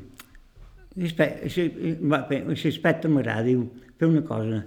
l'aspecte 1.00 3.12
m'agrada, 3.12 3.46
diu, 3.48 3.62
fer 4.00 4.08
una 4.10 4.24
cosa, 4.28 4.64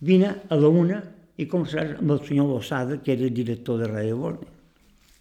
vine 0.00 0.34
a 0.48 0.58
la 0.58 0.68
una 0.68 1.02
i 1.40 1.46
conversaràs 1.48 2.00
amb 2.00 2.10
el 2.16 2.20
senyor 2.26 2.46
Lossada, 2.50 2.98
que 3.02 3.12
era 3.14 3.24
el 3.28 3.34
director 3.34 3.78
de 3.80 3.86
Ràdio 3.88 4.16
Borne. 4.20 4.46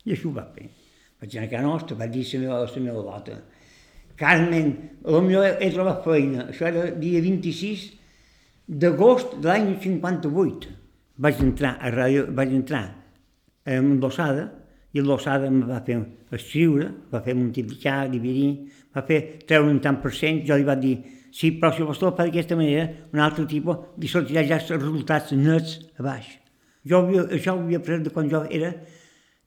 I 0.05 0.07
això 0.15 0.29
ho 0.29 0.35
va 0.35 0.45
fer. 0.55 0.67
Vaig 1.19 1.35
anar 1.35 1.47
a 1.47 1.51
casa 1.51 1.67
nostra, 1.67 1.97
vaig 1.99 2.11
dir 2.15 2.25
a 2.39 2.63
la 2.63 2.83
meva, 2.83 3.01
la 3.05 3.19
Carmen, 4.19 4.73
potser 5.03 5.55
he 5.63 5.69
trobat 5.71 6.03
feina, 6.03 6.49
això 6.51 6.67
era 6.67 6.89
dia 6.99 7.21
26 7.23 7.85
d'agost 8.67 9.37
de 9.39 9.47
l'any 9.47 9.69
58. 9.79 10.73
Vaig 11.23 11.39
entrar 11.43 11.77
a 11.79 11.91
ràdio, 11.93 12.25
vaig 12.35 12.51
entrar 12.55 12.83
amb 13.69 14.03
l'ossada, 14.03 14.49
i 14.93 15.01
l'ossada 15.05 15.47
em 15.47 15.61
va 15.69 15.79
fer 15.85 15.99
escriure, 16.35 16.89
va 17.11 17.21
fer 17.25 17.35
multiplicar, 17.37 18.09
dividir, 18.11 18.69
va 18.95 19.05
fer 19.07 19.39
treure 19.47 19.69
un 19.71 19.79
tant 19.83 19.99
per 20.03 20.11
cent, 20.15 20.43
jo 20.45 20.57
li 20.57 20.67
vaig 20.67 20.83
dir, 20.83 20.95
sí, 21.31 21.53
però 21.57 21.71
si 21.73 21.85
vostè 21.85 22.07
ho 22.07 22.13
fa 22.17 22.25
d'aquesta 22.27 22.57
manera, 22.59 22.87
un 23.13 23.23
altre 23.23 23.45
tipus, 23.49 23.83
li 24.01 24.09
sortirà 24.09 24.43
ja 24.47 24.59
els 24.59 24.71
resultats 24.75 25.35
nets 25.37 25.77
a 25.97 26.05
baix. 26.05 26.31
Jo 26.89 27.03
havia, 27.03 27.27
això 27.37 27.55
ho 27.55 27.63
havia 27.63 27.79
après 27.79 28.01
de 28.03 28.13
quan 28.13 28.29
jo 28.31 28.43
era, 28.49 28.73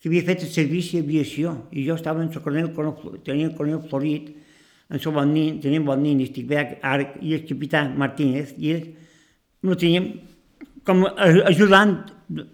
que 0.02 0.10
havia 0.10 0.24
fet 0.26 0.46
el 0.46 0.54
servici 0.54 1.00
d'aviació, 1.00 1.56
i 1.72 1.84
jo 1.86 1.98
estava 1.98 2.22
en 2.22 2.30
el 2.30 2.42
coronel, 2.42 3.20
tenia 3.26 3.50
el 3.50 3.56
coronel 3.56 3.84
Florit, 3.90 4.32
el 4.92 5.00
bon 5.12 5.32
nin, 5.32 5.60
teníem 5.60 5.84
bon 5.88 6.02
nin, 6.02 6.20
estic 6.20 6.46
bé, 6.48 6.78
ara, 6.82 7.06
i 7.20 7.34
el 7.36 7.46
capità 7.48 7.86
Martínez, 7.88 8.52
i 8.58 8.74
ell, 8.74 8.84
no 9.64 9.76
teníem 9.78 10.10
com 10.84 11.06
ajudant, 11.48 11.96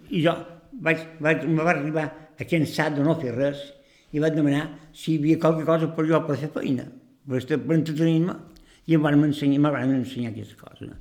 i 0.09 0.23
jo 0.23 0.35
vaig, 0.85 1.03
vaig, 1.19 1.43
me 1.49 1.65
va 1.65 1.73
arribar 1.73 2.07
a 2.39 2.47
cansat 2.47 2.95
de 2.95 3.03
no 3.03 3.17
fer 3.19 3.33
res, 3.35 3.61
i 4.15 4.21
vaig 4.23 4.37
demanar 4.37 4.65
si 4.95 5.13
hi 5.13 5.19
havia 5.19 5.41
qualque 5.41 5.65
cosa 5.67 5.91
per 5.93 6.05
jo 6.07 6.21
per 6.25 6.37
fer 6.39 6.51
feina, 6.53 6.87
per, 7.27 7.43
per 7.43 7.77
entretenir-me, 7.77 8.37
i 8.89 8.97
em 8.97 9.05
van 9.05 9.19
ensenyar, 9.27 9.61
me 9.61 9.73
van 9.73 9.93
ensenyar 9.99 10.31
aquesta 10.31 10.57
cosa. 10.63 10.95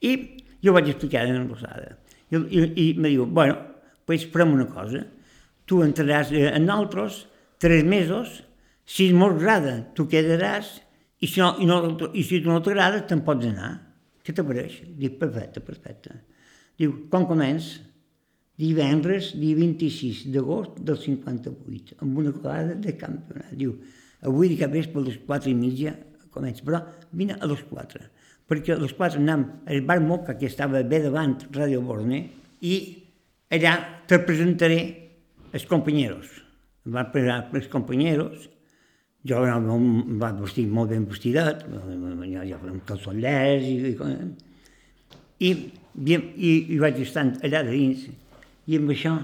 I 0.00 0.12
jo 0.64 0.72
vaig 0.76 0.92
explicar 0.92 1.26
en 1.26 1.42
l'alçada. 1.42 1.96
I, 2.30 2.38
i, 2.38 2.62
i 2.82 2.86
me 2.96 3.10
diu, 3.12 3.26
bueno, 3.26 3.58
pues 4.06 4.24
farem 4.32 4.54
una 4.54 4.68
cosa, 4.70 5.02
tu 5.66 5.82
entraràs 5.84 6.30
en 6.32 6.64
nosaltres 6.64 7.24
tres 7.62 7.84
mesos, 7.84 8.42
si 8.86 9.10
molt 9.12 9.40
agrada, 9.40 9.80
tu 9.96 10.06
quedaràs, 10.10 10.76
i 11.18 11.28
si, 11.28 11.40
no, 11.42 11.54
i, 11.58 11.66
no, 11.66 12.12
i 12.14 12.22
si 12.26 12.40
no 12.44 12.60
t'agrada, 12.62 13.02
te'n 13.08 13.24
pots 13.26 13.48
anar. 13.48 13.72
Què 14.22 14.34
t'apareix? 14.36 14.80
Dic, 14.98 15.18
perfecte, 15.20 15.62
perfecte. 15.64 16.20
Diu, 16.78 16.94
quan 17.10 17.28
comença? 17.28 17.86
divendres, 18.56 19.34
dia 19.36 19.56
26 19.56 20.26
d'agost 20.32 20.80
del 20.80 20.96
58, 20.96 21.98
amb 22.00 22.18
una 22.22 22.32
colada 22.32 22.74
de 22.74 22.94
campionat. 22.96 23.52
Diu, 23.52 23.74
avui 24.24 24.48
de 24.48 24.58
cap 24.60 24.72
vespre 24.72 25.02
a 25.02 25.08
les 25.10 25.18
4 25.26 25.52
i 25.52 25.56
mitja 25.58 25.92
comença, 26.32 26.64
però 26.64 26.82
vine 27.16 27.36
a 27.36 27.48
les 27.48 27.62
4, 27.68 28.02
perquè 28.48 28.74
a 28.74 28.80
les 28.80 28.92
4 28.96 29.20
anem 29.20 29.44
al 29.68 29.84
bar 29.88 30.00
Moca, 30.04 30.36
que 30.36 30.48
estava 30.48 30.82
bé 30.82 31.00
davant 31.04 31.36
Radio 31.52 31.82
Borne, 31.84 32.22
i 32.60 32.74
allà 33.52 33.76
te 34.08 34.18
presentaré 34.24 34.80
els 35.52 35.64
companyeros. 35.68 36.32
Van 36.92 37.08
presentar 37.12 37.56
els 37.56 37.70
companyeros, 37.72 38.48
jo 39.28 39.42
em 39.46 40.18
va 40.20 40.32
vestir 40.36 40.66
molt 40.70 40.92
ben 40.92 41.06
vestidet, 41.08 41.64
ja 41.66 42.58
amb 42.58 42.84
calçollers, 42.88 43.64
i, 43.66 43.94
i, 45.38 45.50
i, 45.50 46.14
i, 46.14 46.52
i 46.74 46.78
vaig 46.82 47.00
estar 47.02 47.26
allà 47.44 47.64
dins, 47.66 48.06
i 48.66 48.78
amb 48.78 48.92
això 48.94 49.16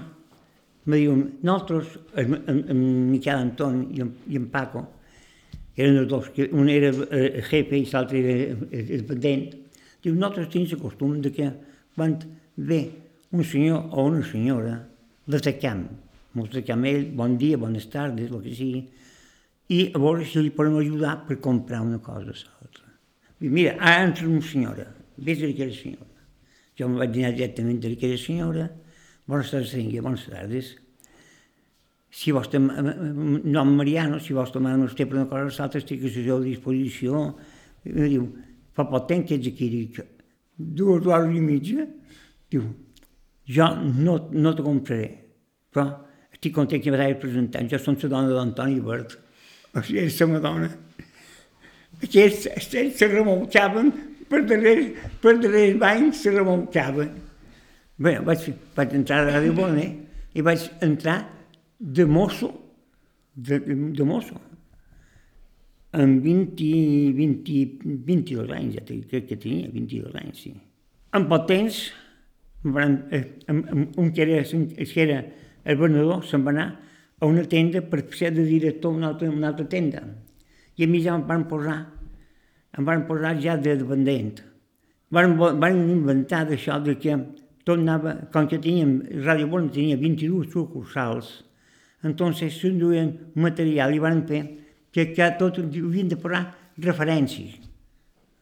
me 0.85 0.99
diuen, 0.99 1.23
nosaltres, 1.41 1.97
en, 2.19 2.35
en, 2.47 2.59
en 2.73 2.83
Miquel 3.11 3.39
Anton 3.39 3.85
i 3.95 4.03
en, 4.03 4.11
i 4.27 4.39
en 4.39 4.49
Paco, 4.51 4.83
que 5.73 5.85
eren 5.85 6.01
els 6.03 6.09
dos, 6.11 6.29
que 6.35 6.49
un 6.53 6.69
era 6.69 6.91
el 6.91 7.39
jefe 7.47 7.79
i 7.79 7.85
l'altre 7.91 8.19
era 8.19 8.57
el 8.67 8.89
dependent, 9.03 9.45
diu, 10.03 10.15
nosaltres 10.15 10.51
tenim 10.53 10.75
el 10.75 10.81
costum 10.81 11.15
de 11.23 11.31
que 11.33 11.49
quan 11.95 12.17
ve 12.57 12.81
un 13.33 13.45
senyor 13.47 13.87
o 13.91 14.09
una 14.11 14.25
senyora, 14.27 14.75
l'atacam, 15.31 15.87
l'atacam 16.37 16.85
ell, 16.89 17.07
bon 17.15 17.37
dia, 17.39 17.57
bones 17.57 17.87
tardes, 17.89 18.29
el 18.29 18.43
que 18.43 18.53
sigui, 18.53 18.83
i 19.69 19.91
a 19.93 19.99
veure 19.99 20.25
si 20.25 20.41
li 20.41 20.51
podem 20.51 20.77
ajudar 20.81 21.21
per 21.27 21.39
comprar 21.39 21.81
una 21.81 21.99
cosa 22.03 22.31
a 22.31 22.33
l'altra. 22.33 22.89
Mira, 23.39 23.77
ara 23.79 24.07
entra 24.07 24.27
una 24.27 24.41
senyora, 24.41 24.87
vés 25.17 25.43
a 25.43 25.49
aquella 25.51 25.75
senyora. 25.75 26.09
Jo 26.77 26.87
em 26.87 26.97
vaig 26.97 27.11
dinar 27.13 27.31
directament 27.35 27.83
a 27.83 27.91
aquella 27.93 28.17
senyora, 28.17 28.69
Buenas 29.25 29.51
tardes, 29.51 29.73
Inge, 29.73 30.01
buenas 30.01 30.25
tardes. 30.27 30.75
Si 32.11 32.31
vostè, 32.31 32.59
nom 32.59 33.69
Mariano, 33.71 34.19
si 34.19 34.33
vostè 34.35 34.59
demana 34.59 34.83
vostè 34.83 35.05
per 35.07 35.15
una 35.15 35.29
cosa 35.29 35.45
o 35.45 35.61
l'altra, 35.61 35.79
estic 35.79 36.03
a 36.03 36.09
la 36.09 36.11
seva 36.11 36.39
disposició. 36.43 37.21
I 37.87 37.93
em 37.93 38.09
diu, 38.11 38.25
fa 38.75 38.83
pot 38.91 39.07
temps 39.07 39.29
que 39.29 39.37
ets 39.39 39.47
aquí? 39.47 39.69
Dic, 39.71 40.01
dues 40.59 41.07
hores 41.07 41.31
i 41.31 41.39
mitja? 41.39 41.87
Diu, 42.51 42.67
jo 43.47 43.69
no, 43.79 44.17
no 44.35 44.53
te 44.53 44.65
compraré, 44.67 45.07
però 45.71 45.87
estic 46.35 46.51
content 46.59 46.83
que 46.83 46.91
m'hagi 46.91 47.15
presentat. 47.23 47.71
Jo 47.71 47.79
som 47.79 47.95
la 47.95 48.11
dona 48.17 48.35
d'Antoni 48.35 48.83
Bert. 48.83 49.15
O 49.73 49.81
sigui, 49.81 50.05
és 50.05 50.19
meva 50.21 50.41
dona. 50.43 50.69
Aquests, 52.03 52.47
aquests 52.53 52.99
se 53.01 53.09
remolcaven 53.09 53.91
per 54.29 54.43
darrere, 54.49 54.89
per 55.21 55.37
darrere 55.41 55.77
bancs, 55.81 56.23
se 56.23 56.33
remolcaven. 56.33 57.13
Bé, 58.03 58.17
vaig, 58.25 58.49
vaig 58.75 58.95
entrar 58.97 59.21
a 59.21 59.29
Ràdio 59.31 59.53
Bonet 59.57 60.37
i 60.37 60.43
vaig 60.45 60.65
entrar 60.85 61.19
de 61.79 62.05
mosso, 62.09 62.49
de, 63.33 63.59
de 63.59 64.05
mosso, 64.07 64.39
amb 65.93 66.23
20, 66.25 66.69
20, 67.17 67.57
22 68.07 68.53
anys, 68.57 68.77
ja 68.79 68.85
crec 68.87 69.27
que 69.29 69.37
tenia 69.37 69.69
22 69.73 70.15
anys, 70.23 70.45
sí. 70.45 70.53
En 71.13 71.27
poc 71.29 71.45
temps 71.49 71.83
eh, 72.65 73.23
un 74.01 74.11
que 74.15 74.25
era, 74.25 74.41
que 74.43 75.03
era 75.03 75.19
el 75.63 75.77
venedor 75.77 76.23
se'n 76.25 76.45
va 76.45 76.53
anar 76.55 76.67
a 77.23 77.25
una 77.25 77.45
tenda 77.47 77.79
per 77.87 78.03
ser 78.11 78.33
de 78.35 78.43
director 78.43 78.91
a 78.91 78.97
una 78.97 79.07
altra, 79.13 79.29
una 79.31 79.47
altra 79.53 79.65
tenda. 79.71 80.01
I 80.75 80.83
a 80.83 80.87
mi 80.91 80.99
ja 80.99 81.13
em 81.15 81.23
van 81.27 81.45
posar, 81.47 81.77
em 82.75 82.83
van 82.83 83.05
posar 83.07 83.37
ja 83.39 83.55
de 83.55 83.77
dependent. 83.79 84.41
Van, 85.13 85.37
van 85.37 85.77
inventar 85.79 86.41
d'això 86.49 86.81
de 86.83 86.97
que 86.99 87.15
tot 87.63 87.79
anava, 87.79 88.17
com 88.33 88.49
que 88.51 88.59
teníem, 88.59 88.97
Ràdio 89.23 89.47
Bona 89.47 89.71
tenia 89.71 89.95
22 90.01 90.49
sucursals, 90.51 91.29
entonces 92.03 92.57
s'enduien 92.59 93.13
material 93.39 93.95
i 93.95 94.01
van 94.03 94.25
fer 94.27 94.41
que, 94.91 95.13
que 95.15 95.29
tot 95.39 95.61
havien 95.61 96.11
de 96.11 96.17
posar 96.19 96.43
referències. 96.83 97.55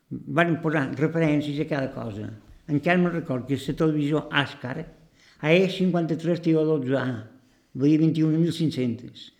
Van 0.09 0.57
posar 0.63 0.87
referències 0.97 1.61
a 1.61 1.67
cada 1.69 1.91
cosa. 1.93 2.31
Encara 2.71 2.97
me'n 2.97 3.13
record 3.13 3.45
que 3.45 3.59
la 3.61 3.77
televisió 3.77 4.25
Àscar, 4.31 4.79
a 5.41 5.53
E53 5.53 6.41
tio 6.41 6.65
12A, 6.65 7.30
valia 7.73 7.99
21.500. 8.01 9.31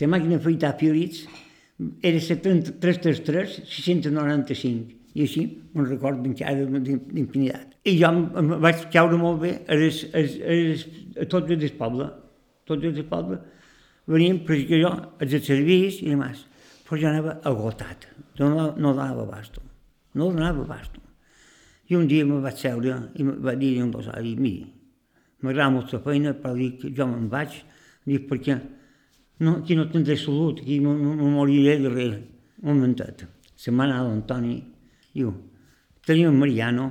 La 0.00 0.08
màquina 0.10 0.38
afaitar 0.38 0.74
Philips 0.78 1.24
era 2.02 2.18
333 2.18 3.62
695 3.70 4.98
i 5.18 5.24
així 5.24 5.44
me'n 5.74 5.86
record 5.88 6.22
d'infinitat. 6.22 7.76
I 7.88 7.94
jo 7.98 8.10
em 8.10 8.52
vaig 8.62 8.84
caure 8.92 9.18
molt 9.18 9.40
bé 9.42 9.52
a, 9.66 9.78
les, 9.78 10.02
a, 10.12 10.22
les, 10.22 10.84
a 11.16 11.26
tots 11.30 11.50
els 11.54 11.62
del 11.62 11.74
poble, 11.78 12.08
tots 12.68 12.84
els 12.84 12.98
del 12.98 13.08
poble, 13.08 13.38
venien 14.10 14.42
perquè 14.46 14.80
jo 14.82 14.92
els 15.22 15.36
serveis 15.46 16.00
i 16.04 16.10
demás, 16.12 16.44
però 16.86 17.00
jo 17.00 17.10
anava 17.10 17.38
agotat, 17.48 18.08
no, 18.40 18.50
no 18.76 18.92
donava 18.92 19.24
abasto, 19.24 19.62
no 20.14 20.30
donava 20.32 20.64
abasto. 20.66 21.02
I 21.88 21.96
un 21.96 22.06
dia 22.08 22.26
me 22.28 22.42
vaig 22.44 22.58
seure 22.60 22.98
i 23.16 23.24
me 23.24 23.38
va 23.40 23.54
dir 23.56 23.78
un 23.82 23.92
rosari, 23.94 24.34
miri, 24.36 24.66
m'agrada 25.40 25.72
molt 25.72 25.92
la 25.94 26.02
feina, 26.04 26.34
però 26.36 26.54
dic, 26.58 26.84
jo 26.94 27.06
me'n 27.08 27.30
vaig, 27.32 27.56
dic, 28.08 28.26
perquè 28.28 28.58
no, 29.40 29.58
aquí 29.58 29.76
no 29.78 29.86
tindré 29.90 30.16
salut, 30.18 30.62
aquí 30.64 30.80
no, 30.80 30.94
no, 30.98 31.14
no 31.14 31.30
moriré 31.30 31.78
de 31.82 31.92
res. 31.92 32.16
Un 32.62 32.74
momentet. 32.74 33.22
Se 33.58 33.70
m'ha 33.70 33.86
anat 33.86 34.06
l'Antoni, 34.08 34.56
diu, 35.14 35.30
tenia 36.06 36.30
un 36.30 36.38
Mariano 36.40 36.88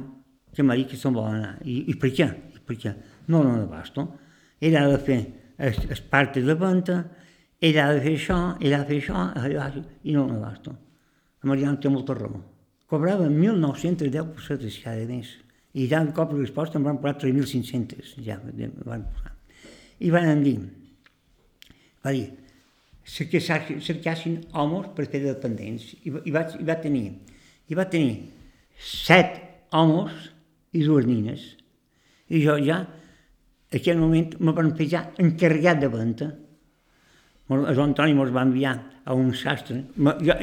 que 0.56 0.64
m'ha 0.64 0.78
dit 0.80 0.88
que 0.88 1.00
se'n 1.00 1.16
vol 1.16 1.28
anar. 1.28 1.58
I, 1.68 1.82
I 1.92 1.96
per 2.00 2.14
què? 2.16 2.28
I 2.56 2.64
per 2.64 2.78
què? 2.80 2.94
No 3.28 3.44
no 3.44 3.58
abasto. 3.60 4.08
Ell 4.64 4.78
ha 4.80 4.86
de 4.88 5.00
fer 5.04 5.18
el, 5.58 5.82
el 5.92 6.04
part 6.12 6.40
de 6.40 6.56
venda, 6.56 7.02
ell 7.60 7.80
ha 7.82 7.90
de 7.94 8.04
fer 8.06 8.16
això, 8.16 8.40
ell 8.62 8.78
ha 8.78 8.84
de 8.86 8.90
fer 8.94 9.02
això, 9.04 9.84
i 10.08 10.16
no 10.16 10.30
abasto. 10.38 10.78
El 11.44 11.52
Mariano 11.52 11.82
té 11.84 11.92
molta 11.92 12.16
raó. 12.16 12.40
Cobrava 12.88 13.28
1.910 13.28 14.32
pessetes 14.38 14.80
cada 14.84 15.04
mes. 15.06 15.36
I 15.76 15.86
ja 15.92 16.00
un 16.02 16.14
cop 16.16 16.32
resposta 16.34 16.80
em 16.80 16.86
van 16.88 17.02
posar 17.04 17.20
3.500. 17.28 18.16
Ja 18.24 18.40
van 18.40 19.04
posar. 19.12 19.36
I 20.00 20.10
van 20.14 20.42
dir, 20.46 20.58
va 22.08 22.16
dir, 22.16 22.30
cercassin 23.08 24.40
homes 24.56 24.90
per 24.96 25.08
fer 25.12 25.22
dependents. 25.26 25.92
I, 26.04 26.12
i, 26.12 26.34
vaig, 26.34 26.58
i 26.60 26.68
va 26.68 26.80
tenir, 26.82 27.06
i 27.68 27.78
va 27.78 27.88
tenir 27.92 28.18
set 28.80 29.40
homes 29.76 30.32
i 30.76 30.84
dues 30.86 31.08
nines. 31.08 31.46
I 32.32 32.44
jo 32.44 32.58
ja, 32.60 32.82
en 33.68 33.80
aquell 33.80 34.00
moment, 34.00 34.36
me 34.40 34.54
van 34.56 34.74
fer 34.78 34.90
ja 34.92 35.06
encarregat 35.24 35.82
de 35.84 35.90
venda. 35.92 36.28
El 37.48 37.80
Antoni 37.80 38.16
mos 38.16 38.34
va 38.36 38.44
enviar 38.44 38.76
a 39.08 39.16
un 39.16 39.32
sastre, 39.36 39.80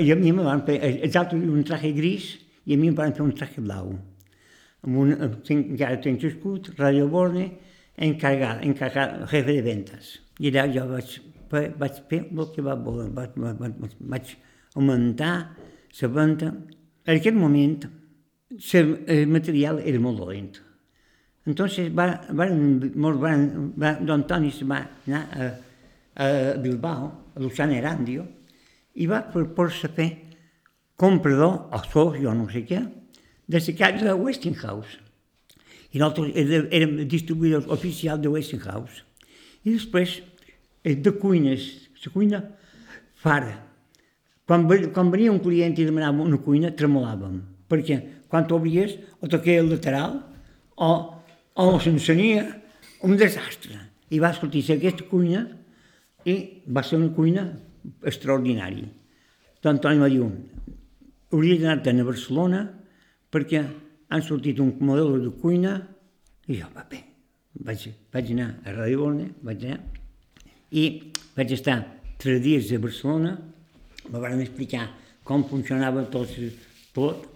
i 0.01 0.13
a 0.13 0.17
mi 0.17 0.33
me 0.33 0.45
van 0.45 0.63
fer, 0.65 0.79
els 1.05 1.17
altres 1.21 1.43
un 1.45 1.65
traje 1.69 1.91
gris 1.93 2.31
i 2.65 2.77
a 2.77 2.81
mi 2.81 2.89
em 2.89 2.97
van 2.97 3.13
fer 3.13 3.25
un 3.27 3.35
traje 3.37 3.61
blau. 3.61 3.91
Amb 4.85 5.01
un, 5.03 5.13
encara 5.53 6.01
tens 6.01 6.25
escut, 6.25 6.71
Radio 6.79 7.11
Borne, 7.13 7.45
encarregat, 8.09 8.65
encarregat, 8.65 9.19
jefe 9.33 9.53
de 9.53 9.65
ventas. 9.65 10.15
I 10.41 10.49
allà 10.49 10.65
jo 10.73 10.87
vaig, 10.89 11.13
vaig 11.55 12.01
fer 12.11 12.25
el 12.31 12.51
que 12.55 12.63
va 12.65 12.75
voler, 12.75 13.09
vaig, 13.15 13.35
vaig, 13.37 13.97
vaig 14.01 14.35
augmentar 14.75 15.35
la 16.01 16.09
venda. 16.09 16.53
En 17.07 17.17
aquest 17.19 17.37
moment, 17.37 17.85
el 18.75 19.27
material 19.29 19.81
era 19.85 20.01
molt 20.01 20.19
dolent. 20.19 20.57
Entonces 21.47 21.91
va, 21.93 22.07
va, 22.33 22.47
va, 22.49 23.37
va, 23.77 23.93
don 24.01 24.25
Toni 24.27 24.51
se 24.51 24.65
va 24.65 24.81
anar 25.07 25.23
a, 25.33 25.49
a 26.25 26.29
Bilbao, 26.57 27.11
a 27.37 27.41
Luciana 27.41 27.77
Erandio, 27.77 28.25
i 28.95 29.07
va 29.11 29.21
per 29.29 29.71
saber 29.75 30.09
comprador, 30.97 31.69
o 31.75 31.81
soci 31.91 32.27
o 32.27 32.35
no 32.35 32.47
sé 32.49 32.65
què, 32.65 32.81
de 33.47 33.61
la 33.61 33.75
casa 33.77 34.05
de 34.05 34.15
Westinghouse. 34.15 35.01
I 35.93 36.01
nosaltres 36.01 36.33
érem 36.75 36.97
distribuïdors 37.07 37.69
oficials 37.71 38.23
de 38.23 38.31
Westinghouse. 38.33 39.05
I 39.65 39.77
després, 39.77 40.23
de 40.85 41.13
cuines, 41.17 41.89
la 42.05 42.13
cuina 42.13 42.43
fara. 43.17 43.57
Quan, 44.45 44.67
quan 44.93 45.11
venia 45.13 45.33
un 45.33 45.41
client 45.41 45.77
i 45.79 45.87
demanava 45.89 46.25
una 46.27 46.41
cuina, 46.45 46.75
tremolàvem, 46.77 47.39
perquè 47.71 48.01
quan 48.29 48.45
t'obries 48.49 48.99
o 49.25 49.31
toqueia 49.33 49.63
el 49.63 49.71
lateral 49.73 50.19
o, 50.77 50.91
o 51.57 51.65
s'encenia 51.81 52.45
un 53.09 53.17
desastre. 53.17 53.79
I 54.13 54.21
va 54.21 54.35
sortir 54.37 54.65
aquesta 54.75 55.09
cuina 55.09 55.47
i 56.29 56.37
va 56.69 56.85
ser 56.85 57.01
una 57.01 57.13
cuina 57.17 57.47
extraordinària. 58.05 58.91
Doncs 59.65 59.81
Toni 59.81 60.03
va 60.03 60.11
dir, 60.13 60.21
hauria 61.33 61.75
d'anar 61.81 62.05
a 62.05 62.11
Barcelona 62.11 62.63
perquè 63.33 63.65
han 63.65 64.23
sortit 64.23 64.61
un 64.61 64.77
model 64.85 65.17
de 65.25 65.33
cuina 65.41 65.79
i 66.47 66.61
jo, 66.61 66.69
va 66.77 66.85
bé, 66.91 67.01
vaig, 67.65 67.89
vaig 68.13 68.33
anar 68.37 68.51
a 68.61 68.75
Ràdio 68.77 69.01
Borne, 69.01 69.31
vaig 69.41 69.65
anar 69.65 69.94
i 70.75 70.85
vaig 71.37 71.53
estar 71.55 71.79
tres 72.19 72.41
dies 72.43 72.73
a 72.75 72.81
Barcelona, 72.83 73.37
me 74.11 74.21
van 74.21 74.43
explicar 74.43 74.89
com 75.25 75.45
funcionava 75.49 76.03
tot, 76.13 76.33
tot 76.97 77.31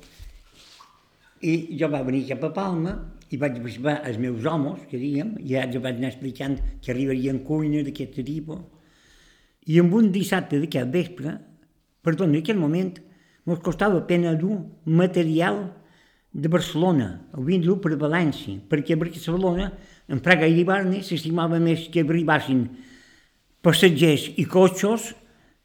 i 1.46 1.78
jo 1.78 1.88
va 1.92 2.02
venir 2.02 2.26
cap 2.28 2.42
a 2.48 2.50
Palma 2.54 2.96
i 3.30 3.38
vaig 3.38 3.60
visitar 3.62 4.00
els 4.08 4.18
meus 4.18 4.44
homes, 4.48 4.82
que 4.90 4.98
diguem, 4.98 5.36
i 5.44 5.54
ja 5.54 5.66
jo 5.70 5.82
vaig 5.84 6.00
anar 6.00 6.10
explicant 6.10 6.56
que 6.82 6.92
arribarien 6.92 7.42
cuines 7.44 7.84
d'aquest 7.86 8.18
tipus. 8.24 8.64
I 9.68 9.78
en 9.82 9.92
un 9.92 10.08
dissabte 10.10 10.58
d'aquest 10.58 10.88
vespre, 10.90 11.36
perdó, 12.02 12.24
en 12.24 12.38
aquell 12.40 12.58
moment, 12.58 12.94
ens 13.48 13.60
costava 13.64 14.00
pena 14.08 14.32
dur 14.34 14.56
material 14.84 15.68
de 16.32 16.48
Barcelona, 16.48 17.10
ho 17.34 17.42
havien 17.44 17.62
dur 17.64 17.78
per 17.84 17.94
València, 18.00 18.58
perquè 18.68 18.96
a 18.96 19.00
Barcelona, 19.00 19.70
en 20.08 20.24
Praga 20.24 20.48
i 20.48 20.56
Libarne, 20.56 21.04
s'estimava 21.04 21.60
més 21.60 21.86
que 21.92 22.02
arribassin 22.02 22.66
passatgers 23.62 24.28
i 24.36 24.46
cotxos 24.46 25.12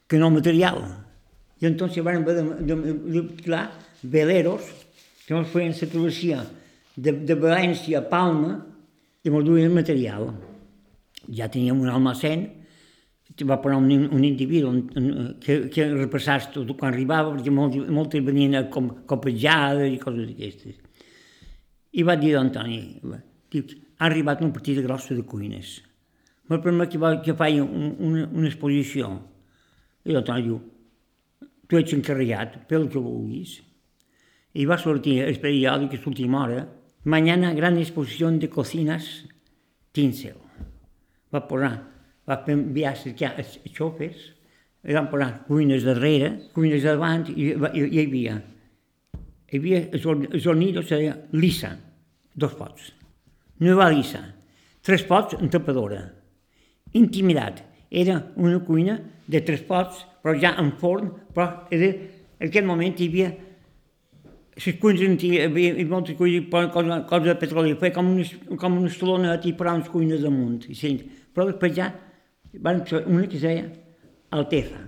que 0.07 0.19
no 0.19 0.31
material. 0.33 0.81
I 1.61 1.69
entonces 1.69 2.03
van 2.03 2.21
haver 2.21 2.41
d'alquilar 2.65 3.69
veleros 4.03 4.67
que 5.25 5.35
ens 5.37 5.51
feien 5.51 5.75
la 5.75 5.87
travessia 5.87 6.41
de, 6.95 7.13
de 7.13 7.35
València 7.39 8.01
a 8.01 8.07
Palma 8.09 8.57
i 9.23 9.31
ens 9.31 9.47
duien 9.47 9.73
material. 9.73 10.33
Ja 11.31 11.47
teníem 11.47 11.79
un 11.79 11.89
almacén 11.89 12.49
va 13.41 13.57
posar 13.61 13.77
un, 13.77 13.89
un 14.13 14.23
individu 14.23 14.69
que, 15.41 15.69
que 15.73 15.87
repassés 15.95 16.51
tot 16.53 16.69
quan 16.77 16.91
arribava, 16.91 17.33
perquè 17.33 17.49
moltes, 17.49 17.87
moltes 17.89 18.21
venien 18.25 18.67
com 18.69 18.91
copejades 19.09 19.89
i 19.89 19.97
coses 20.01 20.27
d'aquestes. 20.29 20.75
I 21.97 22.05
va 22.05 22.15
dir 22.19 22.35
Antoni, 22.37 22.79
diu, 23.49 23.65
ha 23.97 24.05
arribat 24.05 24.43
un 24.45 24.53
partit 24.53 24.81
grossa 24.85 25.15
de 25.17 25.25
cuines. 25.25 25.79
Me 26.53 26.59
permet 26.61 26.91
que, 26.93 26.99
va, 27.01 27.15
que 27.25 27.33
faci 27.33 27.57
un, 27.63 27.95
una, 27.97 28.27
una 28.29 28.49
exposició. 28.49 29.09
I 30.05 30.13
l'Antoni 30.13 30.45
diu, 30.45 30.59
tu 31.65 31.79
ets 31.79 31.95
encarregat, 31.97 32.59
pel 32.69 32.85
que 32.93 33.01
vulguis. 33.01 33.55
I 34.53 34.67
va 34.69 34.77
sortir 34.77 35.23
el 35.25 35.39
periòdic 35.41 35.97
a 35.97 36.01
l'última 36.03 36.43
hora, 36.43 36.67
mañana 37.09 37.55
gran 37.57 37.79
exposició 37.81 38.29
de 38.37 38.51
cocinas 38.53 39.09
Tinsel. 39.93 40.37
Va 41.33 41.41
posar 41.49 41.73
va 42.29 42.39
enviar 42.47 42.93
a 42.93 43.35
els 43.41 43.57
xofers, 43.75 44.31
i 44.83 44.95
van 44.95 45.09
posar 45.11 45.45
cuines 45.47 45.83
darrere, 45.87 46.33
cuines 46.55 46.83
davant, 46.83 47.25
i, 47.31 47.51
i, 47.51 47.83
i 47.83 47.85
hi 47.89 48.03
havia, 48.03 48.37
hi 49.51 49.59
havia 49.59 49.81
el 49.89 50.41
sonido 50.43 50.83
seria 50.83 51.15
lisa, 51.31 51.73
dos 52.35 52.55
pots. 52.59 52.91
Nueva 53.59 53.89
lisa, 53.91 54.23
tres 54.81 55.03
pots 55.07 55.37
en 55.39 55.51
tapadora. 55.51 56.03
Intimidat, 56.99 57.63
era 57.89 58.19
una 58.35 58.59
cuina 58.65 58.99
de 59.27 59.41
tres 59.41 59.63
pots, 59.65 60.03
però 60.23 60.35
ja 60.39 60.53
en 60.61 60.71
forn, 60.79 61.09
però 61.33 61.67
era, 61.73 61.89
en 62.39 62.47
aquest 62.49 62.67
moment 62.67 62.99
hi 62.99 63.09
havia 63.09 63.31
les 64.53 64.77
cuines 64.77 65.23
hi 65.25 65.39
havia 65.41 65.85
moltes 65.89 66.17
cuines, 66.17 66.49
cosa, 66.73 66.99
cosa 67.09 67.31
de 67.31 67.35
petroli, 67.41 67.75
feia 67.81 67.93
com 67.95 68.11
una, 68.13 68.25
com 68.61 68.77
una 68.77 68.91
estaloneta 68.91 69.49
i 69.49 69.55
posar 69.57 69.77
unes 69.79 69.89
cuines 69.89 70.21
damunt. 70.21 70.59
I 70.69 70.77
sí, 70.77 70.93
però 71.33 71.47
després 71.49 71.73
ja 71.77 71.89
van 72.61 72.83
ser 72.85 73.05
una 73.09 73.25
que 73.25 73.39
es 73.39 73.45
deia 73.47 73.65
Alteza, 74.33 74.83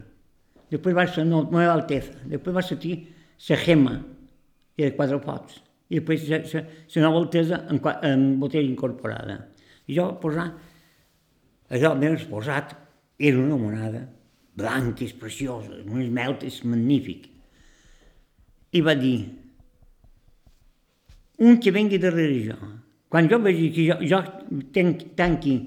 després 0.69 0.97
va 0.97 1.07
ser, 1.09 1.25
no, 1.25 1.47
era 1.57 1.73
Alteza, 1.73 2.13
després 2.29 2.55
va 2.55 2.65
sortir 2.65 2.95
la 3.49 3.57
Gema, 3.61 3.95
i 4.75 4.83
de 4.83 4.93
quatre 4.95 5.19
pots, 5.23 5.59
i 5.89 5.99
després 5.99 6.29
la, 6.29 6.63
nova 7.05 7.21
altesa 7.21 7.61
en, 7.71 7.79
en 8.09 8.23
botella 8.41 8.67
incorporada. 8.67 9.37
I 9.87 9.97
jo 9.97 10.07
posar, 10.21 10.49
allò 11.75 11.93
m'he 11.95 12.15
posat, 12.29 12.75
era 13.17 13.39
una 13.39 13.57
monada, 13.59 14.03
blanques, 14.55 15.13
precioses, 15.19 15.83
un 15.85 16.01
esmelt 16.01 16.43
és 16.47 16.61
magnífic. 16.67 17.29
I 18.75 18.81
va 18.83 18.95
dir, 18.99 19.17
un 21.43 21.59
que 21.59 21.71
vengui 21.75 21.99
darrere 22.01 22.41
jo, 22.43 22.57
quan 23.11 23.29
jo 23.31 23.39
vegi 23.43 23.71
que 23.75 23.87
jo, 23.89 23.99
jo 24.03 24.21
tenc, 24.75 25.03
tanqui 25.15 25.57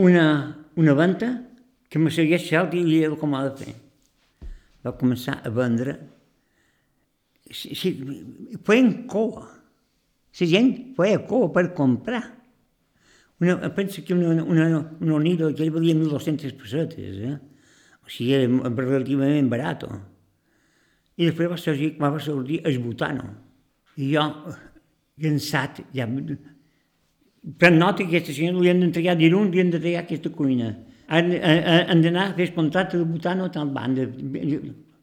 una, 0.00 0.26
una 0.76 0.94
venta, 0.96 1.32
que 1.92 2.00
me 2.00 2.08
segueix 2.08 2.46
cert 2.48 2.72
i 2.72 2.80
li 2.86 3.02
com 3.20 3.34
ha 3.36 3.42
de 3.50 3.56
fer. 3.60 3.74
Va 4.82 4.94
començar 4.96 5.42
a 5.44 5.50
vendre 5.52 5.98
si, 7.52 7.74
si, 7.76 7.92
feien 8.64 9.06
coa. 9.06 9.44
La 10.40 10.48
gent 10.48 10.70
feia 10.96 11.20
coa 11.28 11.50
per 11.52 11.68
comprar. 11.76 12.22
Una, 13.42 13.56
pensa 13.74 14.04
que 14.06 14.14
una, 14.14 14.44
una, 14.44 14.66
una 15.02 15.14
onira 15.18 15.48
aquell 15.50 15.72
valia 15.74 15.96
1.200 15.98 16.54
pessetes, 16.60 17.16
eh? 17.26 17.34
o 18.02 18.10
sigui, 18.10 18.36
era 18.38 18.70
relativament 18.70 19.48
barat. 19.50 19.82
I 21.18 21.26
després 21.26 21.50
va 21.50 21.58
sortir, 21.58 21.90
va 21.98 22.12
sortir 22.22 22.60
el 22.70 22.78
butano. 22.84 23.26
I 23.98 24.12
jo, 24.14 24.28
llançat, 25.24 25.82
ja... 25.96 26.06
Pren 27.58 27.74
nota 27.74 28.04
que 28.06 28.20
aquesta 28.20 28.30
senyora 28.36 28.62
li 28.62 28.70
han 28.70 28.84
d'entregar 28.84 29.16
dilluns, 29.18 29.50
li 29.50 29.58
han 29.58 29.72
d'entregar 29.74 30.04
aquesta 30.04 30.30
cuina. 30.30 30.68
Han, 31.10 31.32
han, 31.34 32.04
d'anar 32.04 32.28
a 32.28 32.34
fer 32.36 32.46
el 32.46 32.54
contracte 32.54 33.00
de 33.00 33.08
butano 33.10 33.48
a 33.48 33.50
tal 33.50 33.72
banda. 33.74 34.06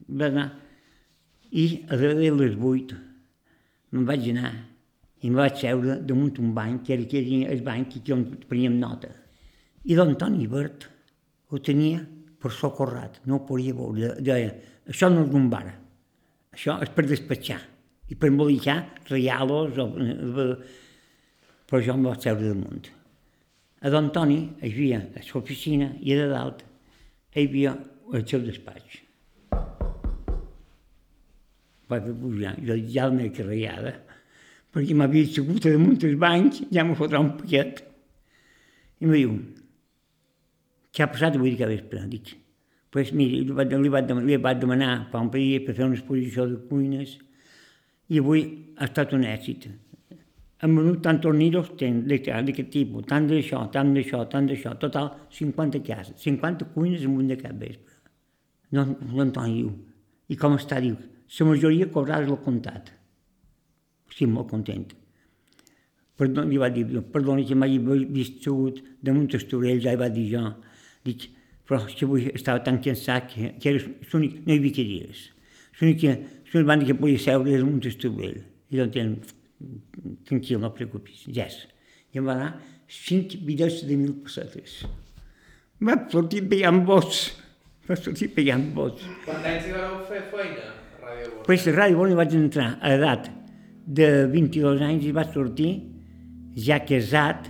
Va 0.08 0.46
i 1.50 1.84
a 1.88 1.96
darrere 1.98 2.30
les 2.38 2.54
vuit 2.58 2.92
me'n 3.90 4.06
vaig 4.06 4.28
anar 4.30 4.52
i 5.20 5.28
em 5.28 5.36
vaig 5.36 5.58
seure 5.60 5.98
damunt 6.06 6.38
un 6.40 6.54
banc, 6.56 6.84
que 6.86 6.94
era, 6.94 7.04
que 7.08 7.20
era 7.20 7.52
el 7.52 7.62
banc 7.64 7.96
que 8.04 8.14
on 8.14 8.24
preníem 8.48 8.78
nota. 8.80 9.10
I 9.84 9.96
l'Antoni 9.96 10.46
Bert 10.48 10.86
ho 11.50 11.60
tenia 11.64 12.00
per 12.40 12.52
socorrat, 12.56 13.20
no 13.28 13.40
ho 13.40 13.44
podia 13.48 13.76
veure. 13.76 14.14
Deia, 14.24 14.54
això 14.88 15.10
no 15.12 15.26
és 15.26 15.36
un 15.36 15.50
bar, 15.52 15.66
això 16.54 16.78
és 16.84 16.92
per 16.94 17.04
despatxar 17.08 17.60
i 18.10 18.16
per 18.16 18.32
embolicar 18.32 18.80
realos 19.10 19.76
o... 19.78 19.90
Però 21.70 21.78
jo 21.86 21.94
em 21.94 22.08
vaig 22.08 22.24
seure 22.24 22.48
damunt. 22.48 22.88
A 23.80 23.92
d'Antoni 23.92 24.40
hi 24.40 24.72
havia 24.72 25.04
a 25.04 25.22
l'oficina 25.28 25.92
i 26.00 26.16
a 26.16 26.26
dalt 26.32 26.64
hi 27.36 27.46
havia 27.46 27.76
el 28.10 28.26
seu 28.26 28.42
despatx 28.42 29.04
vaig 31.90 32.06
pujar, 32.20 32.54
jo 32.62 32.76
ja 32.86 33.08
la 33.08 33.16
meva 33.16 33.34
carregada, 33.34 33.92
perquè 34.74 34.96
m'havia 34.96 35.26
assegut 35.26 35.64
damunt 35.66 35.98
dels 36.02 36.18
bancs, 36.20 36.62
ja 36.70 36.84
m'ho 36.86 36.96
fotrà 36.98 37.22
un 37.22 37.34
paquet. 37.38 37.82
I 39.00 39.08
em 39.08 39.16
diu, 39.16 39.34
què 40.94 41.04
ha 41.04 41.10
passat 41.10 41.38
avui 41.38 41.56
que 41.58 41.68
vespre? 41.70 42.04
Dic, 42.10 42.32
pues 42.90 43.12
mira, 43.14 43.38
li 43.38 43.56
vaig, 43.56 43.74
li, 43.74 43.92
vaig, 43.92 44.14
li 44.26 44.38
vaig 44.42 44.62
demanar 44.62 44.94
fa 45.12 45.22
un 45.22 45.30
parell 45.32 45.66
per 45.66 45.76
fer 45.76 45.86
una 45.86 45.98
exposició 45.98 46.46
de 46.50 46.58
cuines 46.70 47.16
i 48.10 48.18
avui 48.18 48.42
ha 48.76 48.88
estat 48.88 49.14
un 49.14 49.26
èxit. 49.26 49.68
Hem 50.60 50.74
venut 50.76 50.98
tant 51.00 51.20
tornidos 51.24 51.70
d'aquest 51.78 52.68
tipus, 52.74 53.06
tant 53.08 53.28
d'això, 53.30 53.62
tant 53.72 53.94
d'això, 53.94 54.26
tant 54.28 54.50
d'això, 54.50 54.74
total 54.82 55.08
50 55.32 55.80
cases, 55.86 56.18
50 56.20 56.68
cuines 56.74 57.06
en 57.06 57.16
un 57.16 57.36
cap 57.40 57.54
vespre. 57.56 57.96
No, 58.76 58.84
no 58.84 59.22
Antoni 59.22 59.62
diu, 59.62 59.70
i 60.28 60.36
com 60.38 60.58
està? 60.58 60.78
Diu, 60.82 60.98
la 61.38 61.46
majoria 61.46 61.88
cobrarà 61.90 62.26
el 62.26 62.36
comptat. 62.44 62.92
Estic 64.10 64.28
molt 64.28 64.50
content. 64.50 64.88
Perdó, 66.20 66.44
li 66.44 66.58
va 66.60 66.68
dir, 66.68 66.84
perdoni 67.14 67.46
que 67.48 67.56
m'hagi 67.56 67.78
vist 68.12 68.42
segut 68.44 68.82
damunt 69.00 69.30
el 69.32 69.44
torell, 69.48 69.80
ja 69.80 69.94
hi 69.94 70.00
va 70.00 70.10
dir 70.12 70.26
jo. 70.34 70.42
Dic, 71.06 71.30
però 71.64 71.78
que 71.88 72.04
avui 72.04 72.26
estava 72.34 72.60
tan 72.66 72.80
cansat 72.84 73.30
que, 73.30 73.52
que 73.62 73.72
era 73.72 73.80
l'únic, 74.10 74.40
no 74.44 74.52
hi 74.52 74.58
havia 74.58 74.76
cadires. 74.80 75.22
L'únic 75.78 76.02
que, 76.02 76.16
l'únic 76.50 76.68
van 76.68 76.82
dir 76.82 76.90
que 76.90 76.98
podia 76.98 77.22
seure 77.24 77.48
era 77.54 77.62
damunt 77.62 77.88
el 77.88 77.96
torell. 78.02 78.36
I 78.70 78.82
entenc, 78.84 79.32
tranquil, 80.28 80.60
no 80.60 80.74
preocupis, 80.76 81.24
yes. 81.30 81.62
I 82.12 82.20
em 82.20 82.28
va 82.28 82.36
dar 82.42 82.52
cinc 82.90 83.38
bitllets 83.46 83.84
de 83.88 83.96
mil 83.96 84.18
pessetes. 84.26 84.82
Va 85.80 85.96
sortir 86.12 86.44
pegant 86.50 86.84
vots. 86.84 87.30
Va 87.88 87.96
sortir 87.96 88.28
pegant 88.34 88.68
vots. 88.76 89.08
Quant 89.24 89.46
anys 89.46 89.70
hi 89.70 89.76
vareu 89.78 90.02
fer 90.10 90.26
feina? 90.34 90.68
Pues 91.46 91.64
a 91.66 91.72
Ràdio 91.74 91.96
Bona 91.98 92.18
vaig 92.18 92.36
entrar 92.36 92.74
a 92.78 92.92
edat 92.94 93.30
de 93.90 94.26
22 94.30 94.84
anys 94.86 95.08
i 95.08 95.14
vaig 95.14 95.32
sortir 95.34 95.70
ja 96.54 96.78
casat, 96.86 97.48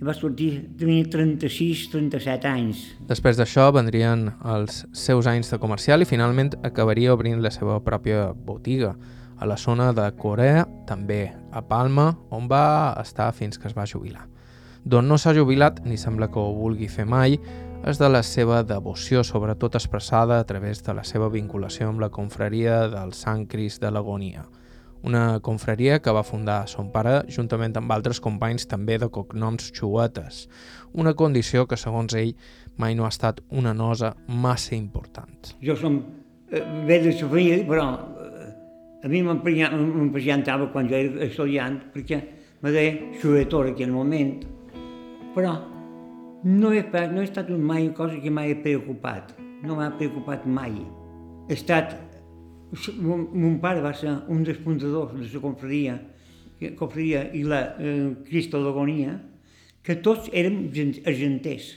i 0.00 0.06
va 0.06 0.14
sortir, 0.14 0.50
tenia 0.78 1.06
36-37 1.10 2.46
anys. 2.50 2.84
Després 3.08 3.38
d'això 3.38 3.68
vendrien 3.74 4.28
els 4.54 4.84
seus 4.94 5.26
anys 5.30 5.50
de 5.50 5.58
comercial 5.62 6.02
i 6.02 6.08
finalment 6.08 6.52
acabaria 6.66 7.14
obrint 7.14 7.42
la 7.42 7.52
seva 7.54 7.80
pròpia 7.82 8.32
botiga 8.34 8.94
a 9.38 9.46
la 9.50 9.56
zona 9.58 9.90
de 9.94 10.06
Corea, 10.18 10.64
també 10.86 11.32
a 11.52 11.62
Palma, 11.62 12.12
on 12.30 12.46
va 12.50 12.94
estar 13.02 13.32
fins 13.34 13.58
que 13.58 13.68
es 13.70 13.74
va 13.74 13.86
jubilar. 13.86 14.28
D'on 14.84 15.08
no 15.08 15.18
s'ha 15.18 15.34
jubilat, 15.34 15.80
ni 15.86 15.96
sembla 15.98 16.28
que 16.30 16.38
ho 16.38 16.52
vulgui 16.54 16.90
fer 16.92 17.06
mai, 17.08 17.38
és 17.84 17.98
de 18.00 18.08
la 18.08 18.22
seva 18.22 18.62
devoció, 18.64 19.24
sobretot 19.24 19.74
expressada 19.74 20.38
a 20.38 20.46
través 20.46 20.82
de 20.84 20.94
la 20.94 21.04
seva 21.04 21.30
vinculació 21.32 21.88
amb 21.88 22.00
la 22.04 22.12
confraria 22.12 22.84
del 22.92 23.12
Sant 23.16 23.46
Crist 23.48 23.82
de 23.82 23.90
l'Agonia, 23.90 24.44
una 25.04 25.40
confraria 25.44 26.00
que 26.00 26.12
va 26.16 26.24
fundar 26.24 26.64
son 26.70 26.88
pare 26.92 27.18
juntament 27.28 27.76
amb 27.76 27.92
altres 27.92 28.20
companys 28.24 28.64
també 28.70 28.96
de 28.98 29.10
cognoms 29.12 29.68
xuetes, 29.76 30.46
una 30.92 31.12
condició 31.14 31.66
que, 31.68 31.76
segons 31.76 32.16
ell, 32.16 32.32
mai 32.80 32.96
no 32.96 33.04
ha 33.04 33.12
estat 33.12 33.42
una 33.50 33.74
nosa 33.76 34.14
massa 34.28 34.74
important. 34.76 35.52
Jo 35.62 35.76
som 35.76 36.00
eh, 36.50 36.64
bé 36.88 37.02
de 37.04 37.12
la 37.12 37.28
família, 37.28 37.60
però 37.68 37.84
eh, 37.92 39.04
a 39.04 39.12
mi 39.12 39.20
m'empregiantava 39.26 40.70
quan 40.72 40.88
jo 40.88 40.96
era 40.96 41.28
estudiant, 41.28 41.78
perquè 41.92 42.22
me 42.64 42.72
deia 42.72 42.96
xuetor 43.20 43.68
en 43.68 43.76
aquell 43.76 43.92
moment, 43.92 44.38
però 45.34 45.52
no 46.44 46.72
he, 46.72 46.82
no 47.12 47.20
he 47.20 47.28
estat 47.28 47.50
mai 47.50 47.88
una 47.90 47.96
cosa 47.96 48.20
que 48.20 48.32
m'ha 48.32 48.48
preocupat, 48.64 49.36
no 49.64 49.76
m'ha 49.76 49.90
preocupat 49.98 50.46
mai. 50.48 50.80
He 51.48 51.58
estat, 51.58 51.92
mon, 52.98 53.28
mon 53.32 53.58
pare 53.62 53.82
va 53.84 53.92
ser 53.96 54.12
un 54.28 54.42
dels 54.46 54.60
fundadors 54.64 55.14
de 55.18 55.28
la 55.28 55.42
confraria, 55.42 55.98
confraria 56.78 57.26
i 57.34 57.42
la 57.46 57.60
eh, 57.78 58.10
Cristo 58.28 58.62
d'Agonia, 58.62 59.18
que 59.84 59.98
tots 60.04 60.30
érem 60.32 60.66
agenters, 61.06 61.74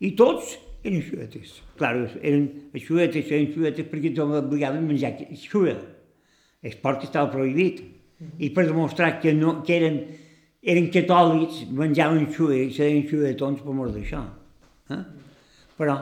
i 0.00 0.12
tots 0.18 0.56
eren 0.86 1.02
xuetes. 1.02 1.56
Clar, 1.78 1.94
eren 2.20 2.46
xuetes, 2.74 3.30
eren 3.30 3.50
xuetes 3.54 3.88
perquè 3.90 4.12
tot 4.14 4.30
m'obligaven 4.30 4.84
a 4.84 4.86
menjar 4.86 5.16
xueta. 5.46 5.82
El 6.62 6.76
porc 6.82 7.04
estava 7.06 7.30
prohibit. 7.32 7.82
I 8.40 8.48
per 8.56 8.64
demostrar 8.64 9.18
que, 9.20 9.34
no, 9.36 9.58
que 9.64 9.74
eren 9.76 9.98
eren 10.66 10.88
catòlics, 10.90 11.62
menjaven 11.70 12.26
xuer, 12.34 12.66
seien 12.74 13.04
xuetons 13.06 13.62
per 13.62 13.74
mort 13.76 13.94
d'això. 13.94 14.22
Eh? 14.90 15.02
Però 15.78 15.96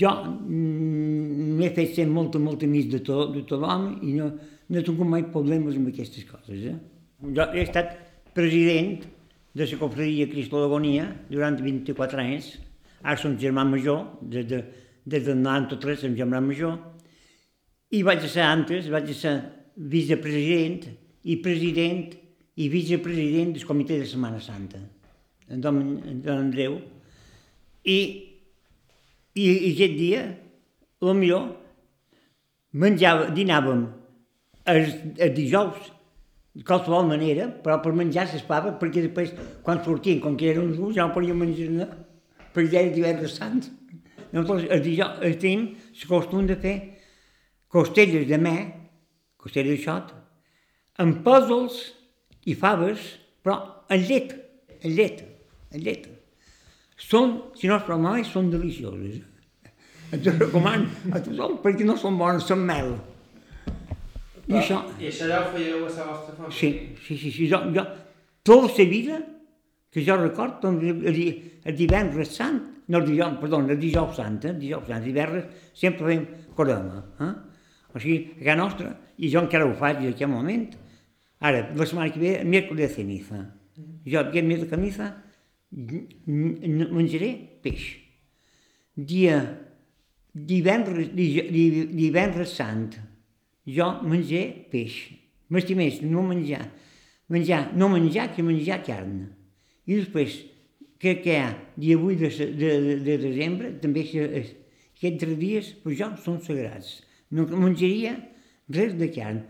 jo 0.00 0.10
m'he 0.48 1.70
fet 1.74 1.94
ser 1.96 2.06
molt, 2.10 2.36
molt 2.42 2.62
amic 2.66 2.90
de, 2.92 3.00
to, 3.04 3.26
de 3.34 3.44
tothom 3.48 3.90
i 4.02 4.14
no, 4.16 4.30
no 4.68 4.78
he 4.78 4.84
tingut 4.84 5.08
mai 5.08 5.26
problemes 5.32 5.78
amb 5.78 5.90
aquestes 5.90 6.26
coses. 6.28 6.64
Eh? 6.70 6.76
Jo 7.34 7.48
he 7.54 7.64
estat 7.64 7.94
president 8.36 9.04
de 9.54 9.66
la 9.70 9.78
confraria 9.78 10.26
Cristo 10.30 10.60
d'Agonia 10.60 11.06
durant 11.30 11.56
24 11.62 12.20
anys. 12.22 12.50
Ara 13.04 13.20
som 13.20 13.36
germà 13.38 13.64
major, 13.68 14.18
des 14.22 14.46
de, 14.48 14.62
des 15.04 15.24
del 15.26 15.38
93 15.38 16.00
som 16.06 16.16
germà 16.16 16.40
major, 16.42 16.78
i 17.94 18.02
vaig 18.02 18.24
ser 18.26 18.42
antes, 18.48 18.88
vaig 18.90 19.12
ser 19.14 19.36
vicepresident 19.76 20.88
i 21.30 21.36
president 21.44 22.14
i 22.56 22.68
vicepresident 22.70 23.52
del 23.54 23.66
comitè 23.66 23.98
de 24.00 24.06
Setmana 24.08 24.40
Santa, 24.42 24.80
en 25.50 25.60
Don, 25.60 25.80
en 26.02 26.20
Don 26.22 26.40
Andreu, 26.46 26.78
i, 27.84 27.98
i, 29.34 29.44
i 29.44 29.72
aquest 29.74 29.98
dia, 29.98 30.22
el 31.04 31.18
millor, 31.18 31.50
menjava, 32.74 33.28
dinàvem 33.34 33.84
el, 34.70 34.88
el 35.18 35.34
dijous, 35.36 35.90
de 36.54 36.62
qualsevol 36.62 37.08
manera, 37.08 37.48
però 37.64 37.80
per 37.82 37.92
menjar 37.98 38.28
s'espava, 38.30 38.76
perquè 38.78 39.02
després, 39.02 39.32
quan 39.66 39.82
sortien, 39.82 40.20
com 40.22 40.36
que 40.38 40.52
eren 40.52 40.70
uns 40.70 40.94
ja 40.94 41.08
no 41.08 41.14
podíem 41.16 41.40
menjar 41.42 41.70
no? 41.74 41.88
perquè 42.54 42.78
era 42.84 42.94
divendres 42.94 43.34
sant. 43.40 43.64
Llavors, 44.30 44.68
el 44.70 44.82
dijous, 44.82 45.18
el 45.26 45.34
tenim 45.42 45.66
el 45.74 46.06
costum 46.10 46.46
de 46.46 46.56
fer 46.62 46.76
costelles 47.74 48.28
de 48.30 48.38
me, 48.38 48.54
costelles 49.36 49.74
de 49.74 49.82
xot, 49.82 50.14
amb 51.02 51.24
pòsols 51.26 51.80
i 52.46 52.54
faves, 52.54 53.02
però 53.42 53.58
en 53.90 54.06
llet, 54.06 54.36
en 54.80 54.94
llet, 54.94 55.24
en 55.74 55.82
llet. 55.82 56.13
Són, 56.96 57.38
si 57.58 57.66
no 57.70 57.76
es 57.80 57.86
prou 57.86 57.98
mai, 57.98 58.22
són 58.24 58.50
delicioses. 58.52 59.20
Et 60.14 60.26
recomano 60.38 60.86
a 61.10 61.18
tothom 61.24 61.56
perquè 61.64 61.84
no 61.86 61.96
són 61.98 62.18
bones, 62.20 62.44
són 62.46 62.60
mel. 62.68 62.92
I 64.46 64.58
això... 64.60 64.82
I 65.00 65.08
això 65.08 65.26
ja 65.30 65.40
ho 65.40 65.48
fèieu 65.54 65.80
a 65.86 65.88
la 65.88 66.04
vostra 66.10 66.34
família? 66.36 66.54
Sí, 66.58 66.70
sí, 67.06 67.16
sí, 67.18 67.32
sí. 67.32 67.48
Jo, 67.50 67.62
jo, 67.74 67.84
tota 68.44 68.68
la 68.78 68.86
vida 68.90 69.18
que 69.90 70.04
jo 70.04 70.16
record, 70.20 70.60
doncs, 70.62 70.84
el, 70.84 71.18
el 71.64 71.76
divendres 71.78 72.34
sant, 72.36 72.60
no 72.92 73.00
el 73.00 73.06
dijous, 73.08 73.38
perdó, 73.40 73.60
el 73.64 73.78
dijous 73.80 74.16
sant, 74.18 74.38
eh, 74.44 74.50
el 74.52 74.58
dijous 74.60 74.86
sant, 74.90 75.02
divendres 75.06 75.70
sempre 75.72 76.10
fem 76.12 76.24
corema. 76.54 77.00
Eh? 77.24 77.32
O 77.94 78.02
sigui, 78.02 78.18
a 78.36 78.42
casa 78.44 78.56
nostra, 78.60 78.94
i 79.22 79.30
jo 79.32 79.40
encara 79.40 79.66
ho 79.66 79.74
faig 79.78 80.02
en 80.02 80.10
aquest 80.12 80.30
moment, 80.30 80.64
ara, 81.40 81.68
la 81.74 81.86
setmana 81.86 82.12
que 82.12 82.20
ve, 82.20 82.34
el 82.42 82.50
miércoles 82.50 82.88
de 82.90 82.94
ceniza. 82.94 83.40
Jo, 84.04 84.20
aquest 84.26 84.44
miércoles 84.44 84.68
de 84.70 84.76
n- 84.82 85.14
menjaré 85.74 87.30
peix. 87.62 87.86
Dia 88.94 89.40
divendres, 90.34 91.10
di- 91.14 91.48
di- 91.50 91.86
divendres 91.94 92.54
sant, 92.56 92.94
jo 93.66 93.88
menjaré 94.02 94.66
peix. 94.70 94.96
M'estimés 95.50 96.00
no 96.02 96.22
menjar, 96.22 96.64
menjar, 97.28 97.72
no 97.76 97.88
menjar 97.88 98.30
que 98.34 98.42
menjar 98.42 98.82
carn. 98.86 99.26
I 99.86 99.98
després, 100.00 100.38
crec 100.98 101.22
que 101.24 101.34
hi 101.34 101.40
ha 101.42 101.50
dia 101.76 101.98
8 101.98 102.16
de, 102.22 102.30
de, 102.56 102.70
de, 102.80 102.94
de 103.04 103.18
desembre, 103.18 103.72
també 103.82 104.06
aquests 104.06 105.18
tres 105.20 105.36
dies 105.38 105.72
per 105.82 105.92
jo 105.98 106.08
són 106.22 106.40
sagrats. 106.42 107.02
No 107.34 107.44
menjaria 107.50 108.14
res 108.72 108.94
de 108.96 109.10
carn. 109.12 109.42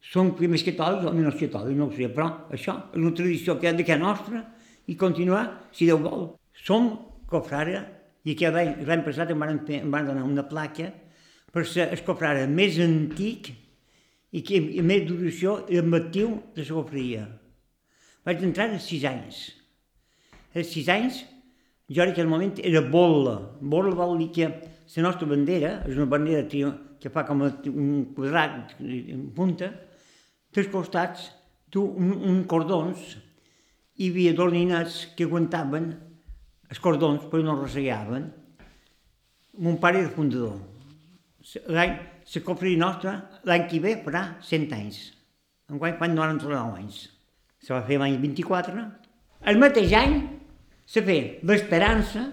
Som 0.00 0.30
primers 0.38 0.62
catòlics 0.64 1.04
o 1.04 1.12
menys 1.12 1.36
catòlics, 1.36 1.76
no 1.76 1.90
ho 1.90 1.92
sé, 1.92 2.08
però 2.08 2.30
això 2.54 2.78
és 2.94 3.02
una 3.02 3.12
tradició 3.12 3.58
que 3.60 3.68
ha 3.68 3.74
de 3.76 3.84
casa 3.84 4.00
nostra 4.00 4.40
i 4.88 4.96
continuar, 4.96 5.68
si 5.72 5.86
Déu 5.86 6.00
vol. 6.02 6.28
Som 6.54 6.92
cofrara 7.30 7.84
i 8.24 8.36
any, 8.46 8.82
l'any 8.84 9.04
passat 9.04 9.30
em 9.30 9.40
van, 9.40 9.60
em 9.68 9.90
van 9.90 10.06
donar 10.06 10.24
una 10.24 10.44
placa 10.48 10.90
per 11.52 11.64
ser 11.66 11.88
el 11.90 12.02
cofrara 12.06 12.46
més 12.46 12.78
antic 12.82 13.52
i 14.30 14.42
que 14.46 14.58
i 14.58 14.82
més 14.86 15.06
duració 15.08 15.64
i 15.68 15.80
actiu 15.80 16.36
de 16.54 16.62
la 16.62 16.74
cofreria. 16.76 17.26
Vaig 18.26 18.42
entrar 18.44 18.68
als 18.70 18.86
sis 18.86 19.04
anys. 19.08 19.40
Als 20.54 20.70
sis 20.74 20.88
anys, 20.92 21.24
jo 21.90 22.04
en 22.04 22.12
aquell 22.12 22.28
moment 22.30 22.60
era 22.62 22.82
bolla. 22.82 23.38
Bolla 23.60 23.94
vol 23.96 24.18
dir 24.20 24.30
que 24.34 24.50
la 24.50 25.06
nostra 25.06 25.26
bandera, 25.26 25.80
és 25.88 25.96
una 25.96 26.10
bandera 26.10 26.46
que 27.00 27.10
fa 27.10 27.24
com 27.26 27.42
un 27.42 28.12
quadrat 28.14 28.74
en 28.82 29.30
punta, 29.34 29.70
dels 30.52 30.68
costats 30.70 31.30
tu 31.70 31.84
un, 31.86 32.12
un 32.26 32.40
cordons, 32.50 33.16
hi 34.00 34.08
havia 34.10 34.32
dos 34.36 34.52
ninets 34.52 34.94
que 35.16 35.26
aguantaven 35.28 35.90
els 36.70 36.80
cordons 36.80 37.26
però 37.30 37.42
no 37.44 37.56
ressegaven. 37.60 38.28
Mon 39.60 39.76
pare 39.82 40.00
era 40.00 40.12
fundador. 40.14 40.56
L'any, 41.72 41.96
la 42.34 42.42
cofreria 42.46 42.78
nostra, 42.80 43.14
l'any 43.48 43.66
que 43.68 43.80
ve 43.82 43.96
farà 44.04 44.22
100 44.46 44.72
anys. 44.76 45.00
Enguany 45.70 45.96
fan 46.00 46.14
99 46.16 46.78
anys. 46.80 47.00
Se 47.60 47.74
va 47.74 47.82
fer 47.86 47.98
l'any 48.00 48.16
24. 48.22 48.84
El 49.50 49.58
mateix 49.60 49.92
any 49.98 50.14
se 50.90 51.02
fe 51.06 51.18
l'Esperança, 51.46 52.24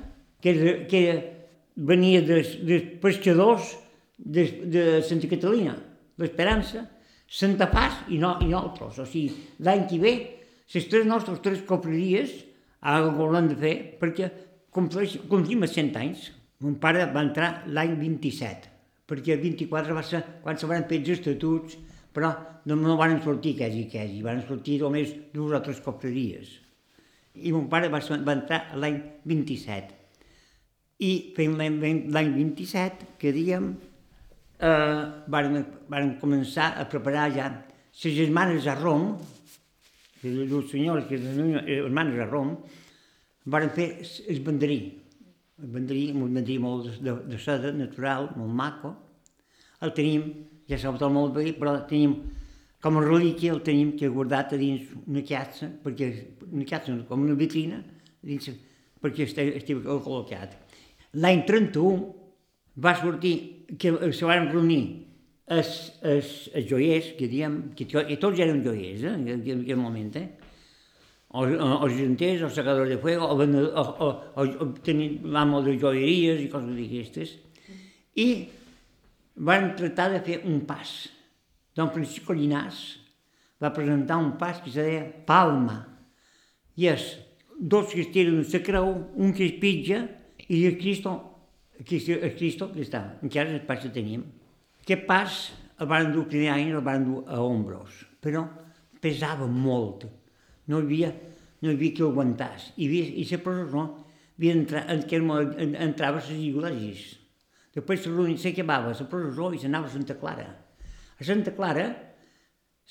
que, 0.41 0.53
era- 0.53 0.85
que 0.89 1.01
venia 1.89 2.21
dels, 2.25 2.55
dels 2.65 2.95
pescadors 3.01 3.73
de, 4.17 4.45
de 4.71 4.85
Santa 5.05 5.27
Catalina. 5.33 5.75
L'Esperança, 6.17 6.85
Santa 7.27 7.67
Paz 7.69 8.05
i, 8.13 8.17
no, 8.21 8.37
i 8.41 8.47
nosaltres. 8.49 9.01
O 9.03 9.05
sigui, 9.09 9.33
l'any 9.65 9.83
que 9.89 9.99
ve, 10.01 10.13
les 10.73 10.87
tres 10.91 11.05
nostres 11.07 11.39
tres 11.43 11.61
cofreries, 11.67 12.33
ara 12.81 13.05
ho 13.05 13.13
volem 13.15 13.47
de 13.51 13.57
fer, 13.59 13.75
perquè 14.01 14.29
compleix, 14.75 15.17
complim 15.31 15.63
els 15.63 15.75
100 15.77 15.99
anys. 16.01 16.31
Mon 16.63 16.75
pare 16.81 17.05
va 17.13 17.23
entrar 17.23 17.51
l'any 17.69 17.93
27, 17.99 18.71
perquè 19.07 19.35
el 19.35 19.43
24 19.43 19.95
va 19.95 20.03
ser 20.03 20.23
quan 20.43 20.57
se 20.57 20.69
van 20.69 20.87
fer 20.89 20.99
els 21.01 21.13
estatuts, 21.15 21.77
però 22.13 22.31
no, 22.65 22.75
no 22.75 22.95
van 22.97 23.19
sortir 23.23 23.53
quasi, 23.59 23.85
quasi, 23.91 24.23
van 24.25 24.41
sortir 24.47 24.79
només 24.81 25.13
dues 25.33 25.53
o 25.53 25.61
tres 25.63 25.83
cofreries. 25.85 26.49
I 27.37 27.53
mon 27.53 27.67
pare 27.69 27.91
va, 27.93 28.01
va 28.01 28.33
entrar 28.33 28.63
l'any 28.81 28.97
27. 29.29 29.93
I 31.05 31.11
fent 31.37 31.53
l'any 31.59 32.07
l'any 32.09 32.33
27, 32.33 33.13
que 33.21 33.31
diem, 33.35 33.69
eh, 34.57 35.03
varen, 35.29 35.61
varen 35.87 36.15
començar 36.21 36.71
a 36.81 36.87
preparar 36.89 37.29
ja 37.35 37.51
les 37.53 38.15
germanes 38.17 38.65
a 38.65 38.75
Rom, 38.81 39.11
les 40.33 40.49
dues 40.49 40.69
senyores 40.71 41.07
que 41.09 41.17
eren 41.17 41.57
germanes 41.65 42.19
a 42.23 42.27
Rom, 42.29 42.55
varen 43.45 43.73
fer 43.75 43.89
el 44.27 44.41
banderí. 44.45 44.79
El 45.63 45.71
banderí, 45.73 46.03
un 46.13 46.27
banderí 46.27 46.57
molt 46.61 46.87
de, 46.87 46.97
de, 47.05 47.15
de 47.31 47.39
seda, 47.41 47.71
natural, 47.73 48.31
molt 48.37 48.53
maco. 48.53 48.93
El 49.81 49.93
tenim, 49.97 50.27
ja 50.69 50.79
s'ha 50.79 50.93
tot 50.97 51.13
molt 51.13 51.33
bé, 51.37 51.51
però 51.57 51.79
tenim 51.89 52.17
com 52.81 52.99
a 52.99 53.01
relíquia, 53.01 53.53
el 53.55 53.63
tenim 53.65 53.95
que 53.97 54.09
guardat 54.13 54.53
a 54.53 54.59
dins 54.59 54.91
una 55.07 55.23
cassa, 55.25 55.69
perquè 55.83 56.11
una 56.51 56.65
cassa, 56.69 56.93
com 57.09 57.25
una 57.25 57.37
vitrina, 57.37 57.81
dins, 58.21 58.51
perquè 59.01 59.25
estigui 59.25 59.81
col·locat. 59.81 60.53
L'any 61.17 61.41
31 61.47 62.05
va 62.83 62.93
sortir, 62.99 63.35
que 63.79 63.91
se 64.13 64.29
van 64.29 64.51
reunir 64.51 65.06
els, 65.47 65.71
els, 66.03 66.33
els 66.53 66.67
joiers, 66.67 67.13
que 67.17 67.29
diem, 67.31 67.57
que, 67.77 67.87
i 67.87 68.19
tots 68.19 68.43
eren 68.43 68.59
joiers, 68.65 69.05
eh, 69.05 69.15
en 69.15 69.27
en 69.31 69.63
aquell 69.63 69.79
moment, 69.79 70.11
eh? 70.19 70.27
Els, 71.37 71.57
els 71.59 71.95
genters, 71.95 72.43
els 72.47 72.55
sacadors 72.55 72.89
de 72.89 72.97
fuego, 72.99 73.27
o, 73.27 73.35
o, 73.43 73.83
o, 74.07 74.45
o, 74.45 74.67
tenir 74.83 75.09
l'amo 75.23 75.61
de 75.63 75.75
joieries 75.79 76.39
i 76.43 76.47
coses 76.51 76.71
d'aquestes. 76.75 77.33
I 78.17 78.27
van 79.47 79.73
tractar 79.77 80.09
de 80.13 80.21
fer 80.23 80.39
un 80.47 80.61
pas. 80.67 80.93
Don 81.77 81.91
Francisco 81.93 82.33
Llinàs 82.33 82.79
va 83.61 83.73
presentar 83.75 84.17
un 84.23 84.33
pas 84.39 84.61
que 84.63 84.71
se 84.73 84.83
deia 84.83 85.05
Palma. 85.27 85.77
I 86.77 86.89
és 86.93 87.05
dos 87.59 87.91
que 87.91 88.01
es 88.05 88.11
tiren 88.13 88.41
la 88.41 88.63
creu, 88.63 88.89
un 89.15 89.33
que 89.33 89.45
es 89.45 89.55
pitja 89.61 90.03
i 90.47 90.65
el 90.65 90.77
Cristo, 90.79 91.13
que 91.83 91.99
el 92.17 92.35
Cristo 92.37 92.71
que 92.71 92.81
està. 92.85 93.19
Encara 93.21 93.53
el 93.53 93.65
pas 93.67 93.83
que 93.83 93.93
tenim. 93.93 94.25
Aquest 94.87 95.03
pas 95.03 95.37
el 95.83 95.87
van 95.91 96.13
dur 96.13 96.21
el 96.23 96.29
primer 96.31 96.51
any, 96.53 96.69
el 96.71 96.83
van 96.85 97.03
dur 97.03 97.17
a 97.27 97.41
ombros, 97.43 98.05
però 98.23 98.45
pesava 99.03 99.43
molt. 99.51 100.05
No 100.71 100.79
hi 100.79 100.85
havia, 100.85 101.09
no 101.59 101.69
hi 101.69 101.75
havia 101.75 101.93
qui 101.97 102.05
ho 102.05 102.07
aguantàs. 102.13 102.69
I, 102.79 102.87
havia, 102.87 103.09
i 103.19 103.25
la 103.27 103.39
presó 103.43 103.83
havia 104.37 104.53
d'entrar, 104.55 104.85
en 104.93 105.03
aquell 105.03 105.25
moment 105.27 105.59
en- 105.59 105.75
entrava 105.89 106.21
les 106.23 106.31
iglesias. 106.39 107.03
Després 107.75 108.07
s'acabava 108.39 108.95
la 108.95 109.09
presó 109.11 109.51
i 109.53 109.59
s'anava 109.59 109.91
a 109.91 109.91
Santa 109.91 110.15
Clara. 110.15 110.47
A 111.19 111.23
Santa 111.27 111.51
Clara, 111.51 111.87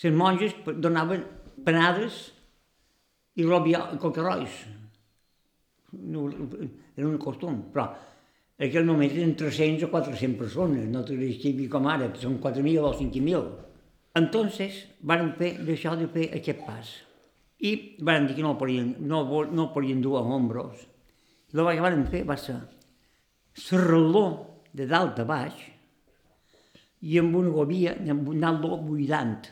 les 0.02 0.12
monges 0.12 0.52
donaven 0.76 1.24
panades 1.64 2.26
i 3.40 3.48
robia 3.48 3.86
cocarrois. 3.98 4.52
No, 5.96 6.28
era 6.94 7.08
un 7.08 7.16
costum, 7.16 7.62
però 7.72 7.88
en 8.58 8.70
aquell 8.70 8.86
moment 8.88 9.12
eren 9.12 9.34
300 9.36 9.84
o 9.84 9.90
400 9.92 10.38
persones, 10.40 10.86
no 10.88 11.02
te 11.04 11.16
les 11.16 11.42
com 11.68 11.86
ara, 11.92 12.08
són 12.16 12.38
4.000 12.40 12.80
o 12.80 12.92
5.000. 12.96 13.48
Entonces, 14.16 14.78
van 15.04 15.34
fer 15.36 15.58
d'això 15.60 15.92
de 16.00 16.06
fer 16.08 16.30
aquest 16.38 16.62
pas. 16.64 16.92
I 17.60 17.72
van 18.00 18.26
dir 18.26 18.36
que 18.36 18.44
no 18.44 18.54
el 18.54 18.60
podien, 18.60 18.94
no, 19.00 19.24
no 19.44 19.66
el 19.66 19.72
podien 19.74 20.00
dur 20.00 20.16
a 20.16 20.22
ombros. 20.24 20.86
I 21.52 21.58
el 21.60 21.68
que 21.68 21.84
van 21.84 22.06
fer 22.08 22.22
va 22.28 22.36
ser 22.40 22.56
serraló 23.56 24.24
de 24.76 24.86
dalt 24.88 25.20
a 25.20 25.26
baix 25.28 25.60
i 27.04 27.18
amb 27.20 27.36
una 27.36 27.52
gobia 27.52 27.94
amb 27.96 28.30
anar-lo 28.32 28.80
buidant. 28.80 29.50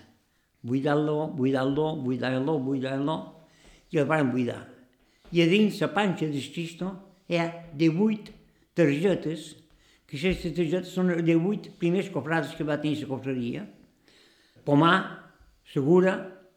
Buidant-lo, 0.65 1.29
buidant-lo, 1.37 1.91
buidant-lo, 2.01 2.57
buidant-lo, 2.65 3.17
i 3.93 4.01
el 4.01 4.09
van 4.09 4.33
buidar. 4.33 4.63
I 5.33 5.45
a 5.45 5.47
dins 5.51 5.77
la 5.85 5.91
panxa 5.93 6.25
del 6.25 6.49
Cristo 6.55 6.89
hi 7.29 7.37
ha 7.37 7.51
18 7.77 8.34
targetes, 8.77 9.53
que 10.07 10.19
aquestes 10.21 10.55
targetes 10.57 10.95
són 10.95 11.13
els 11.15 11.25
18 11.27 11.77
primers 11.81 12.11
cofrades 12.15 12.55
que 12.59 12.67
va 12.67 12.81
tenir 12.83 13.01
la 13.03 13.11
cofreria. 13.11 13.67
Pomar, 14.65 14.97
Segura, 15.73 16.13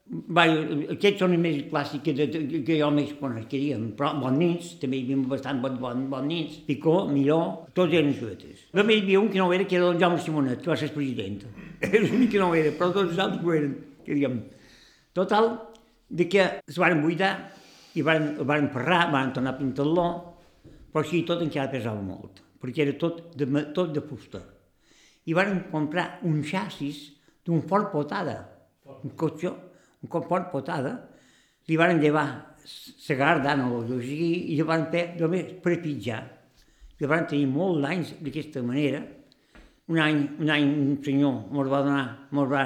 vai, 0.07 0.51
aquests 0.93 1.22
són 1.24 1.34
els 1.36 1.41
més 1.41 1.61
clàssics 1.72 2.03
que, 2.03 2.13
que, 2.18 2.61
que 2.68 2.78
jo 2.80 2.89
més 2.91 3.13
diguem, 3.49 3.88
però 3.97 4.11
bons 4.20 4.38
nins, 4.38 4.74
també 4.82 4.99
hi 4.99 5.05
havia 5.05 5.30
bastant 5.32 5.61
bons 5.63 5.80
bon, 5.80 6.05
bon 6.11 6.28
nins, 6.28 6.59
Picó, 6.68 6.97
Miró, 7.11 7.39
tots 7.74 7.93
eren 7.93 8.13
xuetes. 8.13 8.68
Només 8.74 8.99
hi 8.99 9.05
havia 9.05 9.22
un 9.24 9.30
que 9.32 9.39
no 9.39 9.51
era, 9.53 9.68
que 9.68 9.80
era 9.80 9.89
el 9.91 9.99
Jaume 10.01 10.20
Simonet, 10.20 10.61
que 10.63 10.72
va 10.74 10.78
ser 10.80 10.91
president. 10.95 11.45
Era 11.80 12.03
l'únic 12.03 12.32
que 12.36 12.41
no 12.41 12.53
era, 12.57 12.74
però 12.78 12.91
tots 12.91 13.13
els 13.13 13.20
altres 13.24 13.43
ho 13.45 13.53
eren, 13.55 13.76
que 14.03 14.15
diguem. 14.15 14.39
Total, 15.18 15.51
de 16.09 16.28
que 16.30 16.47
es 16.68 16.80
van 16.84 17.01
buidar 17.03 17.32
i 17.97 18.03
van, 18.05 18.34
van 18.47 18.70
ferrar, 18.74 19.07
van 19.13 19.34
tornar 19.36 19.55
a 19.55 19.59
pintar-lo, 19.59 20.07
però 20.91 21.03
així 21.03 21.23
tot 21.27 21.43
encara 21.45 21.71
pesava 21.71 22.01
molt, 22.03 22.41
perquè 22.61 22.85
era 22.85 22.95
tot 22.99 23.35
de, 23.38 23.47
tot 23.75 23.93
de 23.95 24.03
fusta. 24.05 24.41
I 25.27 25.35
van 25.35 25.65
comprar 25.71 26.19
un 26.27 26.39
xassis 26.43 27.03
d'un 27.45 27.61
Ford 27.67 27.91
Potada, 27.91 28.38
un 29.03 29.13
cotxe, 29.19 29.51
un 30.03 30.11
Ford 30.11 30.49
Potada, 30.51 30.95
li 31.67 31.75
van 31.79 31.99
llevar 31.99 32.27
la 33.09 33.15
garda, 33.15 33.55
no, 33.59 33.83
o 33.83 33.99
sigui, 33.99 34.31
i 34.53 34.55
li 34.55 34.65
van 34.67 34.88
fer 34.91 35.13
només 35.19 35.53
per 35.63 35.77
pitjar. 35.83 36.23
I 36.97 37.05
van 37.05 37.27
tenir 37.29 37.45
molts 37.51 37.85
anys 37.85 38.15
d'aquesta 38.23 38.63
manera, 38.65 39.03
Un 39.88 39.99
any, 40.03 40.17
un 40.43 40.49
any 40.51 40.65
un 40.67 40.95
senyor 40.99 41.45
mos 41.55 41.69
va 41.71 41.79
donar, 41.79 42.07
mos 42.35 42.49
va, 42.51 42.63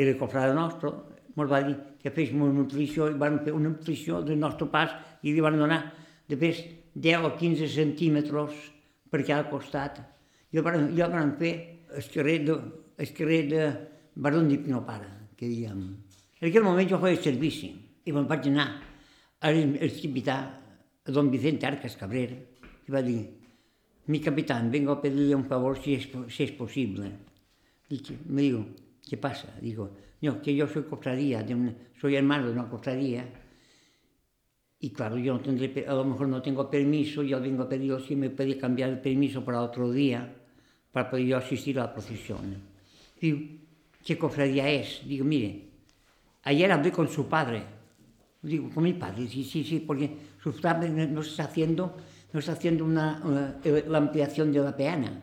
era 0.00 0.14
cofrada 0.16 0.54
nostre, 0.56 0.88
mos 1.36 1.50
va 1.50 1.60
dir 1.66 1.74
que 2.00 2.08
fes 2.16 2.32
una 2.32 2.48
nutrició, 2.56 3.10
i 3.12 3.18
van 3.20 3.36
fer 3.44 3.52
una 3.52 3.68
nutrició 3.68 4.22
del 4.24 4.40
nostre 4.40 4.70
pas 4.72 4.94
i 5.20 5.34
li 5.34 5.44
van 5.44 5.58
donar 5.60 5.82
de 6.28 6.36
pes 6.36 6.60
10 6.94 7.24
o 7.24 7.32
15 7.38 7.68
centímetres 7.72 8.56
per 9.10 9.24
cada 9.24 9.48
costat. 9.50 10.00
El 10.52 10.64
van, 10.64 10.90
el 10.92 11.00
van 11.12 11.34
fer 11.40 11.54
el 11.96 12.10
carrer 12.12 12.38
de, 12.44 12.58
el 12.98 13.12
carrer 13.16 13.42
de 13.48 13.64
Baron 14.14 14.48
Pinopara, 14.48 15.10
que 15.36 15.48
diguem. 15.48 15.82
En 16.40 16.48
aquell 16.48 16.64
moment 16.64 16.88
jo 16.88 17.00
feia 17.02 17.20
servici 17.22 17.72
i 18.04 18.14
me'n 18.14 18.28
vaig 18.28 18.48
anar 18.50 18.68
al 19.48 19.60
capità, 20.02 20.38
a 21.08 21.12
don 21.14 21.30
Vicente 21.30 21.66
Arcas 21.66 21.96
Cabrera, 21.96 22.36
i 22.88 22.92
va 22.92 23.02
dir, 23.04 23.20
mi 24.08 24.20
capitán, 24.20 24.70
vengo 24.70 24.92
a 24.92 25.00
pedirle 25.00 25.34
un 25.34 25.44
favor 25.44 25.78
si 25.78 25.94
es, 25.94 26.08
si 26.28 26.44
es 26.44 26.52
posible. 26.52 27.10
Dice, 27.88 28.16
me 28.26 28.42
digo, 28.42 28.66
¿qué 29.06 29.16
pasa? 29.16 29.54
Digo, 29.60 29.90
no, 30.22 30.40
que 30.42 30.54
yo 30.54 30.66
soy 30.66 30.84
cofradía, 30.84 31.42
de 31.42 31.74
soy 32.00 32.16
hermano 32.16 32.46
de 32.46 32.52
una 32.52 32.68
cofradía, 32.68 33.28
y 34.80 34.90
claro, 34.90 35.18
yo 35.18 35.34
no 35.34 35.40
tendré, 35.40 35.84
a 35.88 35.94
lo 35.94 36.04
mejor 36.04 36.28
no 36.28 36.40
tengo 36.40 36.70
permiso, 36.70 37.22
yo 37.22 37.40
vengo 37.40 37.64
a 37.64 37.68
pedir 37.68 37.98
si 38.00 38.14
me 38.14 38.30
puede 38.30 38.56
cambiar 38.56 38.90
el 38.90 39.00
permiso 39.00 39.44
para 39.44 39.60
otro 39.62 39.90
día, 39.90 40.36
para 40.92 41.10
poder 41.10 41.26
yo 41.26 41.36
asistir 41.36 41.80
a 41.80 41.84
la 41.84 41.92
procesión. 41.92 42.56
Digo, 43.20 43.38
¿qué 44.04 44.16
cofradía 44.16 44.70
es? 44.70 45.02
Digo, 45.04 45.24
mire, 45.24 45.64
ayer 46.44 46.70
hablé 46.70 46.92
con 46.92 47.08
su 47.08 47.26
padre. 47.26 47.64
Digo, 48.40 48.70
con 48.70 48.84
mi 48.84 48.92
padre, 48.92 49.26
sí, 49.26 49.42
sí, 49.42 49.64
sí, 49.64 49.80
porque 49.80 50.16
su 50.40 50.52
padre 50.60 50.90
nos 50.90 51.26
está 51.26 51.44
haciendo, 51.44 51.96
nos 52.32 52.44
está 52.44 52.52
haciendo 52.52 52.84
una, 52.84 53.20
una, 53.24 53.60
la 53.88 53.98
ampliación 53.98 54.52
de 54.52 54.60
la 54.60 54.76
peana, 54.76 55.20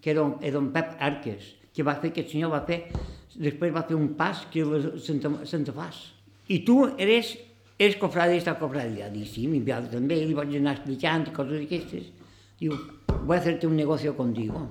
que 0.00 0.12
era 0.12 0.20
don, 0.20 0.38
era 0.40 0.54
don 0.54 0.72
Pep 0.72 0.96
Arques, 0.98 1.56
que 1.74 1.82
va 1.82 1.92
a 1.92 1.96
hacer, 1.96 2.10
que 2.14 2.22
el 2.22 2.28
señor 2.28 2.52
va 2.52 2.58
a 2.58 2.60
hacer, 2.60 2.86
después 3.34 3.74
va 3.74 3.80
a 3.80 3.82
hacer 3.82 3.96
un 3.96 4.14
pas 4.14 4.46
que 4.46 4.62
es 4.62 5.04
Santa, 5.04 5.44
Santa 5.44 5.74
Fas. 5.74 6.14
Y 6.48 6.60
tú 6.60 6.90
eres 6.96 7.38
és 7.78 7.96
cofrade 7.96 8.36
esta 8.36 8.58
cofradía. 8.58 9.08
Dic, 9.10 9.28
sí, 9.28 9.46
mi 9.50 9.60
padre 9.64 9.90
també, 9.96 10.20
li 10.22 10.36
vaig 10.36 10.54
anar 10.58 10.76
explicant 10.78 11.26
coses 11.34 11.58
d'aquestes. 11.62 12.10
Diu, 12.60 12.76
voy 13.24 13.36
a 13.36 13.40
hacerte 13.40 13.66
un 13.66 13.76
negocio 13.76 14.16
contigo. 14.16 14.68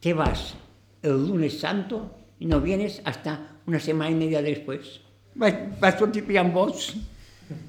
Te 0.00 0.12
vas 0.12 0.54
el 1.02 1.26
lunes 1.26 1.58
santo 1.58 2.10
y 2.38 2.46
no 2.46 2.60
vienes 2.60 3.00
hasta 3.04 3.58
una 3.66 3.80
semana 3.80 4.10
y 4.10 4.14
media 4.14 4.42
después. 4.42 5.00
Vas, 5.34 5.54
vas 5.80 5.98
sortir 5.98 6.26
pegant 6.26 6.52
vots. 6.52 6.92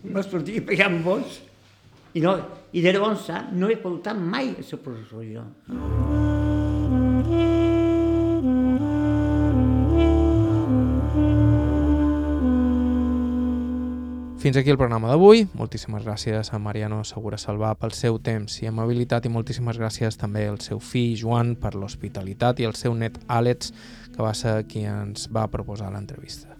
Vas 0.03 0.27
sortir 0.27 0.65
pegant 0.65 0.99
vots. 1.03 1.41
I, 2.13 2.21
no, 2.21 2.35
i 2.73 2.83
de 2.83 2.93
llavors 2.93 3.29
no 3.53 3.71
he 3.71 3.79
portat 3.81 4.19
mai 4.19 4.53
a 4.53 4.67
la 4.67 4.83
processó. 4.83 6.22
Fins 14.43 14.57
aquí 14.57 14.69
el 14.69 14.77
programa 14.77 15.07
d'avui. 15.07 15.47
Moltíssimes 15.55 16.03
gràcies 16.03 16.51
a 16.51 16.59
Mariano 16.59 17.07
Segura 17.07 17.39
Salvà 17.39 17.79
pel 17.79 17.95
seu 17.95 18.19
temps 18.19 18.59
i 18.59 18.67
amabilitat 18.67 19.23
i 19.23 19.31
moltíssimes 19.31 19.79
gràcies 19.79 20.19
també 20.19 20.51
al 20.51 20.59
seu 20.59 20.83
fill 20.83 21.15
Joan 21.15 21.55
per 21.55 21.79
l'hospitalitat 21.79 22.59
i 22.59 22.67
al 22.67 22.75
seu 22.75 22.91
net 22.91 23.15
Àlex, 23.31 23.71
que 24.11 24.19
va 24.19 24.35
ser 24.35 24.67
qui 24.67 24.83
ens 24.83 25.31
va 25.31 25.47
proposar 25.47 25.87
l'entrevista. 25.93 26.57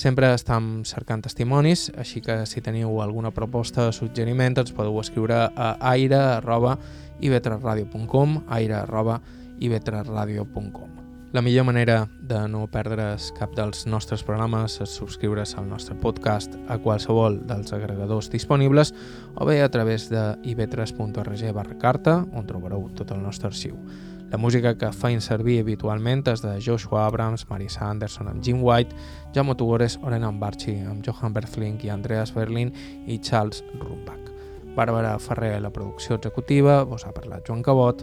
Sempre 0.00 0.32
estem 0.32 0.80
cercant 0.88 1.20
testimonis, 1.26 1.90
així 2.00 2.24
que 2.24 2.48
si 2.48 2.64
teniu 2.64 3.04
alguna 3.04 3.28
proposta 3.36 3.90
o 3.90 3.92
suggeriment 3.92 4.56
ens 4.64 4.72
podeu 4.72 4.96
escriure 5.04 5.52
a 5.52 5.76
aire.ivetresradio.com 5.92 8.48
aire.ivetresradio.com 8.48 10.99
la 11.32 11.42
millor 11.42 11.64
manera 11.64 12.08
de 12.20 12.48
no 12.48 12.64
perdre's 12.66 13.28
cap 13.38 13.52
dels 13.54 13.84
nostres 13.86 14.24
programes 14.26 14.80
és 14.82 14.90
subscriure's 14.98 15.52
al 15.60 15.68
nostre 15.70 15.94
podcast 16.02 16.56
a 16.66 16.78
qualsevol 16.82 17.36
dels 17.46 17.70
agregadors 17.76 18.30
disponibles 18.32 18.90
o 19.36 19.46
bé 19.46 19.60
a 19.62 19.68
través 19.70 20.08
de 20.10 20.24
ivetres.org 20.42 21.44
barra 21.54 21.76
carta, 21.78 22.16
on 22.34 22.48
trobareu 22.48 22.88
tot 22.98 23.12
el 23.14 23.22
nostre 23.22 23.46
arxiu. 23.46 23.78
La 24.30 24.38
música 24.38 24.76
que 24.78 24.90
feien 24.94 25.22
servir 25.22 25.60
habitualment 25.62 26.24
és 26.30 26.42
de 26.42 26.56
Joshua 26.62 27.04
Abrams, 27.06 27.46
Marisa 27.50 27.86
Anderson 27.86 28.30
amb 28.30 28.42
Jim 28.42 28.58
White, 28.62 28.96
Jaume 29.34 29.54
Tugores, 29.54 30.00
Orenan 30.02 30.40
Barchi 30.40 30.80
amb 30.82 31.06
Johan 31.06 31.34
Berflink 31.34 31.84
i 31.84 31.90
Andreas 31.94 32.34
Berlin 32.34 32.74
i 33.06 33.18
Charles 33.18 33.62
Rumbach. 33.78 34.30
Bàrbara 34.74 35.18
Ferrer 35.18 35.60
la 35.60 35.70
producció 35.70 36.16
executiva, 36.16 36.82
vos 36.82 37.06
ha 37.06 37.14
parlat 37.14 37.46
Joan 37.46 37.62
Cabot, 37.62 38.02